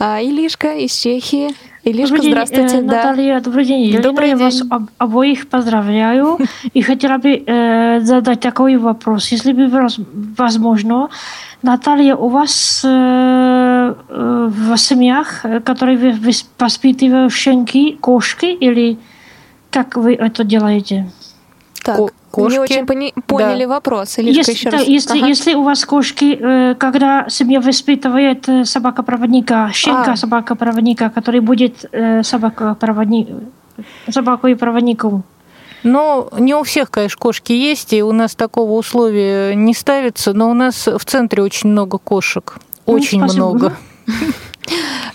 А, 0.00 0.20
Илишка 0.20 0.74
из 0.74 0.92
Чехии. 0.92 1.54
Илишка, 1.84 2.16
Добрый 2.16 2.22
день, 2.22 2.32
здравствуйте. 2.32 2.76
э, 2.78 2.82
да. 2.82 2.96
Наталья, 2.96 3.40
добрый 3.40 3.64
день. 3.64 3.82
Елена, 3.84 4.02
Добрый 4.02 4.28
я 4.30 4.36
вас 4.36 4.54
день. 4.56 4.68
об- 4.70 4.88
обоих 4.98 5.46
поздравляю. 5.48 6.38
И 6.74 6.82
хотела 6.82 7.18
бы 7.18 7.30
э, 7.46 8.00
задать 8.00 8.40
такой 8.40 8.76
вопрос. 8.78 9.28
Если 9.28 9.52
бы 9.52 9.68
воз- 9.68 10.00
возможно, 10.36 11.08
Наталья, 11.62 12.16
у 12.16 12.28
вас 12.28 12.82
э, 12.84 12.88
э, 12.88 13.94
э, 14.08 14.50
в 14.50 14.76
семьях, 14.76 15.44
э, 15.44 15.60
которые 15.60 15.96
вы 15.98 16.14
воспитывают 16.58 17.32
щенки, 17.32 17.96
кошки, 18.00 18.46
или 18.46 18.98
как 19.70 19.96
вы 19.96 20.14
это 20.14 20.42
делаете? 20.42 21.08
Так, 21.84 22.00
кошки. 22.36 22.52
не 22.52 22.60
очень 22.60 22.86
пони- 22.86 23.14
поняли 23.26 23.64
да. 23.64 23.68
вопрос. 23.68 24.18
Илишка, 24.18 24.38
если, 24.38 24.52
еще 24.52 24.70
да, 24.70 24.78
раз. 24.78 24.86
Если, 24.86 25.18
ага. 25.18 25.26
если 25.28 25.54
у 25.54 25.62
вас 25.62 25.84
кошки, 25.84 26.38
э, 26.40 26.74
когда 26.74 27.26
семья 27.28 27.60
воспитывает 27.60 28.48
э, 28.48 28.64
собака-проводника, 28.64 29.70
щенка 29.72 30.12
а. 30.12 30.16
собака-проводника, 30.16 31.10
который 31.10 31.40
будет 31.40 31.84
э, 31.92 32.22
собака-проводник, 32.22 33.28
собакой-проводником, 34.08 35.24
но 35.82 36.28
не 36.36 36.54
у 36.54 36.64
всех, 36.64 36.90
конечно, 36.90 37.18
кошки 37.18 37.52
есть, 37.52 37.92
и 37.92 38.02
у 38.02 38.10
нас 38.12 38.34
такого 38.34 38.72
условия 38.72 39.54
не 39.54 39.72
ставится, 39.72 40.32
но 40.32 40.50
у 40.50 40.54
нас 40.54 40.86
в 40.88 41.04
центре 41.04 41.42
очень 41.42 41.70
много 41.70 41.98
кошек. 41.98 42.58
Ну, 42.86 42.92
очень 42.92 43.20
ну, 43.20 43.32
много. 43.32 43.76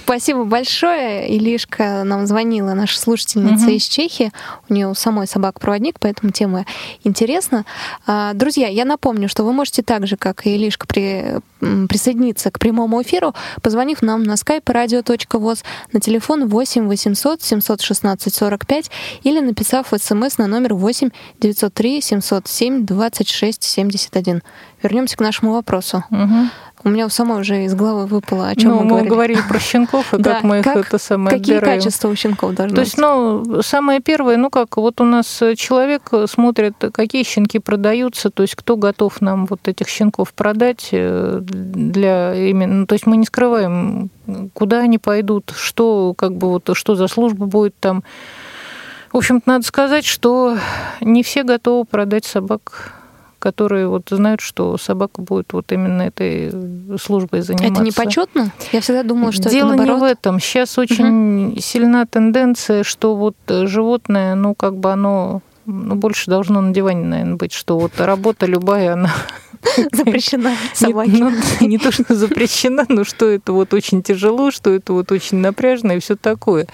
Спасибо 0.04 0.44
большое. 0.44 1.30
Илишка 1.36 2.04
нам 2.04 2.26
звонила, 2.28 2.74
наша 2.74 3.00
слушательница 3.00 3.66
угу. 3.66 3.74
из 3.74 3.84
Чехии. 3.84 4.32
У 4.68 4.74
нее 4.74 4.94
самой 4.96 5.28
собак-проводник, 5.28 6.00
поэтому 6.00 6.32
тема 6.32 6.66
интересна. 7.04 7.66
А, 8.08 8.34
друзья, 8.34 8.68
я 8.68 8.86
напомню, 8.86 9.30
что 9.30 9.44
вы 9.44 9.54
можете 9.54 9.84
так 9.84 10.08
же, 10.08 10.18
как 10.18 10.46
и 10.46 10.56
Илишка, 10.56 10.88
при, 10.88 11.40
присоединиться 11.88 12.52
к 12.52 12.60
прямому 12.60 13.02
эфиру, 13.02 13.34
позвонив 13.62 14.02
нам 14.02 14.24
на 14.24 14.34
skype 14.34 14.66
radio.voz 14.66 15.64
на 15.94 16.00
телефон 16.00 16.48
8 16.48 16.88
800 16.88 17.42
716 17.42 18.34
45 18.34 18.92
или 19.24 19.40
написав 19.40 19.88
смс 19.96 20.38
на 20.38 20.48
номер 20.48 20.74
8 20.74 21.10
903 21.40 22.02
707 22.02 22.86
26 22.86 23.64
71. 23.64 24.42
Вернемся 24.84 25.16
к 25.16 25.22
нашему 25.22 25.54
вопросу. 25.54 26.04
Угу. 26.10 26.50
У 26.84 26.90
меня 26.90 27.06
у 27.06 27.10
самой 27.10 27.42
уже 27.42 27.66
из 27.66 27.76
головы 27.76 28.08
выпало, 28.08 28.50
о 28.50 28.56
чем 28.56 28.72
ну, 28.72 28.78
мы, 28.78 28.84
мы 28.84 28.90
говорили. 28.90 29.10
говорили 29.10 29.42
про 29.48 29.60
щенков, 29.60 30.14
и 30.14 30.24
как 30.24 30.44
мы 30.44 30.60
их 30.60 30.68
это 30.68 30.98
самое 30.98 31.38
Какие 31.38 31.60
качества 31.60 32.08
у 32.10 32.16
щенков 32.16 32.56
должны 32.56 32.76
То 32.76 32.82
есть, 32.82 32.98
ну, 32.98 33.62
самое 33.62 34.00
первое, 34.00 34.38
ну 34.38 34.50
как, 34.50 34.78
вот 34.78 35.00
у 35.02 35.04
нас 35.04 35.42
человек 35.56 36.10
смотрит, 36.28 36.74
какие 36.94 37.24
щенки 37.24 37.60
продаются, 37.60 38.32
то 38.32 38.44
есть 38.44 38.56
кто 38.56 38.78
готов 38.78 39.22
нам 39.22 39.46
вот 39.46 39.68
этих 39.68 39.88
щенков 39.88 40.34
продать 40.34 40.90
э, 40.92 41.40
для 41.42 42.34
именно, 42.34 42.74
ну, 42.74 42.86
то 42.86 42.94
есть 42.94 43.06
мы 43.06 43.18
не 43.18 43.26
скрываем, 43.26 44.10
куда 44.54 44.80
они 44.80 44.98
пойдут, 44.98 45.54
что 45.56 46.14
как 46.18 46.34
бы 46.36 46.50
вот 46.50 46.70
что 46.74 46.96
за 46.96 47.08
служба 47.08 47.46
будет 47.46 47.76
там. 47.80 48.04
В 49.12 49.18
общем-то, 49.18 49.44
надо 49.50 49.66
сказать, 49.66 50.06
что 50.06 50.58
не 51.02 51.22
все 51.22 51.44
готовы 51.44 51.84
продать 51.84 52.26
собак 52.26 53.01
которые 53.42 53.88
вот 53.88 54.04
знают, 54.10 54.40
что 54.40 54.78
собака 54.78 55.22
будет 55.22 55.52
вот 55.54 55.72
именно 55.72 56.04
этой 56.04 56.52
службой 57.02 57.42
заниматься. 57.42 57.74
Это 57.74 57.84
не 57.84 57.92
почетно? 57.92 58.52
Я 58.72 58.82
всегда 58.82 59.04
думала, 59.04 59.32
что 59.32 59.50
Дело 59.50 59.74
это 59.74 59.84
не 59.84 59.92
в 59.92 60.04
этом. 60.04 60.40
Сейчас 60.40 60.78
очень 60.78 61.50
угу. 61.50 61.60
сильна 61.60 62.06
тенденция, 62.06 62.84
что 62.84 63.16
вот 63.16 63.36
животное, 63.48 64.36
ну, 64.36 64.54
как 64.54 64.78
бы 64.78 64.92
оно 64.92 65.42
ну, 65.66 65.96
больше 65.96 66.30
должно 66.30 66.62
на 66.62 66.74
диване, 66.74 67.06
наверное, 67.06 67.36
быть, 67.36 67.54
что 67.54 67.78
вот 67.78 67.94
работа 68.00 68.46
любая, 68.46 68.94
она 68.94 69.12
запрещена 69.92 70.56
собаке. 70.74 71.12
Не, 71.12 71.20
ну, 71.22 71.32
не 71.62 71.78
то, 71.78 71.92
что 71.92 72.16
запрещена, 72.16 72.86
но 72.90 73.04
что 73.04 73.28
это 73.28 73.54
вот 73.54 73.74
очень 73.74 74.04
тяжело, 74.04 74.52
что 74.52 74.72
это 74.72 74.94
вот 74.94 75.12
очень 75.12 75.38
напряжно 75.38 75.94
и 75.94 76.00
все 76.00 76.16
такое. 76.16 76.68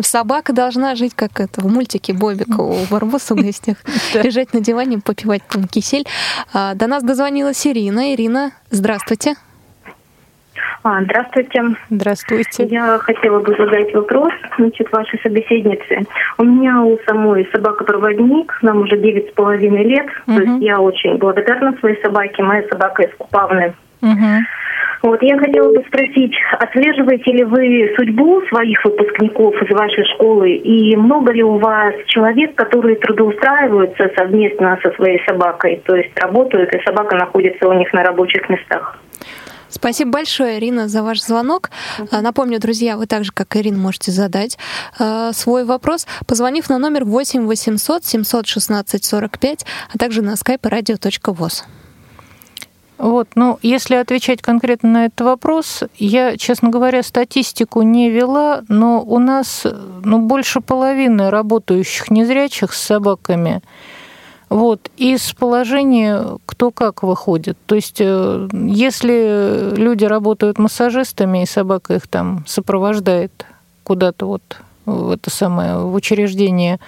Собака 0.00 0.52
должна 0.52 0.94
жить, 0.94 1.14
как 1.14 1.40
это 1.40 1.60
в 1.60 1.66
мультике 1.70 2.12
Бобика 2.12 2.60
у 2.60 2.76
Барбоса 2.90 3.34
в 3.34 3.38
гостях. 3.38 3.76
Лежать 4.14 4.52
на 4.52 4.60
диване, 4.60 4.98
попивать 4.98 5.42
там 5.48 5.66
кисель. 5.66 6.06
А, 6.52 6.74
до 6.74 6.86
нас 6.86 7.02
дозвонилась 7.02 7.66
Ирина. 7.66 8.14
Ирина, 8.14 8.52
здравствуйте. 8.70 9.34
А, 10.84 11.00
здравствуйте. 11.02 11.62
Здравствуйте. 11.90 12.66
Я 12.66 12.98
хотела 12.98 13.38
бы 13.38 13.54
задать 13.56 13.94
вопрос 13.94 14.32
значит, 14.58 14.90
вашей 14.90 15.20
собеседнице. 15.20 16.06
У 16.38 16.44
меня 16.44 16.82
у 16.82 16.98
самой 17.06 17.48
собака-проводник, 17.52 18.58
нам 18.62 18.80
уже 18.82 18.98
девять 18.98 19.30
с 19.30 19.32
половиной 19.32 19.84
лет. 19.84 20.06
Угу. 20.26 20.36
То 20.36 20.42
есть 20.42 20.62
я 20.62 20.80
очень 20.80 21.18
благодарна 21.18 21.76
своей 21.78 22.02
собаке. 22.02 22.42
Моя 22.42 22.66
собака 22.68 23.02
из 23.02 23.14
Купавны. 23.16 23.74
Угу. 24.02 24.42
Вот 25.02 25.20
я 25.20 25.36
хотела 25.36 25.72
бы 25.74 25.82
спросить, 25.88 26.32
отслеживаете 26.60 27.32
ли 27.32 27.44
вы 27.44 27.92
судьбу 27.96 28.40
своих 28.48 28.84
выпускников 28.84 29.60
из 29.60 29.70
вашей 29.74 30.04
школы 30.14 30.52
и 30.52 30.94
много 30.96 31.32
ли 31.32 31.42
у 31.42 31.58
вас 31.58 31.94
человек, 32.06 32.54
которые 32.54 32.96
трудоустраиваются 32.96 34.10
совместно 34.16 34.78
со 34.80 34.92
своей 34.92 35.20
собакой, 35.26 35.82
то 35.84 35.96
есть 35.96 36.16
работают, 36.20 36.72
и 36.72 36.82
собака 36.84 37.16
находится 37.16 37.68
у 37.68 37.72
них 37.72 37.92
на 37.92 38.04
рабочих 38.04 38.48
местах? 38.48 38.98
Спасибо 39.68 40.12
большое, 40.12 40.58
Ирина, 40.58 40.86
за 40.86 41.02
ваш 41.02 41.20
звонок. 41.20 41.70
Uh-huh. 41.98 42.20
Напомню, 42.20 42.60
друзья, 42.60 42.96
вы 42.96 43.06
так 43.06 43.24
же, 43.24 43.32
как 43.32 43.56
Ирина, 43.56 43.78
можете 43.78 44.12
задать 44.12 44.58
э, 45.00 45.30
свой 45.32 45.64
вопрос, 45.64 46.06
позвонив 46.28 46.68
на 46.68 46.78
номер 46.78 47.04
8 47.04 47.46
800 47.46 48.04
716 48.04 49.04
45, 49.04 49.66
а 49.92 49.98
также 49.98 50.22
на 50.22 50.34
skype 50.34 50.60
radio.voz. 50.60 51.64
Вот, 52.98 53.28
ну, 53.34 53.58
если 53.62 53.96
отвечать 53.96 54.42
конкретно 54.42 54.90
на 54.90 55.04
этот 55.06 55.22
вопрос, 55.22 55.82
я, 55.98 56.36
честно 56.36 56.68
говоря, 56.68 57.02
статистику 57.02 57.82
не 57.82 58.10
вела, 58.10 58.62
но 58.68 59.02
у 59.02 59.18
нас 59.18 59.66
ну, 60.04 60.20
больше 60.20 60.60
половины 60.60 61.30
работающих 61.30 62.10
незрячих 62.10 62.72
с 62.72 62.80
собаками 62.80 63.60
вот, 64.52 64.90
из 64.98 65.32
положения 65.32 66.38
кто 66.44 66.70
как 66.70 67.02
выходит. 67.02 67.56
То 67.66 67.74
есть, 67.74 68.00
э, 68.00 68.48
если 68.52 69.74
люди 69.74 70.04
работают 70.04 70.58
массажистами, 70.58 71.42
и 71.42 71.46
собака 71.46 71.94
их 71.94 72.06
там 72.06 72.44
сопровождает 72.46 73.46
куда-то 73.82 74.26
вот 74.26 74.42
в 74.84 75.10
это 75.12 75.30
самое, 75.30 75.78
в 75.78 75.94
учреждение, 75.94 76.78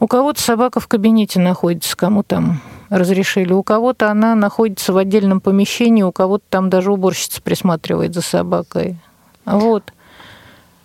у 0.00 0.06
кого-то 0.06 0.40
собака 0.40 0.80
в 0.80 0.86
кабинете 0.86 1.40
находится, 1.40 1.96
кому 1.96 2.22
там 2.22 2.60
разрешили. 2.90 3.52
У 3.52 3.62
кого-то 3.62 4.10
она 4.10 4.34
находится 4.34 4.92
в 4.92 4.96
отдельном 4.96 5.40
помещении, 5.40 6.02
у 6.02 6.12
кого-то 6.12 6.44
там 6.48 6.70
даже 6.70 6.92
уборщица 6.92 7.42
присматривает 7.42 8.14
за 8.14 8.22
собакой. 8.22 8.96
Вот. 9.44 9.92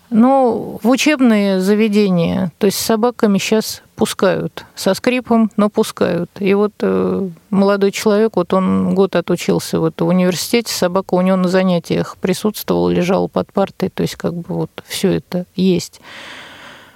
Но 0.10 0.80
в 0.82 0.90
учебные 0.90 1.60
заведения, 1.60 2.52
то 2.58 2.66
есть 2.66 2.80
с 2.80 2.86
собаками 2.86 3.38
сейчас 3.38 3.84
пускают, 3.96 4.66
со 4.74 4.96
скрипом, 4.96 5.52
но 5.56 5.70
пускают. 5.70 6.32
И 6.40 6.54
вот 6.56 6.74
э, 6.82 7.30
молодой 7.52 7.92
человек, 7.92 8.36
вот 8.36 8.54
он 8.54 8.96
год 8.96 9.16
отучился 9.16 9.80
вот 9.80 10.02
в 10.02 10.08
университете, 10.08 10.74
собака 10.74 11.14
у 11.14 11.22
него 11.22 11.38
на 11.38 11.48
занятиях 11.48 12.18
присутствовала, 12.18 12.90
лежала 12.90 13.28
под 13.28 13.54
партой, 13.54 13.90
то 13.90 14.02
есть 14.02 14.16
как 14.16 14.34
бы 14.34 14.46
вот 14.48 14.72
все 14.88 15.12
это 15.12 15.46
есть. 15.56 16.02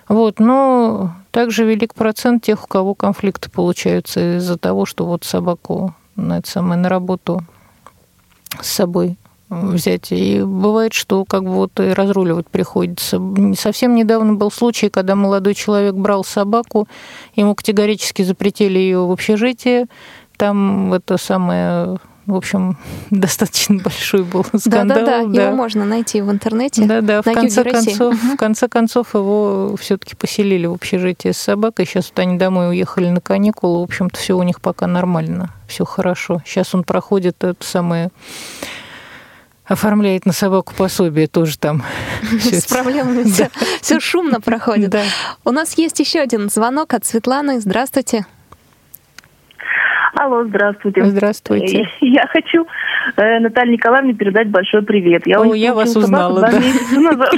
Вот, 0.08 0.40
но 0.40 1.12
также 1.32 1.66
велик 1.66 1.94
процент 1.94 2.44
тех, 2.44 2.64
у 2.64 2.68
кого 2.68 2.94
конфликты 2.94 3.50
получаются 3.50 4.38
из-за 4.38 4.58
того, 4.58 4.86
что 4.86 5.06
вот 5.06 5.24
собаку 5.24 5.96
на 6.16 6.40
это 6.40 6.50
самое 6.50 6.80
на 6.80 6.90
работу 6.90 7.42
с 8.62 8.68
собой 8.68 9.18
взять. 9.50 10.12
И 10.12 10.42
бывает, 10.42 10.94
что 10.94 11.26
как 11.26 11.44
бы 11.44 11.52
вот 11.52 11.80
и 11.80 11.94
разруливать 11.94 12.48
приходится. 12.48 13.22
Совсем 13.58 13.96
недавно 13.96 14.34
был 14.34 14.52
случай, 14.52 14.90
когда 14.90 15.16
молодой 15.16 15.54
человек 15.54 15.96
брал 15.96 16.24
собаку, 16.24 16.88
ему 17.36 17.56
категорически 17.56 18.24
запретили 18.24 18.80
ее 18.80 19.06
в 19.06 19.12
общежитии. 19.12 19.86
Там 20.38 20.94
это 20.94 21.18
самое 21.18 21.98
в 22.26 22.36
общем, 22.36 22.78
достаточно 23.10 23.78
большой 23.78 24.24
был 24.24 24.46
скандал. 24.58 25.00
Да-да-да, 25.00 25.26
да. 25.28 25.46
его 25.46 25.56
можно 25.56 25.86
найти 25.86 26.22
в 26.22 26.32
интернете. 26.32 26.86
Да-да, 26.86 27.22
в 27.22 27.26
конце 27.26 27.64
концов, 27.64 28.16
в 28.16 28.36
конце 28.38 28.68
концов 28.68 29.14
его 29.14 29.76
все-таки 29.80 30.16
поселили 30.16 30.66
в 30.66 30.74
общежитие 30.74 31.34
с 31.34 31.38
собакой. 31.38 31.86
Сейчас 31.86 32.10
вот 32.10 32.20
они 32.20 32.38
домой 32.38 32.70
уехали 32.70 33.10
на 33.10 33.22
каникулы. 33.22 33.80
В 33.80 33.84
общем-то, 33.84 34.18
все 34.18 34.38
у 34.38 34.44
них 34.44 34.62
пока 34.62 34.88
нормально, 34.88 35.54
все 35.68 35.86
хорошо. 35.86 36.42
Сейчас 36.46 36.74
он 36.74 36.84
проходит 36.84 37.44
это 37.44 37.66
самое 37.66 38.10
оформляет 39.66 40.26
на 40.26 40.34
собаку 40.34 40.74
пособие 40.76 41.28
тоже 41.28 41.58
там. 41.58 41.84
С 42.42 42.66
проблемами 42.66 43.24
все, 43.24 43.50
все 43.82 44.00
шумно 44.00 44.42
проходит. 44.42 44.90
Да. 44.90 45.04
У 45.46 45.52
нас 45.52 45.78
есть 45.78 46.00
еще 46.00 46.20
один 46.20 46.50
звонок 46.50 46.94
от 46.94 47.06
Светланы. 47.06 47.60
Здравствуйте. 47.60 48.26
Алло, 50.24 50.46
здравствуйте. 50.46 51.04
Здравствуйте. 51.04 51.86
Я 52.00 52.26
хочу 52.28 52.66
э, 53.18 53.40
Наталье 53.40 53.74
Николаевне 53.74 54.14
передать 54.14 54.48
большой 54.48 54.82
привет. 54.82 55.28
Я, 55.28 55.42
О, 55.42 55.54
я 55.54 55.74
вас 55.74 55.94
узнала, 55.98 56.50
да. 56.50 57.30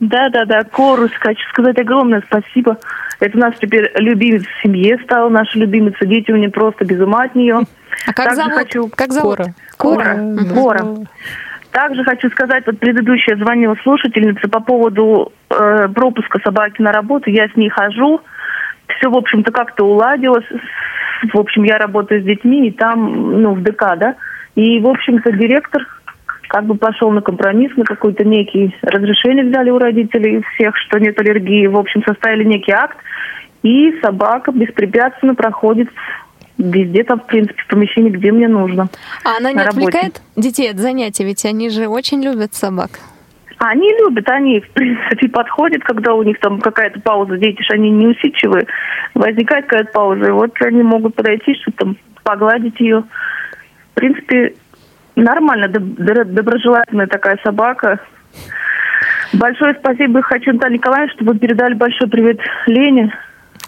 Да, 0.00 0.28
да, 0.28 0.44
да. 0.44 0.64
Корус, 0.64 1.10
хочу 1.18 1.40
сказать 1.48 1.78
огромное 1.80 2.22
спасибо. 2.26 2.76
Это 3.20 3.38
у 3.38 3.40
нас 3.40 3.54
теперь 3.58 3.90
любимец 3.96 4.42
в 4.44 4.62
семье 4.62 4.98
стала, 5.02 5.30
наша 5.30 5.58
любимица. 5.58 6.04
Дети 6.04 6.30
у 6.30 6.36
меня 6.36 6.50
просто 6.50 6.84
без 6.84 7.00
ума 7.00 7.24
от 7.24 7.34
нее. 7.34 7.60
А 8.06 8.12
как 8.12 8.26
Также 8.26 8.36
зовут? 8.36 8.52
Хочу... 8.52 8.88
Как 8.94 9.12
зовут? 9.12 9.36
Кора. 9.38 9.54
Кора. 9.78 10.14
Кора. 10.14 10.78
Кора. 10.78 10.84
Также 11.70 12.04
хочу 12.04 12.28
сказать, 12.30 12.64
вот 12.66 12.78
предыдущая 12.78 13.36
звонила 13.36 13.76
слушательница 13.82 14.46
по 14.48 14.60
поводу 14.60 15.32
э, 15.48 15.88
пропуска 15.88 16.38
собаки 16.44 16.82
на 16.82 16.92
работу. 16.92 17.30
Я 17.30 17.48
с 17.48 17.56
ней 17.56 17.70
хожу. 17.70 18.20
Все, 18.98 19.10
в 19.10 19.16
общем-то, 19.16 19.52
как-то 19.52 19.84
уладилось 19.84 20.46
в 21.32 21.38
общем, 21.38 21.64
я 21.64 21.78
работаю 21.78 22.22
с 22.22 22.24
детьми, 22.24 22.68
и 22.68 22.70
там, 22.70 23.42
ну, 23.42 23.54
в 23.54 23.62
ДК, 23.62 23.96
да, 23.98 24.16
и, 24.54 24.80
в 24.80 24.88
общем-то, 24.88 25.32
директор 25.32 25.86
как 26.48 26.64
бы 26.64 26.76
пошел 26.76 27.10
на 27.10 27.20
компромисс, 27.20 27.76
на 27.76 27.84
какой-то 27.84 28.24
некий 28.24 28.74
разрешение 28.82 29.44
взяли 29.44 29.70
у 29.70 29.78
родителей 29.78 30.42
всех, 30.54 30.76
что 30.76 30.98
нет 30.98 31.20
аллергии. 31.20 31.66
В 31.66 31.76
общем, 31.76 32.02
составили 32.06 32.44
некий 32.44 32.72
акт, 32.72 32.96
и 33.62 33.92
собака 34.02 34.50
беспрепятственно 34.50 35.34
проходит 35.34 35.88
везде 36.56 37.04
там, 37.04 37.20
в 37.20 37.26
принципе, 37.26 37.62
в 37.62 37.66
помещении, 37.68 38.10
где 38.10 38.32
мне 38.32 38.48
нужно. 38.48 38.88
А 39.24 39.36
она 39.38 39.52
не 39.52 39.60
отвлекает 39.60 40.20
детей 40.36 40.70
от 40.70 40.78
занятий, 40.78 41.24
ведь 41.24 41.44
они 41.44 41.70
же 41.70 41.86
очень 41.86 42.22
любят 42.22 42.54
собак. 42.54 42.90
Они 43.58 43.92
любят, 43.98 44.28
они, 44.28 44.60
в 44.60 44.70
принципе, 44.70 45.28
подходят, 45.28 45.82
когда 45.82 46.14
у 46.14 46.22
них 46.22 46.38
там 46.38 46.60
какая-то 46.60 47.00
пауза, 47.00 47.36
дети 47.36 47.60
же 47.62 47.74
они 47.74 47.90
неусидчивые, 47.90 48.66
возникает 49.14 49.66
какая-то 49.66 49.92
пауза, 49.92 50.26
и 50.26 50.30
вот 50.30 50.52
они 50.60 50.82
могут 50.82 51.16
подойти, 51.16 51.54
что 51.54 51.72
там 51.72 51.96
погладить 52.22 52.78
ее. 52.78 53.02
В 53.92 53.94
принципе, 53.94 54.54
нормально, 55.16 55.68
доброжелательная 55.68 57.08
такая 57.08 57.38
собака. 57.42 57.98
Большое 59.32 59.74
спасибо 59.80 60.22
хочу 60.22 60.52
Наталье 60.52 60.78
Николаевне, 60.78 61.12
чтобы 61.14 61.36
передали 61.36 61.74
большой 61.74 62.08
привет 62.08 62.38
Лене. 62.66 63.12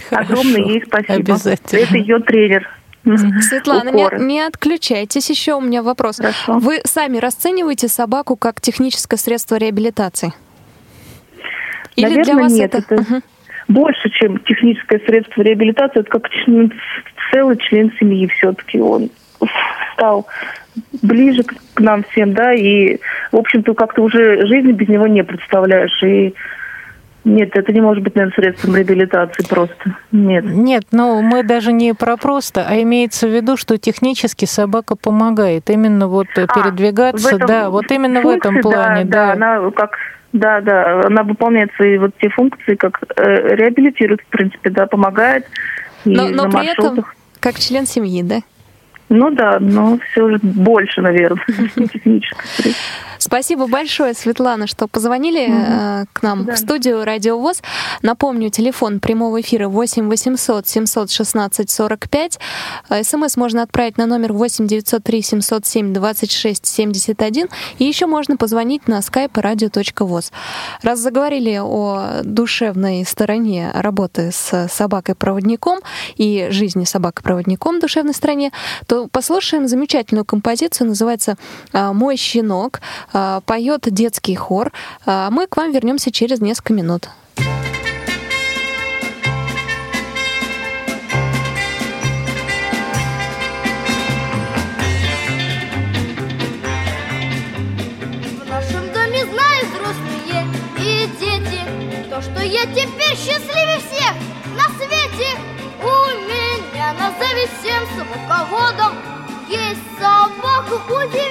Хорошо. 0.08 0.32
Огромное 0.32 0.62
ей 0.62 0.84
спасибо. 0.86 1.14
Обязательно. 1.14 1.80
Это 1.80 1.96
ее 1.96 2.18
тренер. 2.20 2.68
Светлана, 3.02 3.90
не, 3.90 4.24
не 4.24 4.40
отключайтесь. 4.40 5.30
Еще 5.30 5.54
у 5.54 5.60
меня 5.60 5.82
вопрос. 5.82 6.18
Хорошо. 6.18 6.58
Вы 6.58 6.80
сами 6.84 7.18
расцениваете 7.18 7.88
собаку 7.88 8.36
как 8.36 8.60
техническое 8.60 9.16
средство 9.16 9.56
реабилитации? 9.56 10.32
Или 11.96 12.04
Наверное, 12.04 12.24
для 12.24 12.34
вас 12.34 12.52
нет. 12.52 12.74
Это, 12.74 12.94
это 12.94 13.02
угу. 13.02 13.22
больше, 13.68 14.10
чем 14.10 14.38
техническое 14.40 15.00
средство 15.06 15.42
реабилитации. 15.42 16.00
Это 16.00 16.10
как 16.10 16.28
целый 17.32 17.56
член 17.56 17.92
семьи 17.98 18.26
все-таки. 18.26 18.80
Он 18.80 19.10
стал 19.94 20.26
ближе 21.02 21.42
к 21.42 21.80
нам 21.80 22.04
всем, 22.04 22.34
да, 22.34 22.52
и, 22.52 22.98
в 23.32 23.36
общем-то, 23.36 23.74
как-то 23.74 24.02
уже 24.02 24.46
жизни 24.46 24.72
без 24.72 24.88
него 24.88 25.06
не 25.06 25.24
представляешь. 25.24 26.02
И 26.02 26.34
нет, 27.24 27.50
это 27.54 27.72
не 27.72 27.80
может 27.80 28.02
быть, 28.02 28.14
наверное, 28.14 28.34
средством 28.34 28.76
реабилитации 28.76 29.46
просто. 29.46 29.96
Нет. 30.10 30.44
Нет, 30.44 30.84
но 30.90 31.20
мы 31.20 31.42
даже 31.42 31.72
не 31.72 31.94
про 31.94 32.16
просто, 32.16 32.66
а 32.66 32.80
имеется 32.82 33.28
в 33.28 33.34
виду, 33.34 33.56
что 33.56 33.76
технически 33.76 34.46
собака 34.46 34.96
помогает 34.96 35.68
именно 35.68 36.08
вот 36.08 36.28
а, 36.36 36.46
передвигаться, 36.46 37.36
этом, 37.36 37.46
да, 37.46 37.70
вот 37.70 37.90
именно 37.90 38.22
функции, 38.22 38.48
в 38.48 38.56
этом 38.56 38.62
плане, 38.62 39.04
да. 39.04 39.26
Да, 39.26 39.32
она 39.32 39.70
как 39.72 39.96
да, 40.32 40.60
да, 40.60 41.02
она 41.06 41.24
выполняет 41.24 41.72
свои 41.74 41.98
вот 41.98 42.12
те 42.20 42.28
функции, 42.30 42.76
как 42.76 43.02
э, 43.16 43.56
реабилитирует, 43.56 44.20
в 44.20 44.26
принципе, 44.26 44.70
да, 44.70 44.86
помогает. 44.86 45.44
Но, 46.04 46.28
но 46.28 46.44
при 46.44 46.54
маршрутах. 46.54 46.92
этом 46.92 47.04
как 47.40 47.58
член 47.58 47.86
семьи, 47.86 48.22
да? 48.22 48.40
Ну 49.08 49.30
да, 49.30 49.58
но 49.60 49.98
все 50.10 50.30
же 50.30 50.38
больше, 50.42 51.00
наверное, 51.00 51.44
технически. 51.74 52.74
Спасибо 53.20 53.66
большое, 53.66 54.14
Светлана, 54.14 54.66
что 54.66 54.88
позвонили 54.88 55.46
угу. 55.46 56.08
к 56.14 56.22
нам 56.22 56.46
да. 56.46 56.54
в 56.54 56.58
студию 56.58 57.04
Радио 57.04 57.38
ВОЗ. 57.38 57.62
Напомню, 58.00 58.48
телефон 58.48 58.98
прямого 58.98 59.42
эфира 59.42 59.68
8 59.68 60.08
800 60.08 60.66
716 60.66 61.70
45. 61.70 62.40
СМС 63.02 63.36
можно 63.36 63.62
отправить 63.62 63.98
на 63.98 64.06
номер 64.06 64.32
8 64.32 64.66
903 64.66 65.20
707 65.22 65.92
26 65.92 66.66
71. 66.66 67.48
И 67.78 67.84
еще 67.84 68.06
можно 68.06 68.38
позвонить 68.38 68.88
на 68.88 69.00
skype 69.00 69.32
radio.voz. 69.32 70.32
Раз 70.82 70.98
заговорили 70.98 71.60
о 71.62 72.22
душевной 72.24 73.04
стороне 73.04 73.70
работы 73.74 74.32
с 74.32 74.66
собакой-проводником 74.68 75.80
и 76.16 76.48
жизни 76.50 76.84
собакой-проводником 76.84 77.76
в 77.76 77.80
душевной 77.80 78.14
стороне, 78.14 78.50
то 78.86 79.08
послушаем 79.08 79.68
замечательную 79.68 80.24
композицию, 80.24 80.88
называется 80.88 81.36
а, 81.74 81.92
«Мой 81.92 82.16
щенок». 82.16 82.80
А, 83.12 83.40
поет 83.40 83.82
детский 83.90 84.34
хор. 84.34 84.72
А, 85.06 85.30
мы 85.30 85.46
к 85.46 85.56
вам 85.56 85.72
вернемся 85.72 86.12
через 86.12 86.40
несколько 86.40 86.72
минут. 86.72 87.08
Что 102.20 102.42
я 102.42 102.66
теперь 102.66 103.16
счастливее 103.16 103.78
всех 103.78 104.12
на 104.54 104.68
свете. 104.76 105.38
У 105.80 105.86
меня 106.28 106.92
на 106.92 107.10
зависть 107.18 107.58
всем 107.60 107.82
собаководам 107.96 108.92
есть 109.48 109.80
собака 109.98 110.74
удивительной 110.92 111.29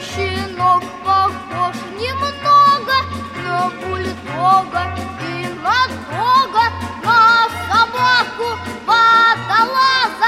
Щенок 0.00 0.82
похож 1.04 1.74
немного 1.98 2.98
на 3.36 3.70
бульдога 3.80 4.94
и 5.20 5.48
на 5.64 5.80
дога, 6.10 6.66
на 7.02 7.48
собаку 7.68 8.48
водолаза 8.86 10.27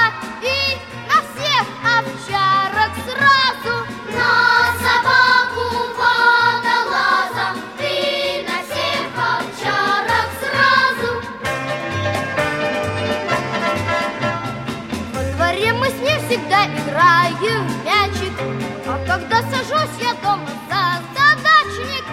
дома 20.31 20.47
за 20.69 21.01
задачник, 21.13 22.05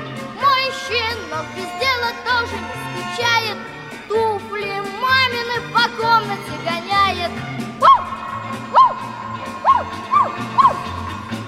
мой 0.42 0.64
щенок 0.82 1.46
без 1.54 1.70
дела 1.80 2.10
тоже 2.26 2.56
не 2.66 2.74
скучает, 2.82 3.58
туфли 4.08 4.80
мамины 5.00 5.58
по 5.72 5.84
комнате 6.00 6.54
гоняет. 6.64 7.30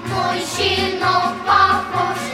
Мой 0.06 0.38
щенок 0.56 1.34
похож 1.46 2.29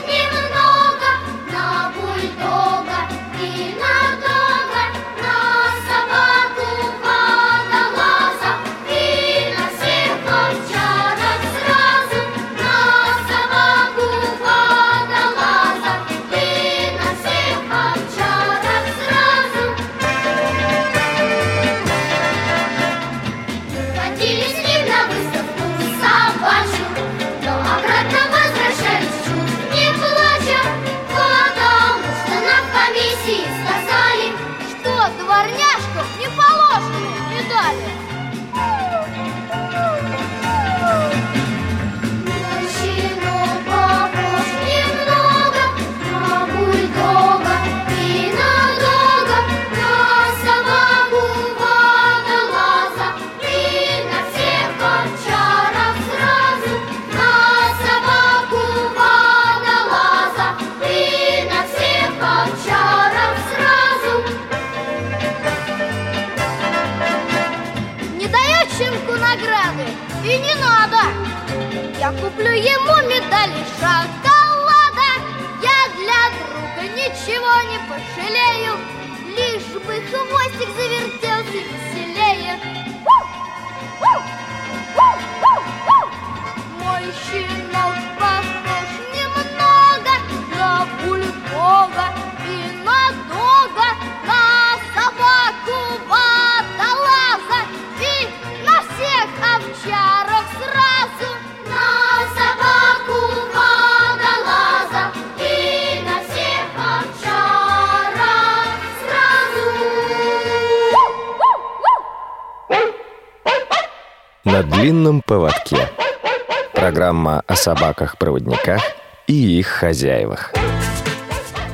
собаках-проводниках 117.57 118.81
и 119.27 119.59
их 119.59 119.67
хозяевах. 119.67 120.53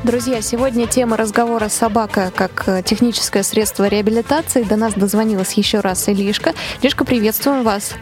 Друзья, 0.04 0.42
сегодня 0.42 0.86
тема 0.86 1.16
разговора 1.16 1.70
«Собака» 1.70 2.30
как 2.36 2.64
э, 2.68 2.82
техническое 2.84 3.42
средство 3.42 3.88
реабилитации. 3.88 4.64
До 4.64 4.76
нас 4.76 4.94
дозвонилась 4.96 5.54
еще 5.54 5.80
раз 5.80 6.10
Илишка. 6.10 6.54
Илишка, 6.82 7.06
приветствуем 7.06 7.64
вас. 7.64 7.94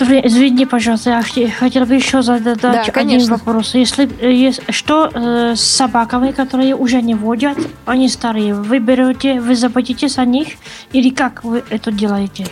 Извини, 0.00 0.64
пожалуйста, 0.64 1.20
я 1.34 1.50
хотел 1.50 1.86
бы 1.86 1.96
еще 1.96 2.22
задать 2.22 2.60
да, 2.60 2.82
один 2.82 2.92
конечно. 2.92 3.36
вопрос. 3.36 3.74
Если 3.74 4.08
есть, 4.24 4.62
что 4.68 5.10
э, 5.12 5.56
с 5.56 5.60
собаками, 5.60 6.30
которые 6.30 6.76
уже 6.76 7.02
не 7.02 7.16
водят, 7.16 7.58
они 7.84 8.08
старые, 8.08 8.54
вы 8.54 8.78
берете, 8.78 9.40
вы 9.40 9.56
заботитесь 9.56 10.18
о 10.18 10.24
них, 10.24 10.50
или 10.92 11.10
как 11.10 11.42
вы 11.42 11.64
это 11.68 11.90
делаете? 11.90 12.46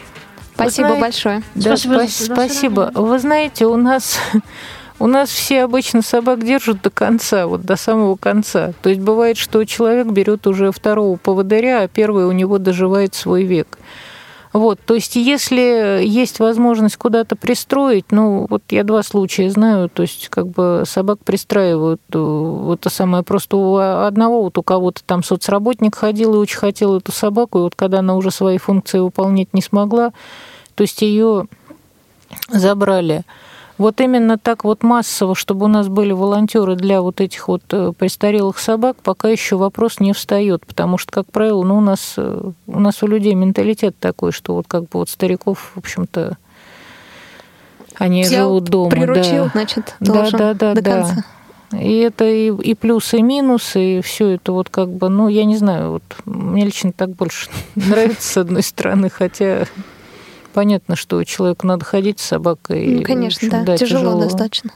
Спасибо 0.57 0.89
знаете, 0.89 1.01
большое. 1.03 1.43
Да, 1.55 1.77
спасибо. 1.77 2.35
спасибо. 2.35 2.91
Вы 2.95 3.19
знаете, 3.19 3.67
у 3.67 3.77
нас 3.77 4.19
у 4.99 5.07
нас 5.07 5.29
все 5.29 5.65
обычно 5.65 6.03
собак 6.03 6.45
держат 6.45 6.81
до 6.83 6.91
конца, 6.91 7.47
вот 7.47 7.63
до 7.63 7.77
самого 7.77 8.17
конца. 8.17 8.73
То 8.83 8.89
есть 8.89 9.01
бывает, 9.01 9.37
что 9.37 9.65
человек 9.65 10.07
берет 10.09 10.47
уже 10.47 10.73
второго 10.73 11.17
поводыря, 11.17 11.83
а 11.83 11.89
первый 11.89 12.25
у 12.25 12.33
него 12.33 12.59
доживает 12.59 13.15
свой 13.15 13.45
век. 13.45 13.79
Вот, 14.53 14.81
то 14.85 14.95
есть, 14.95 15.17
если 15.17 16.03
есть 16.05 16.41
возможность 16.41 16.97
куда-то 16.97 17.37
пристроить, 17.37 18.07
ну, 18.11 18.47
вот 18.49 18.63
я 18.71 18.85
два 18.85 19.03
случая 19.03 19.51
знаю, 19.51 19.89
то 19.89 20.03
есть, 20.03 20.29
как 20.29 20.49
бы 20.49 20.85
собак 20.87 21.19
пристраивают, 21.25 22.01
э, 22.13 22.19
вот 22.19 22.81
это 22.81 22.91
самое, 22.91 23.23
просто 23.23 23.57
у 23.57 23.77
одного, 23.77 24.43
вот 24.43 24.57
у 24.57 24.63
кого-то 24.63 25.03
там 25.05 25.23
соцработник 25.23 25.95
ходил 25.95 26.35
и 26.35 26.39
очень 26.39 26.59
хотел 26.59 26.97
эту 26.97 27.13
собаку, 27.13 27.59
и 27.59 27.63
вот 27.63 27.75
когда 27.75 27.99
она 27.99 28.15
уже 28.15 28.31
свои 28.31 28.59
функции 28.59 28.99
выполнять 28.99 29.53
не 29.53 29.63
смогла, 29.63 30.13
то 30.75 30.83
есть 30.83 31.03
ее 31.03 31.47
забрали. 32.49 33.25
Вот 33.79 34.01
именно 34.01 34.39
так 34.39 34.65
вот 34.65 34.83
массово, 34.83 35.35
чтобы 35.35 35.67
у 35.67 35.69
нас 35.69 35.89
были 35.89 36.13
волонтеры 36.13 36.77
для 36.77 37.03
вот 37.03 37.21
этих 37.21 37.49
вот 37.49 37.63
э, 37.73 37.93
престарелых 37.93 38.59
собак, 38.59 38.97
пока 39.03 39.29
еще 39.29 39.57
вопрос 39.57 40.01
не 40.01 40.15
встает, 40.15 40.65
потому 40.65 40.97
что, 40.97 41.13
как 41.13 41.31
правило, 41.31 41.63
ну, 41.63 41.79
у 41.79 41.81
нас 41.83 42.15
э, 42.17 42.51
у 42.67 42.81
нас 42.81 43.03
у 43.03 43.07
людей 43.07 43.35
менталитет 43.35 43.99
такой, 43.99 44.33
что 44.33 44.55
вот 44.55 44.67
как 44.67 44.85
бы 44.85 44.89
вот 44.95 45.11
стариков, 45.11 45.73
в 45.75 45.79
общем-то, 45.79 46.39
они 47.97 48.23
Взял, 48.23 48.49
живут 48.49 48.65
дома. 48.65 48.91
Приручил, 48.91 49.45
да. 49.45 49.51
значит, 49.53 49.95
да, 50.01 50.31
да, 50.31 50.55
да, 50.55 50.75
до 50.75 50.83
да. 50.83 50.93
конца. 50.93 51.25
И 51.73 51.99
это 51.99 52.25
и, 52.25 52.49
и 52.49 52.75
плюсы, 52.75 53.19
и 53.19 53.23
минусы, 53.23 53.99
и 53.99 54.01
все 54.01 54.29
это 54.29 54.53
вот 54.53 54.71
как 54.71 54.91
бы, 54.91 55.09
ну, 55.09 55.29
я 55.29 55.45
не 55.45 55.57
знаю, 55.57 55.91
вот 55.93 56.03
мне 56.25 56.65
лично 56.65 56.93
так 56.93 57.11
больше 57.11 57.51
нравится 57.75 58.33
с 58.33 58.37
одной 58.39 58.63
стороны, 58.63 59.11
хотя 59.11 59.67
понятно, 60.57 60.97
что 60.97 61.23
человеку 61.23 61.67
надо 61.67 61.85
ходить 61.85 62.19
с 62.19 62.25
собакой. 62.25 62.87
Ну, 62.87 63.03
конечно, 63.03 63.47
общем, 63.47 63.51
да, 63.51 63.73
да 63.73 63.77
тяжело, 63.77 64.01
тяжело 64.01 64.21
достаточно. 64.23 64.71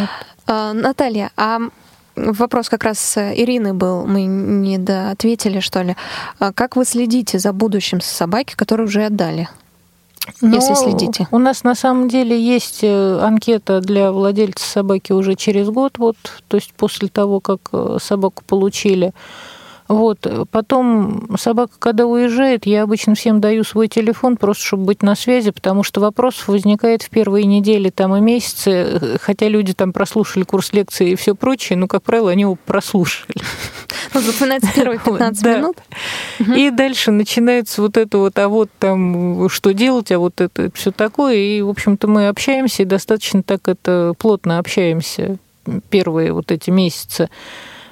Вот. 0.00 0.08
А, 0.48 0.72
Наталья, 0.72 1.30
а 1.36 1.60
вопрос 2.16 2.68
как 2.68 2.82
раз 2.82 3.16
Ирины 3.16 3.72
был, 3.72 4.04
мы 4.04 4.24
не 4.24 4.78
ответили, 5.12 5.60
что 5.60 5.82
ли. 5.82 5.94
А 6.40 6.52
как 6.52 6.74
вы 6.74 6.84
следите 6.84 7.38
за 7.38 7.52
будущим 7.52 8.00
собаки, 8.00 8.56
которые 8.56 8.88
уже 8.88 9.04
отдали? 9.04 9.48
Но 10.40 10.56
если 10.56 10.74
следите. 10.74 11.28
У 11.30 11.38
нас 11.38 11.62
на 11.62 11.76
самом 11.76 12.08
деле 12.08 12.36
есть 12.36 12.80
э, 12.82 13.20
анкета 13.20 13.80
для 13.80 14.10
владельца 14.10 14.68
собаки 14.68 15.12
уже 15.12 15.36
через 15.36 15.68
год, 15.68 15.98
вот, 15.98 16.16
то 16.48 16.56
есть 16.56 16.72
после 16.74 17.06
того, 17.06 17.38
как 17.38 17.60
э, 17.72 17.98
собаку 18.02 18.42
получили. 18.44 19.12
Вот. 19.88 20.26
Потом 20.50 21.36
собака, 21.38 21.74
когда 21.78 22.06
уезжает, 22.06 22.66
я 22.66 22.82
обычно 22.82 23.14
всем 23.14 23.40
даю 23.40 23.64
свой 23.64 23.88
телефон, 23.88 24.36
просто 24.36 24.64
чтобы 24.64 24.84
быть 24.84 25.02
на 25.02 25.14
связи, 25.14 25.50
потому 25.50 25.82
что 25.82 26.00
вопрос 26.00 26.48
возникает 26.48 27.02
в 27.02 27.10
первые 27.10 27.44
недели 27.44 27.90
там, 27.90 28.16
и 28.16 28.20
месяцы, 28.20 29.18
хотя 29.20 29.48
люди 29.48 29.74
там 29.74 29.92
прослушали 29.92 30.44
курс 30.44 30.72
лекции 30.72 31.10
и 31.10 31.16
все 31.16 31.34
прочее, 31.34 31.78
но, 31.78 31.86
как 31.86 32.02
правило, 32.02 32.30
они 32.30 32.42
его 32.42 32.56
прослушали. 32.56 33.36
Ну, 34.14 34.20
запоминается 34.20 34.70
первые 34.74 35.00
15 35.04 35.44
минут. 35.44 35.76
И 36.56 36.70
дальше 36.70 37.10
начинается 37.10 37.82
вот 37.82 37.96
это 37.96 38.18
вот, 38.18 38.38
а 38.38 38.48
вот 38.48 38.70
там 38.78 39.48
что 39.48 39.72
делать, 39.74 40.12
а 40.12 40.18
вот 40.18 40.40
это 40.40 40.70
все 40.74 40.90
такое. 40.92 41.34
И, 41.34 41.60
в 41.60 41.68
общем-то, 41.68 42.06
мы 42.06 42.28
общаемся, 42.28 42.82
и 42.82 42.86
достаточно 42.86 43.42
так 43.42 43.68
это 43.68 44.14
плотно 44.18 44.58
общаемся 44.58 45.38
первые 45.90 46.32
вот 46.32 46.52
эти 46.52 46.70
месяцы. 46.70 47.28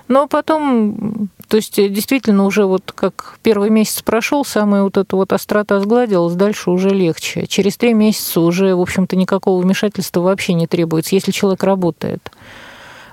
Но 0.06 0.28
потом, 0.28 1.28
то 1.48 1.56
есть 1.56 1.76
действительно 1.76 2.44
уже 2.44 2.66
вот 2.66 2.92
как 2.94 3.38
первый 3.42 3.70
месяц 3.70 4.02
прошел, 4.02 4.44
самая 4.44 4.82
вот 4.82 4.98
эта 4.98 5.16
вот 5.16 5.32
острота 5.32 5.80
сгладилась, 5.80 6.34
дальше 6.34 6.70
уже 6.70 6.90
легче. 6.90 7.46
Через 7.46 7.76
три 7.76 7.94
месяца 7.94 8.40
уже, 8.40 8.74
в 8.74 8.80
общем-то, 8.80 9.16
никакого 9.16 9.62
вмешательства 9.62 10.20
вообще 10.20 10.52
не 10.52 10.66
требуется, 10.66 11.14
если 11.14 11.30
человек 11.30 11.62
работает. 11.64 12.30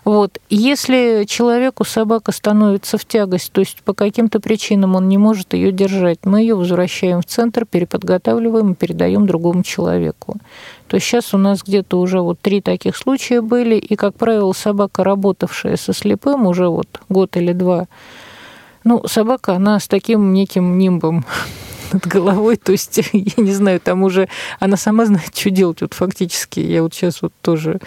Вот. 0.03 0.39
Если 0.49 1.25
человеку 1.27 1.83
собака 1.83 2.31
становится 2.31 2.97
в 2.97 3.05
тягость, 3.05 3.51
то 3.51 3.61
есть 3.61 3.83
по 3.83 3.93
каким-то 3.93 4.39
причинам 4.39 4.95
он 4.95 5.07
не 5.07 5.17
может 5.17 5.53
ее 5.53 5.71
держать, 5.71 6.19
мы 6.23 6.41
ее 6.41 6.55
возвращаем 6.55 7.21
в 7.21 7.25
центр, 7.25 7.65
переподготавливаем 7.65 8.71
и 8.71 8.75
передаем 8.75 9.27
другому 9.27 9.63
человеку. 9.63 10.37
То 10.87 10.95
есть 10.95 11.05
сейчас 11.05 11.33
у 11.33 11.37
нас 11.37 11.61
где-то 11.63 11.99
уже 11.99 12.19
вот 12.19 12.39
три 12.39 12.61
таких 12.61 12.97
случая 12.97 13.41
были, 13.41 13.75
и, 13.75 13.95
как 13.95 14.15
правило, 14.15 14.53
собака, 14.53 15.03
работавшая 15.03 15.77
со 15.77 15.93
слепым 15.93 16.47
уже 16.47 16.67
вот 16.67 16.99
год 17.07 17.37
или 17.37 17.53
два, 17.53 17.87
ну, 18.83 19.03
собака, 19.07 19.53
она 19.53 19.79
с 19.79 19.87
таким 19.87 20.33
неким 20.33 20.79
нимбом 20.79 21.23
над 21.93 22.07
головой, 22.07 22.57
то 22.57 22.71
есть, 22.71 22.97
я 23.13 23.43
не 23.43 23.51
знаю, 23.51 23.79
там 23.79 24.01
уже 24.01 24.27
она 24.59 24.77
сама 24.77 25.05
знает, 25.05 25.35
что 25.35 25.51
делать, 25.51 25.81
вот 25.81 25.93
фактически. 25.93 26.59
Я 26.59 26.81
вот 26.81 26.95
сейчас 26.95 27.21
вот 27.21 27.33
тоже 27.41 27.79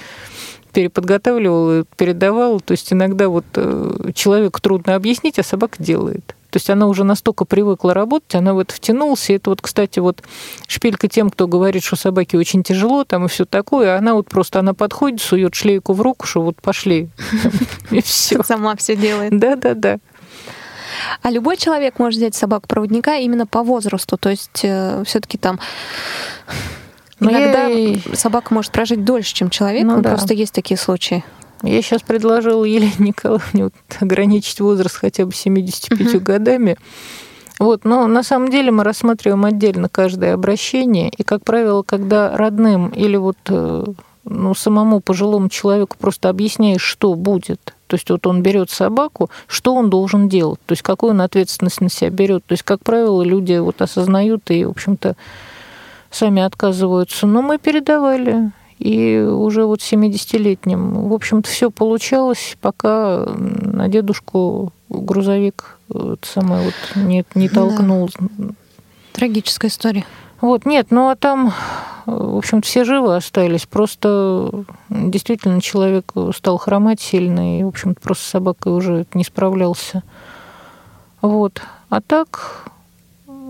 переподготавливала, 0.75 1.85
передавала. 1.97 2.61
То 2.61 2.72
есть 2.72 2.93
иногда 2.93 3.29
вот 3.29 3.47
э, 3.55 4.11
человеку 4.14 4.61
трудно 4.61 4.97
объяснить, 4.97 5.39
а 5.39 5.43
собака 5.43 5.83
делает. 5.83 6.35
То 6.51 6.59
есть 6.59 6.70
она 6.70 6.87
уже 6.87 7.03
настолько 7.03 7.45
привыкла 7.45 7.95
работать, 7.95 8.35
она 8.35 8.55
в 8.55 8.59
это 8.59 8.75
втянулась. 8.75 9.31
И 9.31 9.35
это 9.35 9.51
вот, 9.51 9.61
кстати, 9.61 9.99
вот 10.01 10.22
шпилька 10.68 11.09
тем, 11.09 11.31
кто 11.31 11.49
говорит, 11.49 11.83
что 11.83 11.97
собаке 11.97 12.37
очень 12.39 12.62
тяжело, 12.62 13.05
там 13.05 13.25
и 13.25 13.29
все 13.29 13.45
такое. 13.45 13.97
Она 13.97 14.14
вот 14.14 14.29
просто, 14.29 14.61
она 14.61 14.75
подходит, 14.75 15.20
сует 15.20 15.55
шлейку 15.55 15.95
в 15.95 16.01
руку, 16.01 16.27
что 16.27 16.43
вот 16.43 16.61
пошли. 16.61 17.09
И 17.91 18.03
все. 18.03 18.43
Сама 18.43 18.77
все 18.77 18.95
делает. 18.95 19.37
Да, 19.39 19.57
да, 19.57 19.75
да. 19.75 19.99
А 21.22 21.31
любой 21.31 21.57
человек 21.57 21.99
может 21.99 22.18
взять 22.18 22.35
собаку-проводника 22.35 23.16
именно 23.16 23.47
по 23.47 23.62
возрасту. 23.62 24.16
То 24.16 24.31
есть 24.31 24.61
э, 24.62 25.03
все-таки 25.05 25.39
там 25.39 25.59
но 27.21 27.31
Иногда 27.31 27.67
я... 27.67 27.99
собака 28.15 28.53
может 28.53 28.73
прожить 28.73 29.05
дольше, 29.05 29.35
чем 29.35 29.51
человек, 29.51 29.85
ну, 29.85 30.01
да. 30.01 30.11
просто 30.11 30.35
есть 30.35 30.53
такие 30.53 30.77
случаи. 30.77 31.25
Я 31.62 31.81
сейчас 31.81 32.03
предложила 32.03 32.65
Елене 32.65 32.93
Николаевне 32.99 33.65
вот 33.65 33.75
ограничить 34.01 34.61
возраст 34.61 34.97
хотя 34.97 35.25
бы 35.25 35.35
75 35.35 36.01
uh-huh. 36.01 36.19
годами. 36.21 36.77
Вот, 37.59 37.85
но 37.85 38.07
на 38.07 38.23
самом 38.23 38.51
деле 38.51 38.71
мы 38.71 38.83
рассматриваем 38.85 39.45
отдельно 39.45 39.89
каждое 39.89 40.35
обращение, 40.35 41.09
и, 41.17 41.23
как 41.23 41.45
правило, 41.45 41.83
когда 41.83 42.37
родным 42.37 42.89
или 42.89 43.17
вот 43.17 43.37
э, 43.49 43.85
ну, 44.25 44.55
самому 44.55 45.01
пожилому 45.01 45.49
человеку 45.49 45.97
просто 45.99 46.29
объясняешь, 46.29 46.83
что 46.83 47.15
будет, 47.15 47.75
то 47.87 47.95
есть 47.95 48.11
вот 48.11 48.27
он 48.27 48.43
берет 48.43 48.71
собаку, 48.71 49.31
что 49.47 49.75
он 49.75 49.89
должен 49.89 50.29
делать, 50.29 50.59
то 50.67 50.73
есть 50.73 50.83
какую 50.83 51.12
он 51.12 51.21
ответственность 51.21 51.81
на 51.81 51.89
себя 51.89 52.11
берет. 52.11 52.45
То 52.45 52.55
есть, 52.55 52.65
как 52.65 52.83
правило, 52.83 53.23
люди 53.23 53.57
вот 53.59 53.81
осознают 53.83 54.51
и, 54.51 54.65
в 54.65 54.71
общем-то, 54.71 55.15
сами 56.15 56.43
отказываются. 56.43 57.27
Но 57.27 57.43
мы 57.43 57.59
передавали. 57.59 58.53
И 58.79 59.19
уже 59.19 59.65
вот 59.65 59.81
70-летним, 59.81 61.09
в 61.09 61.12
общем-то, 61.12 61.49
все 61.49 61.71
получалось, 61.71 62.57
пока 62.61 63.25
на 63.37 63.89
дедушку 63.89 64.73
грузовик 64.89 65.79
вот 65.89 66.25
самое 66.25 66.65
вот 66.65 67.03
не, 67.03 67.25
не 67.35 67.49
толкнул. 67.49 68.11
Да. 68.19 68.49
Трагическая 69.12 69.71
история. 69.71 70.05
Вот, 70.41 70.67
нет, 70.67 70.89
ну 70.91 71.09
а 71.09 71.17
там, 71.17 71.55
в 72.05 72.37
общем 72.37 72.61
все 72.62 72.85
живы 72.85 73.17
остались. 73.17 73.65
Просто 73.65 74.65
действительно 74.91 75.61
человек 75.61 76.12
стал 76.35 76.59
хромать 76.59 77.01
сильно, 77.01 77.61
и, 77.61 77.62
в 77.62 77.69
общем-то, 77.69 78.01
просто 78.01 78.25
с 78.25 78.29
собакой 78.29 78.73
уже 78.73 79.07
не 79.15 79.25
справлялся. 79.25 80.03
Вот. 81.23 81.62
А 81.89 82.01
так, 82.01 82.69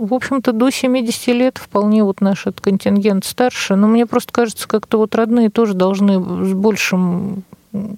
в 0.00 0.14
общем-то, 0.14 0.52
до 0.52 0.70
70 0.70 1.26
лет 1.28 1.58
вполне 1.58 2.04
вот 2.04 2.20
наш 2.20 2.46
этот 2.46 2.60
контингент 2.60 3.24
старше. 3.24 3.76
Но 3.76 3.86
мне 3.86 4.06
просто 4.06 4.32
кажется, 4.32 4.68
как-то 4.68 4.98
вот 4.98 5.14
родные 5.14 5.50
тоже 5.50 5.74
должны 5.74 6.20
с 6.44 6.52
большим 6.52 7.44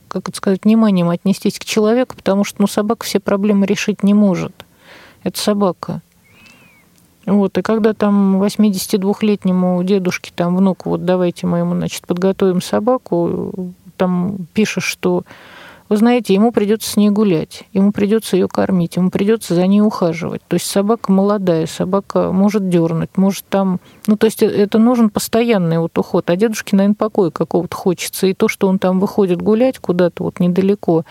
как 0.09 0.29
это 0.29 0.37
сказать, 0.39 0.65
вниманием 0.65 1.11
отнестись 1.11 1.59
к 1.59 1.65
человеку, 1.65 2.17
потому 2.17 2.45
что 2.45 2.63
ну, 2.63 2.67
собака 2.67 3.05
все 3.05 3.21
проблемы 3.21 3.67
решить 3.67 4.03
не 4.03 4.15
может. 4.15 4.53
Это 5.23 5.39
собака. 5.39 6.01
Вот, 7.27 7.59
и 7.59 7.63
когда 7.63 7.93
там 7.93 8.41
82-летнему 8.41 9.83
дедушке, 9.83 10.33
там, 10.35 10.57
внуку, 10.57 10.91
вот 10.91 11.05
давайте 11.05 11.47
мы 11.47 11.59
ему, 11.59 11.75
значит, 11.75 12.07
подготовим 12.07 12.63
собаку, 12.63 13.53
там 13.97 14.47
пишешь, 14.55 14.85
что 14.85 15.25
вы 15.89 15.97
знаете, 15.97 16.35
ему 16.35 16.51
придется 16.51 16.91
с 16.91 16.97
ней 16.97 17.11
гулять, 17.11 17.65
ему 17.73 17.93
придется 17.93 18.37
ее 18.37 18.49
кормить, 18.49 18.97
ему 18.97 19.11
придется 19.11 19.55
за 19.55 19.67
ней 19.67 19.81
ухаживать. 19.81 20.43
То 20.49 20.55
есть 20.55 20.67
собака 20.67 21.13
молодая, 21.13 21.67
собака 21.67 22.33
может 22.33 22.69
дернуть, 22.69 23.11
может 23.17 23.45
там... 23.49 23.79
Ну, 24.07 24.17
то 24.17 24.27
есть 24.27 24.43
э, 24.43 24.47
это 24.47 24.79
нужен 24.79 25.11
постоянный 25.11 25.79
вот 25.79 25.97
уход. 25.97 26.29
А 26.29 26.37
дедушке, 26.37 26.75
наверное, 26.77 26.97
покоя 26.97 27.31
какого-то 27.31 27.77
хочется. 27.77 28.27
И 28.27 28.35
то, 28.35 28.49
что 28.49 28.67
он 28.67 28.79
там 28.81 28.99
выходит 28.99 29.41
гулять 29.41 29.79
куда-то 29.79 30.25
вот 30.25 30.41
недалеко, 30.41 31.05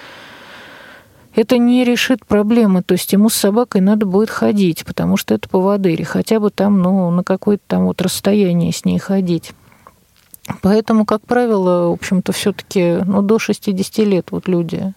это 1.36 1.58
не 1.58 1.86
решит 1.86 2.26
проблемы. 2.26 2.84
То 2.84 2.94
есть 2.94 3.14
ему 3.14 3.30
с 3.30 3.34
собакой 3.34 3.80
надо 3.80 4.06
будет 4.06 4.30
ходить, 4.30 4.86
потому 4.86 5.16
что 5.16 5.34
это 5.34 5.48
поводырь. 5.48 6.04
Хотя 6.04 6.40
бы 6.42 6.50
там, 6.50 6.82
ну, 6.82 7.10
на 7.12 7.24
какое-то 7.24 7.64
там 7.68 7.86
вот 7.86 8.02
расстояние 8.02 8.74
с 8.74 8.84
ней 8.84 9.00
ходить. 9.00 9.54
Поэтому, 10.62 11.06
как 11.06 11.22
правило, 11.22 11.90
в 11.90 11.94
общем-то, 11.94 12.32
все-таки 12.32 13.00
ну, 13.06 13.22
до 13.22 13.40
60 13.40 13.98
лет 14.00 14.28
вот 14.32 14.48
люди 14.48 14.94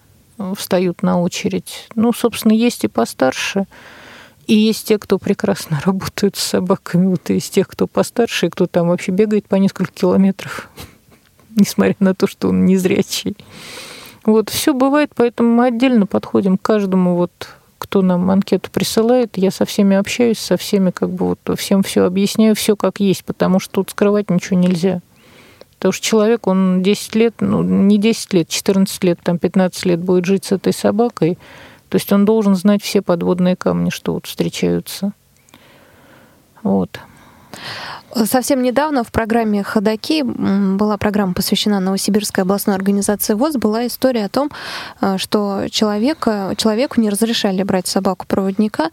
встают 0.55 1.03
на 1.03 1.21
очередь. 1.21 1.87
Ну, 1.95 2.13
собственно, 2.13 2.53
есть 2.53 2.83
и 2.83 2.87
постарше, 2.87 3.65
и 4.47 4.55
есть 4.55 4.87
те, 4.87 4.97
кто 4.97 5.17
прекрасно 5.17 5.81
работают 5.85 6.35
с 6.35 6.43
собаками, 6.43 7.07
вот 7.07 7.29
из 7.29 7.49
тех, 7.49 7.67
кто 7.67 7.87
постарше, 7.87 8.47
и 8.47 8.49
кто 8.49 8.67
там 8.67 8.89
вообще 8.89 9.11
бегает 9.11 9.47
по 9.47 9.55
несколько 9.55 9.91
километров, 9.91 10.69
несмотря 11.55 11.95
на 11.99 12.13
то, 12.13 12.27
что 12.27 12.49
он 12.49 12.65
незрячий. 12.65 13.35
Вот, 14.25 14.49
все 14.49 14.73
бывает, 14.73 15.11
поэтому 15.15 15.49
мы 15.49 15.67
отдельно 15.67 16.05
подходим 16.05 16.57
к 16.57 16.61
каждому 16.61 17.15
вот 17.15 17.31
кто 17.79 18.01
нам 18.01 18.29
анкету 18.29 18.69
присылает, 18.69 19.37
я 19.37 19.51
со 19.51 19.65
всеми 19.65 19.95
общаюсь, 19.95 20.37
со 20.37 20.57
всеми 20.57 20.91
как 20.91 21.09
бы 21.09 21.29
вот 21.29 21.57
всем 21.57 21.81
все 21.81 22.03
объясняю, 22.03 22.53
все 22.53 22.75
как 22.75 22.99
есть, 22.99 23.23
потому 23.23 23.59
что 23.59 23.71
тут 23.71 23.91
скрывать 23.91 24.29
ничего 24.29 24.59
нельзя. 24.59 25.01
Потому 25.79 25.93
что 25.93 26.05
человек, 26.05 26.45
он 26.45 26.83
10 26.83 27.15
лет, 27.15 27.35
ну, 27.39 27.63
не 27.63 27.97
10 27.97 28.33
лет, 28.33 28.49
14 28.49 29.01
лет, 29.05 29.19
там 29.23 29.39
15 29.39 29.85
лет 29.85 30.01
будет 30.01 30.25
жить 30.25 30.43
с 30.43 30.51
этой 30.51 30.73
собакой. 30.73 31.37
То 31.87 31.95
есть 31.95 32.11
он 32.11 32.25
должен 32.25 32.55
знать 32.55 32.83
все 32.83 33.01
подводные 33.01 33.55
камни, 33.55 33.89
что 33.89 34.13
вот 34.13 34.25
встречаются. 34.25 35.13
Вот. 36.63 36.99
Совсем 38.25 38.61
недавно 38.61 39.03
в 39.03 39.11
программе 39.11 39.63
«Ходоки» 39.63 40.23
была 40.23 40.97
программа, 40.97 41.33
посвящена 41.33 41.79
Новосибирской 41.79 42.43
областной 42.43 42.75
организации 42.75 43.33
ВОЗ, 43.33 43.55
была 43.55 43.87
история 43.87 44.25
о 44.25 44.29
том, 44.29 44.51
э, 45.01 45.17
что 45.17 45.67
человека, 45.69 46.53
человеку 46.57 46.99
не 46.99 47.09
разрешали 47.09 47.63
брать 47.63 47.87
собаку-проводника 47.87 48.89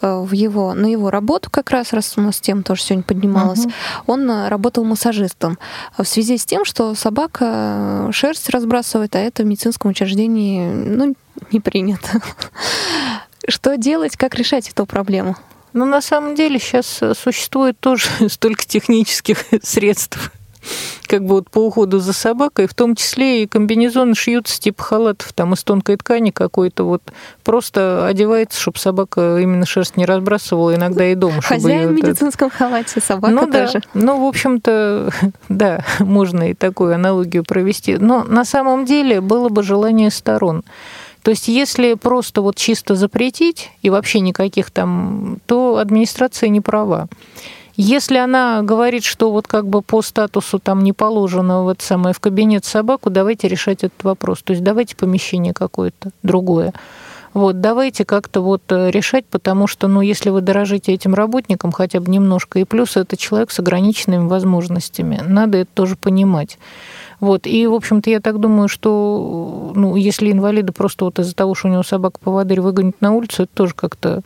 э, 0.00 0.20
в 0.20 0.32
его, 0.32 0.74
на 0.74 0.86
его 0.86 1.10
работу 1.10 1.50
как 1.50 1.70
раз, 1.70 1.92
раз 1.92 2.14
у 2.16 2.20
нас 2.20 2.40
тема 2.40 2.62
тоже 2.62 2.82
сегодня 2.82 3.04
поднималась. 3.04 3.66
Угу. 3.66 3.72
Он 4.06 4.30
э, 4.30 4.48
работал 4.48 4.84
массажистом 4.84 5.58
в 5.96 6.04
связи 6.04 6.36
с 6.36 6.44
тем, 6.44 6.64
что 6.64 6.94
собака 6.94 8.08
шерсть 8.12 8.48
разбрасывает, 8.50 9.14
а 9.14 9.20
это 9.20 9.42
в 9.42 9.46
медицинском 9.46 9.90
учреждении 9.90 10.66
ну, 10.68 11.14
не 11.52 11.60
принято. 11.60 12.20
Что 13.48 13.76
делать, 13.76 14.16
как 14.16 14.34
решать 14.34 14.68
эту 14.68 14.86
проблему? 14.86 15.36
Но 15.74 15.84
на 15.84 16.00
самом 16.00 16.36
деле 16.36 16.58
сейчас 16.58 17.02
э, 17.02 17.14
существует 17.14 17.78
тоже 17.78 18.08
столько 18.28 18.64
технических 18.64 19.38
средств, 19.62 20.32
как 21.06 21.22
бы 21.24 21.34
вот 21.34 21.50
по 21.50 21.58
уходу 21.58 21.98
за 21.98 22.12
собакой, 22.12 22.66
в 22.66 22.74
том 22.74 22.94
числе 22.94 23.42
и 23.42 23.46
комбинезоны 23.46 24.14
шьются 24.14 24.60
типа 24.60 24.82
халатов 24.82 25.32
там 25.32 25.52
из 25.52 25.64
тонкой 25.64 25.96
ткани 25.96 26.30
какой-то, 26.30 26.84
вот 26.84 27.02
просто 27.42 28.06
одевается, 28.06 28.58
чтобы 28.60 28.78
собака 28.78 29.38
именно 29.38 29.66
шерсть 29.66 29.96
не 29.96 30.06
разбрасывала, 30.06 30.74
иногда 30.74 31.06
и 31.06 31.16
дома. 31.16 31.42
Хозяин 31.42 31.88
в 31.88 31.92
медицинском 31.92 32.50
халате, 32.50 33.00
собака 33.00 33.34
ну, 33.34 33.46
тоже. 33.50 33.82
Да. 33.92 34.00
Ну, 34.00 34.24
в 34.24 34.28
общем-то, 34.28 35.10
да, 35.48 35.84
можно 35.98 36.50
и 36.50 36.54
такую 36.54 36.94
аналогию 36.94 37.44
провести. 37.44 37.96
Но 37.96 38.22
на 38.22 38.44
самом 38.44 38.84
деле 38.84 39.20
было 39.20 39.48
бы 39.48 39.64
желание 39.64 40.10
сторон. 40.12 40.62
То 41.24 41.30
есть 41.30 41.48
если 41.48 41.94
просто 41.94 42.42
вот 42.42 42.56
чисто 42.56 42.96
запретить 42.96 43.70
и 43.80 43.88
вообще 43.88 44.20
никаких 44.20 44.70
там, 44.70 45.38
то 45.46 45.78
администрация 45.78 46.50
не 46.50 46.60
права. 46.60 47.08
Если 47.76 48.18
она 48.18 48.60
говорит, 48.60 49.04
что 49.04 49.32
вот 49.32 49.48
как 49.48 49.66
бы 49.66 49.80
по 49.80 50.02
статусу 50.02 50.58
там 50.58 50.84
не 50.84 50.92
положено 50.92 51.62
вот 51.62 51.80
самое 51.80 52.14
в 52.14 52.20
кабинет 52.20 52.66
собаку, 52.66 53.08
давайте 53.08 53.48
решать 53.48 53.84
этот 53.84 54.04
вопрос. 54.04 54.42
То 54.42 54.52
есть 54.52 54.62
давайте 54.62 54.96
помещение 54.96 55.54
какое-то 55.54 56.10
другое. 56.22 56.74
Вот, 57.32 57.60
давайте 57.60 58.04
как-то 58.04 58.42
вот 58.42 58.62
э, 58.68 58.90
решать, 58.90 59.24
потому 59.26 59.66
что, 59.66 59.88
ну, 59.88 60.02
если 60.02 60.30
вы 60.30 60.40
дорожите 60.40 60.92
этим 60.92 61.14
работником 61.14 61.72
хотя 61.72 61.98
бы 62.00 62.08
немножко, 62.08 62.60
и 62.60 62.64
плюс 62.64 62.96
это 62.96 63.16
человек 63.16 63.50
с 63.50 63.58
ограниченными 63.58 64.28
возможностями, 64.28 65.20
надо 65.26 65.58
это 65.58 65.70
тоже 65.74 65.96
понимать. 65.96 66.58
Вот. 67.24 67.46
И, 67.46 67.66
в 67.66 67.72
общем-то, 67.72 68.10
я 68.10 68.20
так 68.20 68.38
думаю, 68.38 68.68
что 68.68 69.72
ну, 69.74 69.96
если 69.96 70.30
инвалида 70.30 70.74
просто 70.74 71.06
вот 71.06 71.18
из-за 71.18 71.34
того, 71.34 71.54
что 71.54 71.68
у 71.68 71.70
него 71.70 71.82
собака-поводырь 71.82 72.60
выгонит 72.60 73.00
на 73.00 73.12
улицу, 73.12 73.44
это 73.44 73.52
тоже 73.54 73.72
как-то 73.74 74.20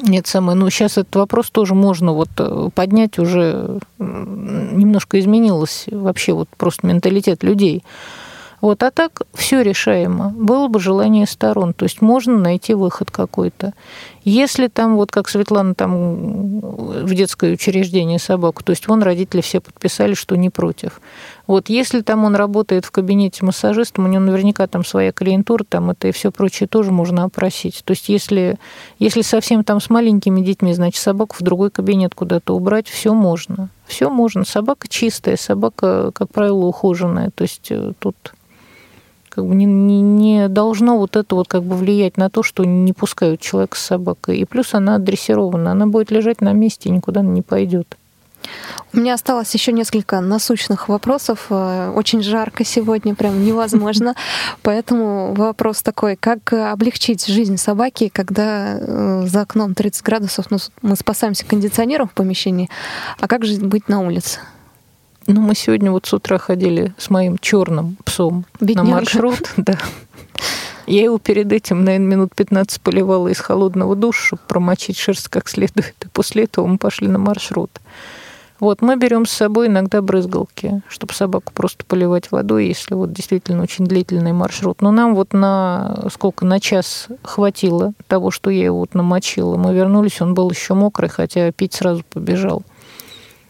нет, 0.00 0.26
самое. 0.26 0.58
Ну, 0.58 0.68
сейчас 0.70 0.98
этот 0.98 1.14
вопрос 1.14 1.50
тоже 1.50 1.76
можно 1.76 2.12
вот 2.12 2.30
э, 2.38 2.70
поднять 2.74 3.20
уже 3.20 3.78
немножко 4.00 5.20
изменилось 5.20 5.84
вообще 5.88 6.32
вот 6.32 6.48
просто 6.56 6.84
менталитет 6.84 7.44
людей. 7.44 7.84
Вот, 8.60 8.82
а 8.82 8.90
так 8.90 9.22
все 9.34 9.62
решаемо. 9.62 10.30
Было 10.30 10.66
бы 10.66 10.80
желание 10.80 11.28
сторон. 11.28 11.74
То 11.74 11.84
есть 11.84 12.02
можно 12.02 12.36
найти 12.36 12.74
выход 12.74 13.12
какой-то. 13.12 13.72
Если 14.28 14.68
там, 14.68 14.96
вот 14.96 15.10
как 15.10 15.26
Светлана 15.26 15.74
там 15.74 16.60
в 16.60 17.14
детское 17.14 17.54
учреждение 17.54 18.18
собаку, 18.18 18.62
то 18.62 18.72
есть 18.72 18.86
вон 18.86 19.02
родители 19.02 19.40
все 19.40 19.58
подписали, 19.58 20.12
что 20.12 20.36
не 20.36 20.50
против. 20.50 21.00
Вот 21.46 21.70
если 21.70 22.02
там 22.02 22.26
он 22.26 22.36
работает 22.36 22.84
в 22.84 22.90
кабинете 22.90 23.42
массажистом, 23.46 24.04
у 24.04 24.08
него 24.08 24.22
наверняка 24.22 24.66
там 24.66 24.84
своя 24.84 25.12
клиентура, 25.12 25.64
там 25.66 25.88
это 25.88 26.08
и 26.08 26.12
все 26.12 26.30
прочее 26.30 26.66
тоже 26.66 26.92
можно 26.92 27.24
опросить. 27.24 27.80
То 27.86 27.92
есть 27.92 28.10
если, 28.10 28.58
если 28.98 29.22
совсем 29.22 29.64
там 29.64 29.80
с 29.80 29.88
маленькими 29.88 30.42
детьми, 30.42 30.74
значит, 30.74 31.00
собаку 31.02 31.34
в 31.34 31.42
другой 31.42 31.70
кабинет 31.70 32.14
куда-то 32.14 32.54
убрать, 32.54 32.86
все 32.86 33.14
можно. 33.14 33.70
Все 33.86 34.10
можно. 34.10 34.44
Собака 34.44 34.88
чистая, 34.88 35.38
собака, 35.38 36.10
как 36.12 36.30
правило, 36.30 36.66
ухоженная. 36.66 37.30
То 37.30 37.44
есть 37.44 37.68
э, 37.70 37.92
тут 37.98 38.34
как 39.38 39.46
бы 39.46 39.54
не, 39.54 39.66
не, 39.66 40.00
не 40.02 40.48
должно 40.48 40.98
вот 40.98 41.14
это 41.14 41.36
вот 41.36 41.46
как 41.46 41.62
бы 41.62 41.76
влиять 41.76 42.16
на 42.16 42.28
то, 42.28 42.42
что 42.42 42.64
не 42.64 42.92
пускают 42.92 43.40
человека 43.40 43.76
с 43.76 43.82
собакой. 43.82 44.38
И 44.38 44.44
плюс 44.44 44.74
она 44.74 44.98
дрессирована, 44.98 45.70
она 45.70 45.86
будет 45.86 46.10
лежать 46.10 46.40
на 46.40 46.52
месте 46.52 46.90
никуда 46.90 47.22
не 47.22 47.42
пойдет. 47.42 47.96
У 48.92 48.98
меня 48.98 49.14
осталось 49.14 49.54
еще 49.54 49.70
несколько 49.70 50.20
насущных 50.20 50.88
вопросов. 50.88 51.46
Э, 51.50 51.92
очень 51.94 52.20
жарко 52.20 52.64
сегодня, 52.64 53.14
прям 53.14 53.44
невозможно. 53.44 54.16
Поэтому 54.62 55.34
вопрос 55.34 55.82
такой, 55.82 56.16
как 56.16 56.52
облегчить 56.52 57.24
жизнь 57.26 57.58
собаки, 57.58 58.10
когда 58.12 58.76
э, 58.76 59.22
за 59.24 59.42
окном 59.42 59.74
30 59.74 60.02
градусов, 60.02 60.46
ну, 60.50 60.58
мы 60.82 60.96
спасаемся 60.96 61.46
кондиционером 61.46 62.08
в 62.08 62.12
помещении, 62.12 62.68
а 63.20 63.28
как 63.28 63.44
же 63.44 63.60
быть 63.60 63.88
на 63.88 64.00
улице? 64.00 64.40
Ну, 65.28 65.42
мы 65.42 65.54
сегодня 65.54 65.92
вот 65.92 66.06
с 66.06 66.14
утра 66.14 66.38
ходили 66.38 66.94
с 66.96 67.10
моим 67.10 67.36
черным 67.36 67.98
псом 68.02 68.46
Бедняга. 68.60 68.88
на 68.88 68.94
маршрут. 68.94 69.52
Да. 69.58 69.78
Я 70.86 71.02
его 71.02 71.18
перед 71.18 71.52
этим, 71.52 71.84
наверное, 71.84 72.06
минут 72.06 72.34
15 72.34 72.80
поливала 72.80 73.28
из 73.28 73.38
холодного 73.38 73.94
душа, 73.94 74.28
чтобы 74.28 74.40
промочить 74.48 74.96
шерсть 74.96 75.28
как 75.28 75.50
следует. 75.50 75.94
И 76.02 76.08
после 76.08 76.44
этого 76.44 76.66
мы 76.66 76.78
пошли 76.78 77.08
на 77.08 77.18
маршрут. 77.18 77.70
Вот, 78.58 78.80
мы 78.80 78.96
берем 78.96 79.26
с 79.26 79.30
собой 79.30 79.66
иногда 79.66 80.00
брызгалки, 80.00 80.80
чтобы 80.88 81.12
собаку 81.12 81.52
просто 81.52 81.84
поливать 81.84 82.30
водой, 82.30 82.66
если 82.66 82.94
вот 82.94 83.12
действительно 83.12 83.62
очень 83.62 83.84
длительный 83.84 84.32
маршрут. 84.32 84.80
Но 84.80 84.90
нам 84.92 85.14
вот 85.14 85.34
на 85.34 86.06
сколько, 86.10 86.46
на 86.46 86.58
час 86.58 87.08
хватило 87.22 87.92
того, 88.06 88.30
что 88.30 88.48
я 88.48 88.64
его 88.64 88.78
вот 88.78 88.94
намочила. 88.94 89.58
Мы 89.58 89.74
вернулись, 89.74 90.22
он 90.22 90.32
был 90.32 90.50
еще 90.50 90.72
мокрый, 90.72 91.10
хотя 91.10 91.52
пить 91.52 91.74
сразу 91.74 92.02
побежал. 92.10 92.62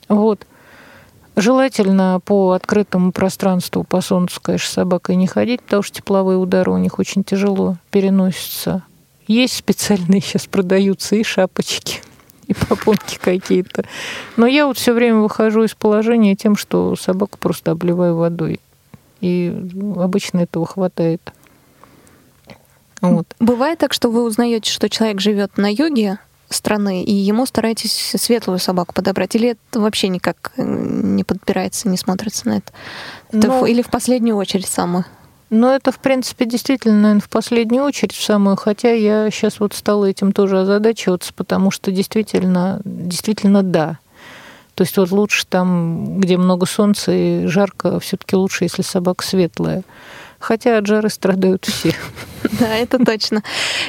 Вот. 0.08 0.44
Желательно 1.40 2.20
по 2.24 2.50
открытому 2.50 3.12
пространству, 3.12 3.84
по 3.84 4.00
солнцу, 4.00 4.40
конечно, 4.42 4.72
собакой 4.72 5.14
не 5.14 5.28
ходить, 5.28 5.62
потому 5.62 5.84
что 5.84 5.98
тепловые 5.98 6.36
удары 6.36 6.72
у 6.72 6.78
них 6.78 6.98
очень 6.98 7.22
тяжело 7.22 7.76
переносятся. 7.92 8.82
Есть 9.28 9.54
специальные 9.54 10.20
сейчас 10.20 10.46
продаются 10.46 11.14
и 11.14 11.22
шапочки, 11.22 12.00
и 12.48 12.54
попонки 12.54 13.20
какие-то. 13.22 13.84
Но 14.36 14.48
я 14.48 14.66
вот 14.66 14.78
все 14.78 14.92
время 14.92 15.18
выхожу 15.18 15.62
из 15.62 15.74
положения 15.74 16.34
тем, 16.34 16.56
что 16.56 16.96
собаку 16.96 17.38
просто 17.38 17.70
обливаю 17.70 18.16
водой. 18.16 18.58
И 19.20 19.54
обычно 19.96 20.40
этого 20.40 20.66
хватает. 20.66 21.32
Вот. 23.00 23.28
Бывает 23.38 23.78
так, 23.78 23.92
что 23.92 24.10
вы 24.10 24.24
узнаете, 24.24 24.72
что 24.72 24.90
человек 24.90 25.20
живет 25.20 25.56
на 25.56 25.72
юге, 25.72 26.18
страны, 26.50 27.02
и 27.04 27.12
ему 27.12 27.46
стараетесь 27.46 28.14
светлую 28.16 28.58
собаку 28.58 28.94
подобрать? 28.94 29.34
Или 29.34 29.50
это 29.50 29.80
вообще 29.80 30.08
никак 30.08 30.52
э, 30.56 30.62
не 30.64 31.24
подбирается, 31.24 31.88
не 31.88 31.96
смотрится 31.96 32.48
на 32.48 32.58
это? 32.58 32.72
это 33.32 33.48
Но... 33.48 33.66
Или 33.66 33.82
в 33.82 33.88
последнюю 33.88 34.36
очередь 34.36 34.66
самое? 34.66 35.04
Ну, 35.50 35.68
это, 35.70 35.92
в 35.92 35.98
принципе, 35.98 36.44
действительно, 36.44 37.00
наверное, 37.00 37.20
в 37.22 37.28
последнюю 37.30 37.84
очередь 37.84 38.12
в 38.12 38.22
самую, 38.22 38.56
хотя 38.56 38.92
я 38.92 39.30
сейчас 39.30 39.60
вот 39.60 39.72
стала 39.72 40.04
этим 40.04 40.32
тоже 40.32 40.60
озадачиваться, 40.60 41.32
потому 41.32 41.70
что 41.70 41.90
действительно, 41.90 42.80
действительно, 42.84 43.62
да. 43.62 43.98
То 44.74 44.84
есть 44.84 44.96
вот 44.96 45.10
лучше 45.10 45.46
там, 45.46 46.20
где 46.20 46.36
много 46.36 46.66
солнца 46.66 47.12
и 47.12 47.46
жарко, 47.46 47.98
все 47.98 48.16
таки 48.16 48.36
лучше, 48.36 48.64
если 48.64 48.82
собака 48.82 49.24
светлая. 49.24 49.82
Хотя 50.38 50.78
от 50.78 50.86
жары 50.86 51.08
страдают 51.08 51.64
все. 51.64 51.94
Да, 52.52 52.76
это 52.76 53.04
точно. 53.04 53.42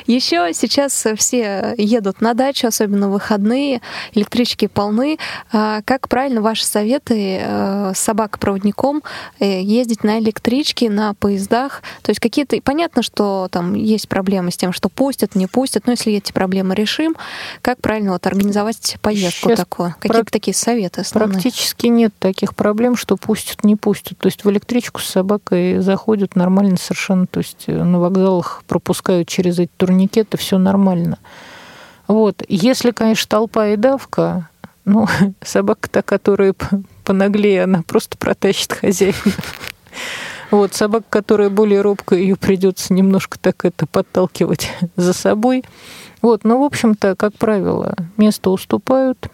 Еще 0.05 0.51
сейчас 0.53 1.05
все 1.17 1.73
едут 1.77 2.21
на 2.21 2.33
дачу, 2.33 2.67
особенно 2.67 3.09
в 3.09 3.11
выходные, 3.11 3.81
электрички 4.13 4.67
полны. 4.67 5.17
А 5.51 5.81
как 5.83 6.09
правильно 6.09 6.41
ваши 6.41 6.65
советы 6.65 7.39
э, 7.41 7.91
с 7.93 7.99
собакопроводником 7.99 9.03
э, 9.39 9.61
ездить 9.61 10.03
на 10.03 10.19
электричке, 10.19 10.89
на 10.89 11.13
поездах? 11.13 11.83
То 12.01 12.11
есть 12.11 12.19
какие-то... 12.19 12.59
Понятно, 12.61 13.03
что 13.03 13.47
там 13.51 13.73
есть 13.73 14.07
проблемы 14.07 14.51
с 14.51 14.57
тем, 14.57 14.73
что 14.73 14.89
пустят, 14.89 15.35
не 15.35 15.47
пустят, 15.47 15.85
но 15.85 15.91
если 15.91 16.13
эти 16.13 16.31
проблемы 16.31 16.75
решим, 16.75 17.15
как 17.61 17.81
правильно 17.81 18.13
вот 18.13 18.25
организовать 18.25 18.97
поездку 19.01 19.49
сейчас 19.49 19.59
такую? 19.59 19.95
Какие-то 19.99 20.19
прак... 20.19 20.31
такие 20.31 20.55
советы 20.55 21.01
основные? 21.01 21.33
Практически 21.33 21.87
нет 21.87 22.13
таких 22.19 22.55
проблем, 22.55 22.95
что 22.95 23.17
пустят, 23.17 23.63
не 23.63 23.75
пустят. 23.75 24.17
То 24.17 24.27
есть 24.27 24.43
в 24.43 24.49
электричку 24.49 25.01
с 25.01 25.05
собакой 25.05 25.79
заходят 25.79 26.35
нормально 26.35 26.77
совершенно. 26.77 27.27
То 27.27 27.39
есть 27.39 27.65
э, 27.67 27.83
на 27.83 27.99
вокзалах 27.99 28.48
пропускают 28.67 29.27
через 29.27 29.59
эти 29.59 29.71
турникеты, 29.77 30.37
все 30.37 30.57
нормально. 30.57 31.17
Вот. 32.07 32.43
Если, 32.47 32.91
конечно, 32.91 33.29
толпа 33.29 33.67
и 33.67 33.75
давка, 33.75 34.49
ну, 34.85 35.07
собака-то, 35.43 36.01
которая 36.01 36.53
понаглее, 37.03 37.63
она 37.63 37.83
просто 37.83 38.17
протащит 38.17 38.73
хозяина. 38.73 39.15
Вот, 40.51 40.73
собака, 40.73 41.05
которая 41.09 41.51
более 41.51 41.81
робкая, 41.81 42.19
ее 42.19 42.35
придется 42.35 42.91
немножко 42.91 43.37
так 43.37 43.65
это 43.65 43.85
подталкивать 43.85 44.71
за 44.95 45.13
собой. 45.13 45.63
Вот, 46.23 46.43
но, 46.43 46.59
в 46.59 46.63
общем-то, 46.63 47.15
как 47.15 47.35
правило, 47.35 47.93
место 48.17 48.49
уступают. 48.49 49.27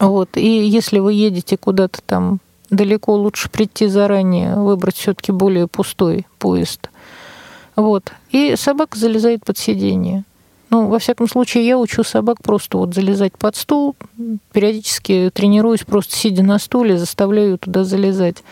Вот, 0.00 0.36
и 0.36 0.66
если 0.66 0.98
вы 0.98 1.12
едете 1.12 1.56
куда-то 1.56 2.00
там 2.04 2.40
далеко, 2.70 3.14
лучше 3.14 3.48
прийти 3.48 3.86
заранее, 3.86 4.56
выбрать 4.56 4.96
все-таки 4.96 5.32
более 5.32 5.68
пустой 5.68 6.26
поезд. 6.38 6.90
Вот. 7.76 8.12
И 8.30 8.54
собака 8.56 8.98
залезает 8.98 9.44
под 9.44 9.58
сиденье. 9.58 10.24
Ну, 10.70 10.88
во 10.88 10.98
всяком 10.98 11.28
случае, 11.28 11.66
я 11.66 11.78
учу 11.78 12.02
собак 12.02 12.38
просто 12.42 12.78
вот 12.78 12.94
залезать 12.94 13.36
под 13.38 13.54
стул, 13.54 13.94
периодически 14.52 15.30
тренируюсь 15.32 15.84
просто 15.84 16.16
сидя 16.16 16.42
на 16.42 16.58
стуле, 16.58 16.98
заставляю 16.98 17.58
туда 17.58 17.84
залезать. 17.84 18.42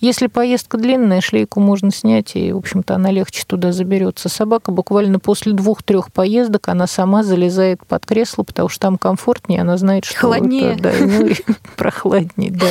Если 0.00 0.26
поездка 0.26 0.78
длинная, 0.78 1.20
шлейку 1.20 1.60
можно 1.60 1.90
снять, 1.90 2.34
и, 2.34 2.52
в 2.52 2.58
общем-то, 2.58 2.94
она 2.94 3.10
легче 3.10 3.44
туда 3.46 3.70
заберется. 3.72 4.28
Собака 4.28 4.72
буквально 4.72 5.18
после 5.20 5.52
двух-трех 5.52 6.12
поездок, 6.12 6.68
она 6.68 6.86
сама 6.86 7.22
залезает 7.22 7.86
под 7.86 8.04
кресло, 8.04 8.42
потому 8.42 8.68
что 8.68 8.80
там 8.80 8.98
комфортнее, 8.98 9.60
она 9.60 9.76
знает, 9.76 10.06
что... 10.06 10.18
Холоднее. 10.18 10.72
Это, 10.72 10.82
да, 10.82 10.92
ну, 11.00 11.28
прохладнее, 11.76 12.50
да. 12.50 12.66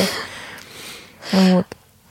Вот. 1.32 1.66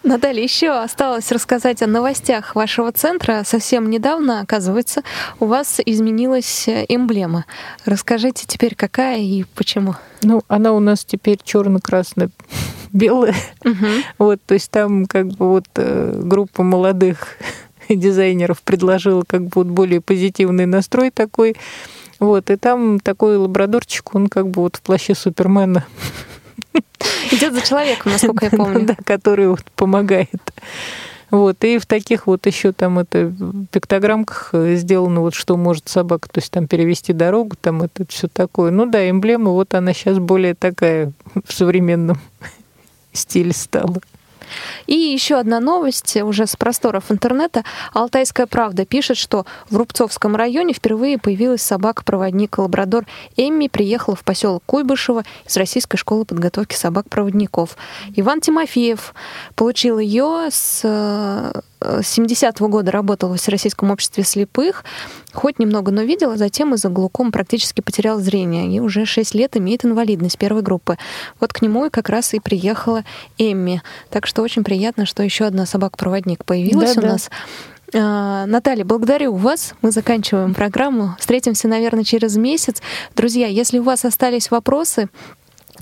Наталья, 0.10 0.42
еще 0.42 0.72
осталось 0.72 1.32
рассказать 1.32 1.84
о 1.84 1.88
новостях 1.88 2.56
вашего 2.56 2.92
центра. 2.92 3.44
Совсем 3.46 3.92
недавно, 3.92 4.42
оказывается, 4.42 5.04
у 5.40 5.46
вас 5.46 5.80
изменилась 5.86 6.68
эмблема. 6.68 7.46
Расскажите 7.86 8.48
теперь, 8.48 8.74
какая 8.74 9.20
и 9.20 9.44
почему? 9.54 9.94
Ну, 10.24 10.42
она 10.48 10.74
у 10.74 10.80
нас 10.80 11.06
теперь 11.06 11.38
черно-красно-белая. 11.44 13.36
Угу. 13.64 13.86
Вот, 14.18 14.40
то 14.44 14.56
есть 14.56 14.72
там 14.72 15.06
как 15.06 15.28
бы 15.28 15.48
вот 15.48 15.66
э, 15.76 16.20
группа 16.24 16.64
молодых 16.64 17.38
дизайнеров 17.88 18.64
предложила 18.64 19.24
как 19.28 19.44
бы 19.44 19.52
вот 19.54 19.68
более 19.68 20.02
позитивный 20.02 20.66
настрой 20.66 21.12
такой. 21.12 21.56
Вот, 22.20 22.50
и 22.50 22.56
там 22.56 23.00
такой 23.00 23.38
лабрадорчик, 23.38 24.16
он 24.16 24.28
как 24.28 24.50
бы 24.50 24.64
вот 24.64 24.78
в 24.78 24.82
плаще 24.82 25.14
Супермена 25.14 25.86
Идет 27.32 27.54
за 27.54 27.62
человеком, 27.62 28.12
насколько 28.12 28.46
я 28.46 28.52
помню. 28.52 28.86
Да, 28.86 28.96
который 29.04 29.48
вот 29.48 29.64
помогает. 29.76 30.54
Вот, 31.32 31.64
и 31.64 31.78
в 31.78 31.86
таких 31.86 32.26
вот 32.26 32.48
еще 32.48 32.72
там 32.72 32.98
это 32.98 33.32
пиктограммках 33.72 34.50
сделано 34.54 35.22
вот 35.22 35.36
что 35.36 35.58
может 35.58 35.88
собака, 35.88 36.28
то 36.28 36.40
есть 36.40 36.52
там 36.52 36.68
перевести 36.68 37.14
дорогу, 37.14 37.56
там 37.60 37.84
это 37.84 38.04
все 38.10 38.28
такое. 38.28 38.72
Ну 38.72 38.88
да, 38.88 39.08
эмблема, 39.08 39.52
вот 39.52 39.76
она 39.76 39.94
сейчас 39.94 40.18
более 40.18 40.56
такая 40.56 41.12
в 41.46 41.54
современном 41.54 42.20
стиле 43.14 43.54
стала. 43.54 43.98
И 44.88 44.96
еще 44.96 45.36
одна 45.36 45.60
новость 45.60 46.16
уже 46.18 46.48
с 46.48 46.56
просторов 46.56 47.12
интернета. 47.12 47.64
Алтайская 47.94 48.48
правда 48.48 48.86
пишет, 48.86 49.18
что 49.18 49.46
в 49.70 49.78
Рубцовском 49.78 50.36
районе 50.36 50.74
впервые 50.74 51.18
появилась 51.18 51.62
собака-проводник 51.62 52.58
лабрадор 52.58 53.06
Эмми, 53.38 53.68
приехала 53.68 54.16
в 54.16 54.24
поселок 54.24 54.64
Куйбышево 54.66 55.24
из 55.46 55.58
Российской 55.58 55.98
школы 55.98 56.26
подготовки 56.26 56.76
собак-проводников. 56.76 57.78
Иван 58.16 58.42
Тимофеев 58.42 59.14
получил 59.56 60.00
ее 60.00 60.50
с 60.52 60.84
70-го 61.82 62.68
года 62.68 62.92
работал 62.92 63.34
в 63.34 63.38
Всероссийском 63.38 63.92
обществе 63.92 64.24
слепых, 64.24 64.84
хоть 65.34 65.60
немного, 65.60 65.92
но 65.92 66.02
видел, 66.02 66.32
а 66.32 66.38
затем 66.38 66.74
из-за 66.74 66.90
глуком 66.90 67.32
практически 67.32 67.82
потерял 67.82 68.20
зрение 68.20 68.68
и 68.70 68.80
уже 68.80 69.06
6 69.06 69.34
лет 69.36 69.56
имеет 69.58 69.86
инвалидность 69.86 70.38
первой 70.38 70.62
группы. 70.62 70.98
Вот 71.40 71.54
к 71.54 71.62
нему 71.62 71.86
и 71.86 71.90
как 71.90 72.10
раз 72.10 72.34
и 72.34 72.40
приехала 72.40 73.04
Эмми. 73.38 73.82
Так 74.10 74.28
что 74.28 74.42
очень 74.42 74.64
приятно, 74.64 75.06
что 75.06 75.24
еще 75.24 75.46
одна 75.46 75.66
собака-проводник 75.66 76.46
появилась 76.46 76.96
да, 76.96 77.00
у 77.00 77.04
да. 77.04 77.10
нас. 77.12 77.30
А, 77.94 78.46
Наталья, 78.46 78.86
благодарю 78.86 79.34
вас. 79.34 79.74
Мы 79.82 79.92
заканчиваем 79.92 80.54
программу. 80.54 81.16
Встретимся, 81.20 81.68
наверное, 81.68 82.04
через 82.04 82.38
месяц. 82.38 82.82
Друзья, 83.16 83.48
если 83.48 83.80
у 83.80 83.84
вас 83.84 84.06
остались 84.06 84.52
вопросы, 84.52 85.10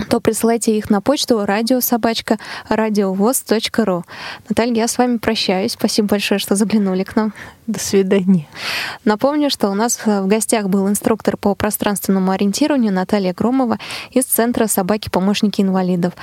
то 0.09 0.19
присылайте 0.19 0.77
их 0.77 0.89
на 0.89 1.01
почту 1.01 1.45
радиособачка 1.45 2.37
радиовоз.ру. 2.69 4.03
Наталья, 4.49 4.75
я 4.75 4.87
с 4.87 4.97
вами 4.97 5.17
прощаюсь. 5.17 5.73
Спасибо 5.73 6.09
большое, 6.09 6.39
что 6.39 6.55
заглянули 6.55 7.03
к 7.03 7.15
нам. 7.15 7.33
До 7.67 7.79
свидания. 7.79 8.47
Напомню, 9.03 9.49
что 9.49 9.69
у 9.69 9.73
нас 9.73 9.99
в 10.05 10.27
гостях 10.27 10.69
был 10.69 10.87
инструктор 10.87 11.35
по 11.35 11.53
пространственному 11.53 12.31
ориентированию 12.31 12.93
Наталья 12.93 13.33
Громова 13.33 13.77
из 14.11 14.23
Центра 14.23 14.67
«Собаки-помощники 14.67 15.61
инвалидов». 15.61 16.13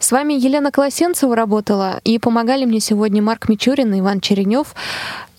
С 0.00 0.10
вами 0.10 0.32
Елена 0.34 0.72
Колосенцева 0.72 1.36
работала, 1.36 2.00
и 2.02 2.18
помогали 2.18 2.64
мне 2.64 2.80
сегодня 2.80 3.22
Марк 3.22 3.48
Мичурин 3.48 3.94
и 3.94 4.00
Иван 4.00 4.20
Черенев. 4.20 4.74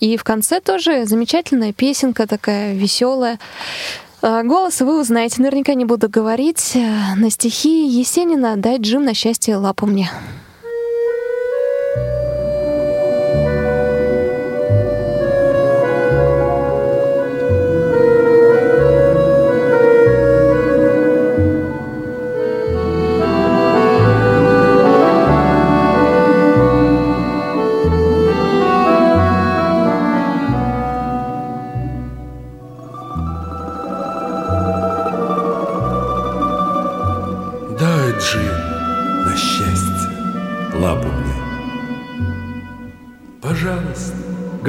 И 0.00 0.16
в 0.16 0.24
конце 0.24 0.60
тоже 0.60 1.04
замечательная 1.04 1.74
песенка 1.74 2.26
такая 2.26 2.74
веселая. 2.74 3.38
А, 4.22 4.42
голос 4.42 4.80
вы 4.80 5.00
узнаете, 5.00 5.40
наверняка 5.40 5.72
не 5.74 5.86
буду 5.86 6.10
говорить. 6.10 6.72
Э, 6.74 7.14
на 7.16 7.30
стихи 7.30 7.86
Есенина 7.86 8.56
«Дай 8.56 8.78
Джим 8.78 9.04
на 9.04 9.14
счастье 9.14 9.56
лапу 9.56 9.86
мне». 9.86 10.10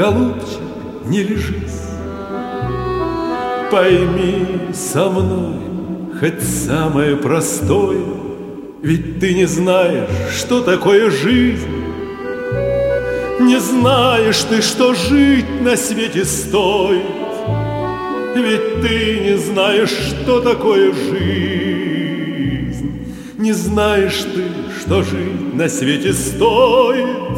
Голубчик, 0.02 0.60
не 1.06 1.22
лежись. 1.22 1.82
Пойми 3.70 4.74
со 4.74 5.10
мной 5.10 5.60
хоть 6.20 6.42
самое 6.42 7.16
простое, 7.16 8.02
Ведь 8.82 9.20
ты 9.20 9.36
не 9.36 9.46
знаешь, 9.46 10.10
что 10.36 10.62
такое 10.62 11.12
жизнь. 11.12 11.68
Не 13.40 13.60
знаешь 13.60 14.42
ты, 14.50 14.62
что 14.64 14.96
жить 14.96 15.62
на 15.62 15.78
свете 15.78 16.26
стоит, 16.26 17.04
Ведь 18.36 18.82
ты 18.82 19.20
не 19.20 19.38
знаешь, 19.38 19.92
что 19.92 20.42
такое 20.42 20.94
жизнь. 20.94 21.22
Не 23.38 23.54
знаешь 23.54 24.26
ты, 24.34 24.46
что 24.82 25.04
жить 25.04 25.54
на 25.54 25.70
свете 25.70 26.14
стоит, 26.14 27.31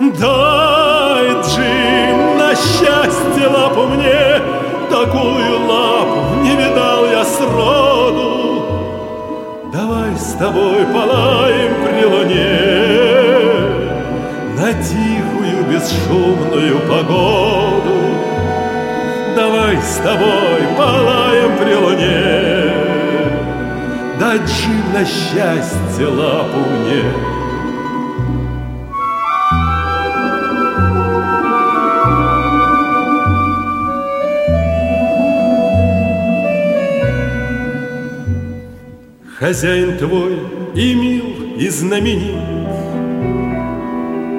Дай, 0.00 1.28
Джим, 1.42 2.38
на 2.38 2.54
счастье 2.54 3.48
лапу 3.48 3.82
мне, 3.82 4.40
Такую 4.88 5.66
лапу 5.68 6.36
не 6.42 6.56
видал 6.56 7.04
я 7.04 7.22
сроду. 7.22 8.64
Давай 9.70 10.16
с 10.16 10.32
тобой 10.38 10.86
полаем 10.86 11.74
при 11.84 12.04
луне 12.06 12.60
На 14.56 14.72
тихую 14.72 15.64
бесшумную 15.68 16.78
погоду. 16.88 18.00
Давай 19.36 19.76
с 19.82 19.96
тобой 19.96 20.62
полаем 20.78 21.58
при 21.58 21.74
луне, 21.74 22.72
Дай, 24.18 24.38
Джим, 24.38 24.92
на 24.94 25.04
счастье 25.04 26.06
лапу 26.06 26.58
мне. 26.58 27.39
Хозяин 39.40 39.96
твой 39.96 40.38
и 40.74 40.94
мил, 40.94 41.24
и 41.56 41.68
знаменит, 41.70 42.36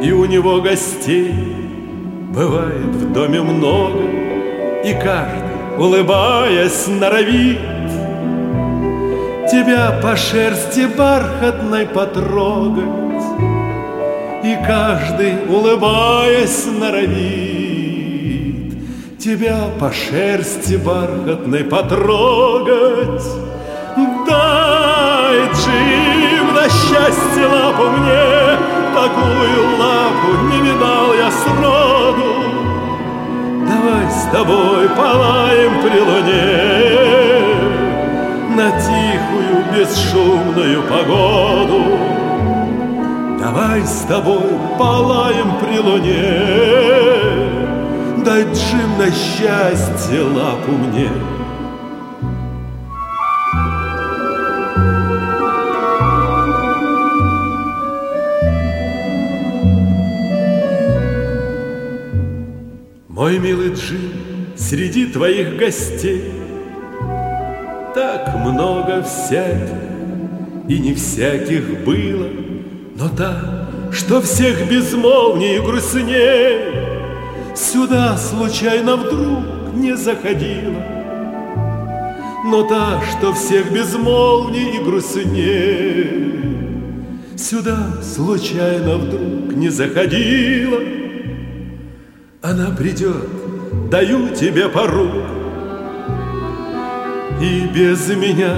И 0.04 0.12
у 0.12 0.26
него 0.26 0.62
гостей 0.62 1.34
бывает 2.30 2.86
в 2.86 3.12
доме 3.12 3.42
много, 3.42 4.04
И 4.86 4.94
каждый, 4.94 5.80
улыбаясь, 5.80 6.86
норовит 6.88 7.58
Тебя 9.50 10.00
по 10.04 10.16
шерсти 10.16 10.86
бархатной 10.96 11.88
потрогать, 11.88 13.24
И 14.44 14.56
каждый, 14.68 15.34
улыбаясь, 15.50 16.68
норовит 16.80 17.18
Тебя 19.18 19.62
по 19.80 19.92
шерсти 19.92 20.76
бархатной 20.76 21.64
потрогать. 21.64 23.51
Джим, 25.62 26.54
на 26.54 26.70
счастье 26.70 27.46
лапу 27.46 27.84
мне, 27.98 28.58
Такую 28.94 29.78
лапу 29.80 30.30
не 30.52 30.60
видал 30.62 31.14
я 31.14 31.32
сроду. 31.32 32.32
Давай 33.68 34.10
с 34.10 34.24
тобой 34.32 34.90
полаем 34.90 35.82
при 35.82 36.00
луне 36.00 36.62
На 38.56 38.72
тихую 38.72 39.64
бесшумную 39.74 40.82
погоду. 40.84 42.12
Давай 43.40 43.82
с 43.82 44.06
тобой 44.08 44.52
полаем 44.78 45.54
при 45.60 45.80
луне, 45.80 46.42
Дай, 48.24 48.44
Джим, 48.44 48.98
на 49.00 49.10
счастье 49.12 50.22
лапу 50.22 50.72
мне. 50.72 51.10
Мой 63.22 63.38
милый 63.38 63.76
Джим, 63.76 64.14
среди 64.58 65.06
твоих 65.06 65.56
гостей 65.56 66.24
Так 67.94 68.34
много 68.36 69.04
всяких, 69.04 69.78
и 70.68 70.80
не 70.80 70.96
всяких 70.96 71.84
было, 71.86 72.30
Но 72.96 73.10
та, 73.10 73.70
что 73.92 74.22
всех 74.22 74.68
безмолвнее 74.68 75.58
и 75.58 75.60
грустней, 75.60 76.62
Сюда 77.56 78.18
случайно 78.18 78.96
вдруг 78.96 79.76
не 79.76 79.96
заходила, 79.96 80.84
Но 82.44 82.64
та, 82.64 83.04
что 83.04 83.34
всех 83.34 83.72
безмолвнее 83.72 84.78
и 84.78 84.84
грустней, 84.84 86.08
Сюда 87.38 88.02
случайно 88.02 88.98
вдруг 88.98 89.56
не 89.56 89.70
заходила, 89.70 91.01
она 92.52 92.70
придет, 92.72 93.30
даю 93.90 94.30
тебе 94.30 94.68
пору, 94.68 95.10
И 97.42 97.68
без 97.74 98.10
меня 98.10 98.56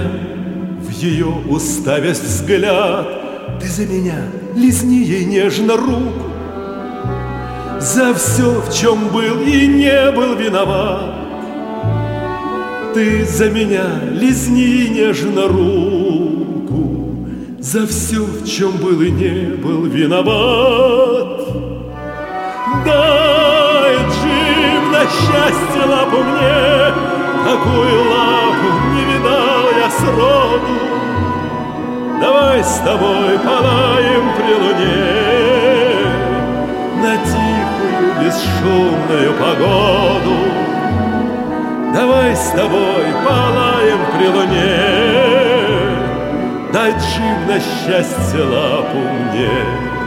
в 0.80 0.90
ее 0.90 1.32
уставясь 1.48 2.20
взгляд, 2.20 3.06
Ты 3.60 3.68
за 3.68 3.86
меня 3.86 4.16
лизни 4.56 4.96
ей 4.96 5.24
нежно 5.24 5.76
руку, 5.76 6.24
За 7.80 8.12
все, 8.14 8.60
в 8.60 8.74
чем 8.74 9.08
был 9.08 9.40
и 9.40 9.66
не 9.68 10.10
был 10.10 10.34
виноват. 10.34 11.14
Ты 12.94 13.24
за 13.24 13.50
меня 13.50 13.86
лизни 14.10 14.88
нежно 14.88 15.46
руку, 15.46 17.28
За 17.60 17.86
все, 17.86 18.24
в 18.24 18.44
чем 18.44 18.72
был 18.72 19.00
и 19.00 19.10
не 19.10 19.56
был 19.56 19.84
виноват. 19.86 21.34
Да, 22.84 23.43
счастье 25.08 25.84
лапу 25.86 26.18
мне, 26.18 26.94
Такую 27.44 28.10
лапу 28.10 28.68
не 28.94 29.04
видал 29.04 29.64
я 29.78 29.90
сроду. 29.90 30.94
Давай 32.20 32.64
с 32.64 32.78
тобой 32.78 33.38
полаем 33.38 34.24
при 34.36 34.54
луне 34.54 35.04
На 37.02 37.16
тихую 37.18 38.14
бесшумную 38.20 39.32
погоду. 39.34 40.64
Давай 41.94 42.34
с 42.34 42.48
тобой 42.50 43.06
полаем 43.24 44.00
при 44.16 44.26
луне, 44.26 44.80
Дай 46.72 46.90
джим 46.90 47.46
на 47.46 47.60
счастье 47.60 48.42
лапу 48.42 48.98
мне. 48.98 50.03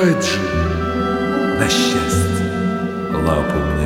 Же 0.00 0.16
на 1.58 1.68
счастье 1.68 2.46
лапу 3.12 3.58
мне. 3.58 3.79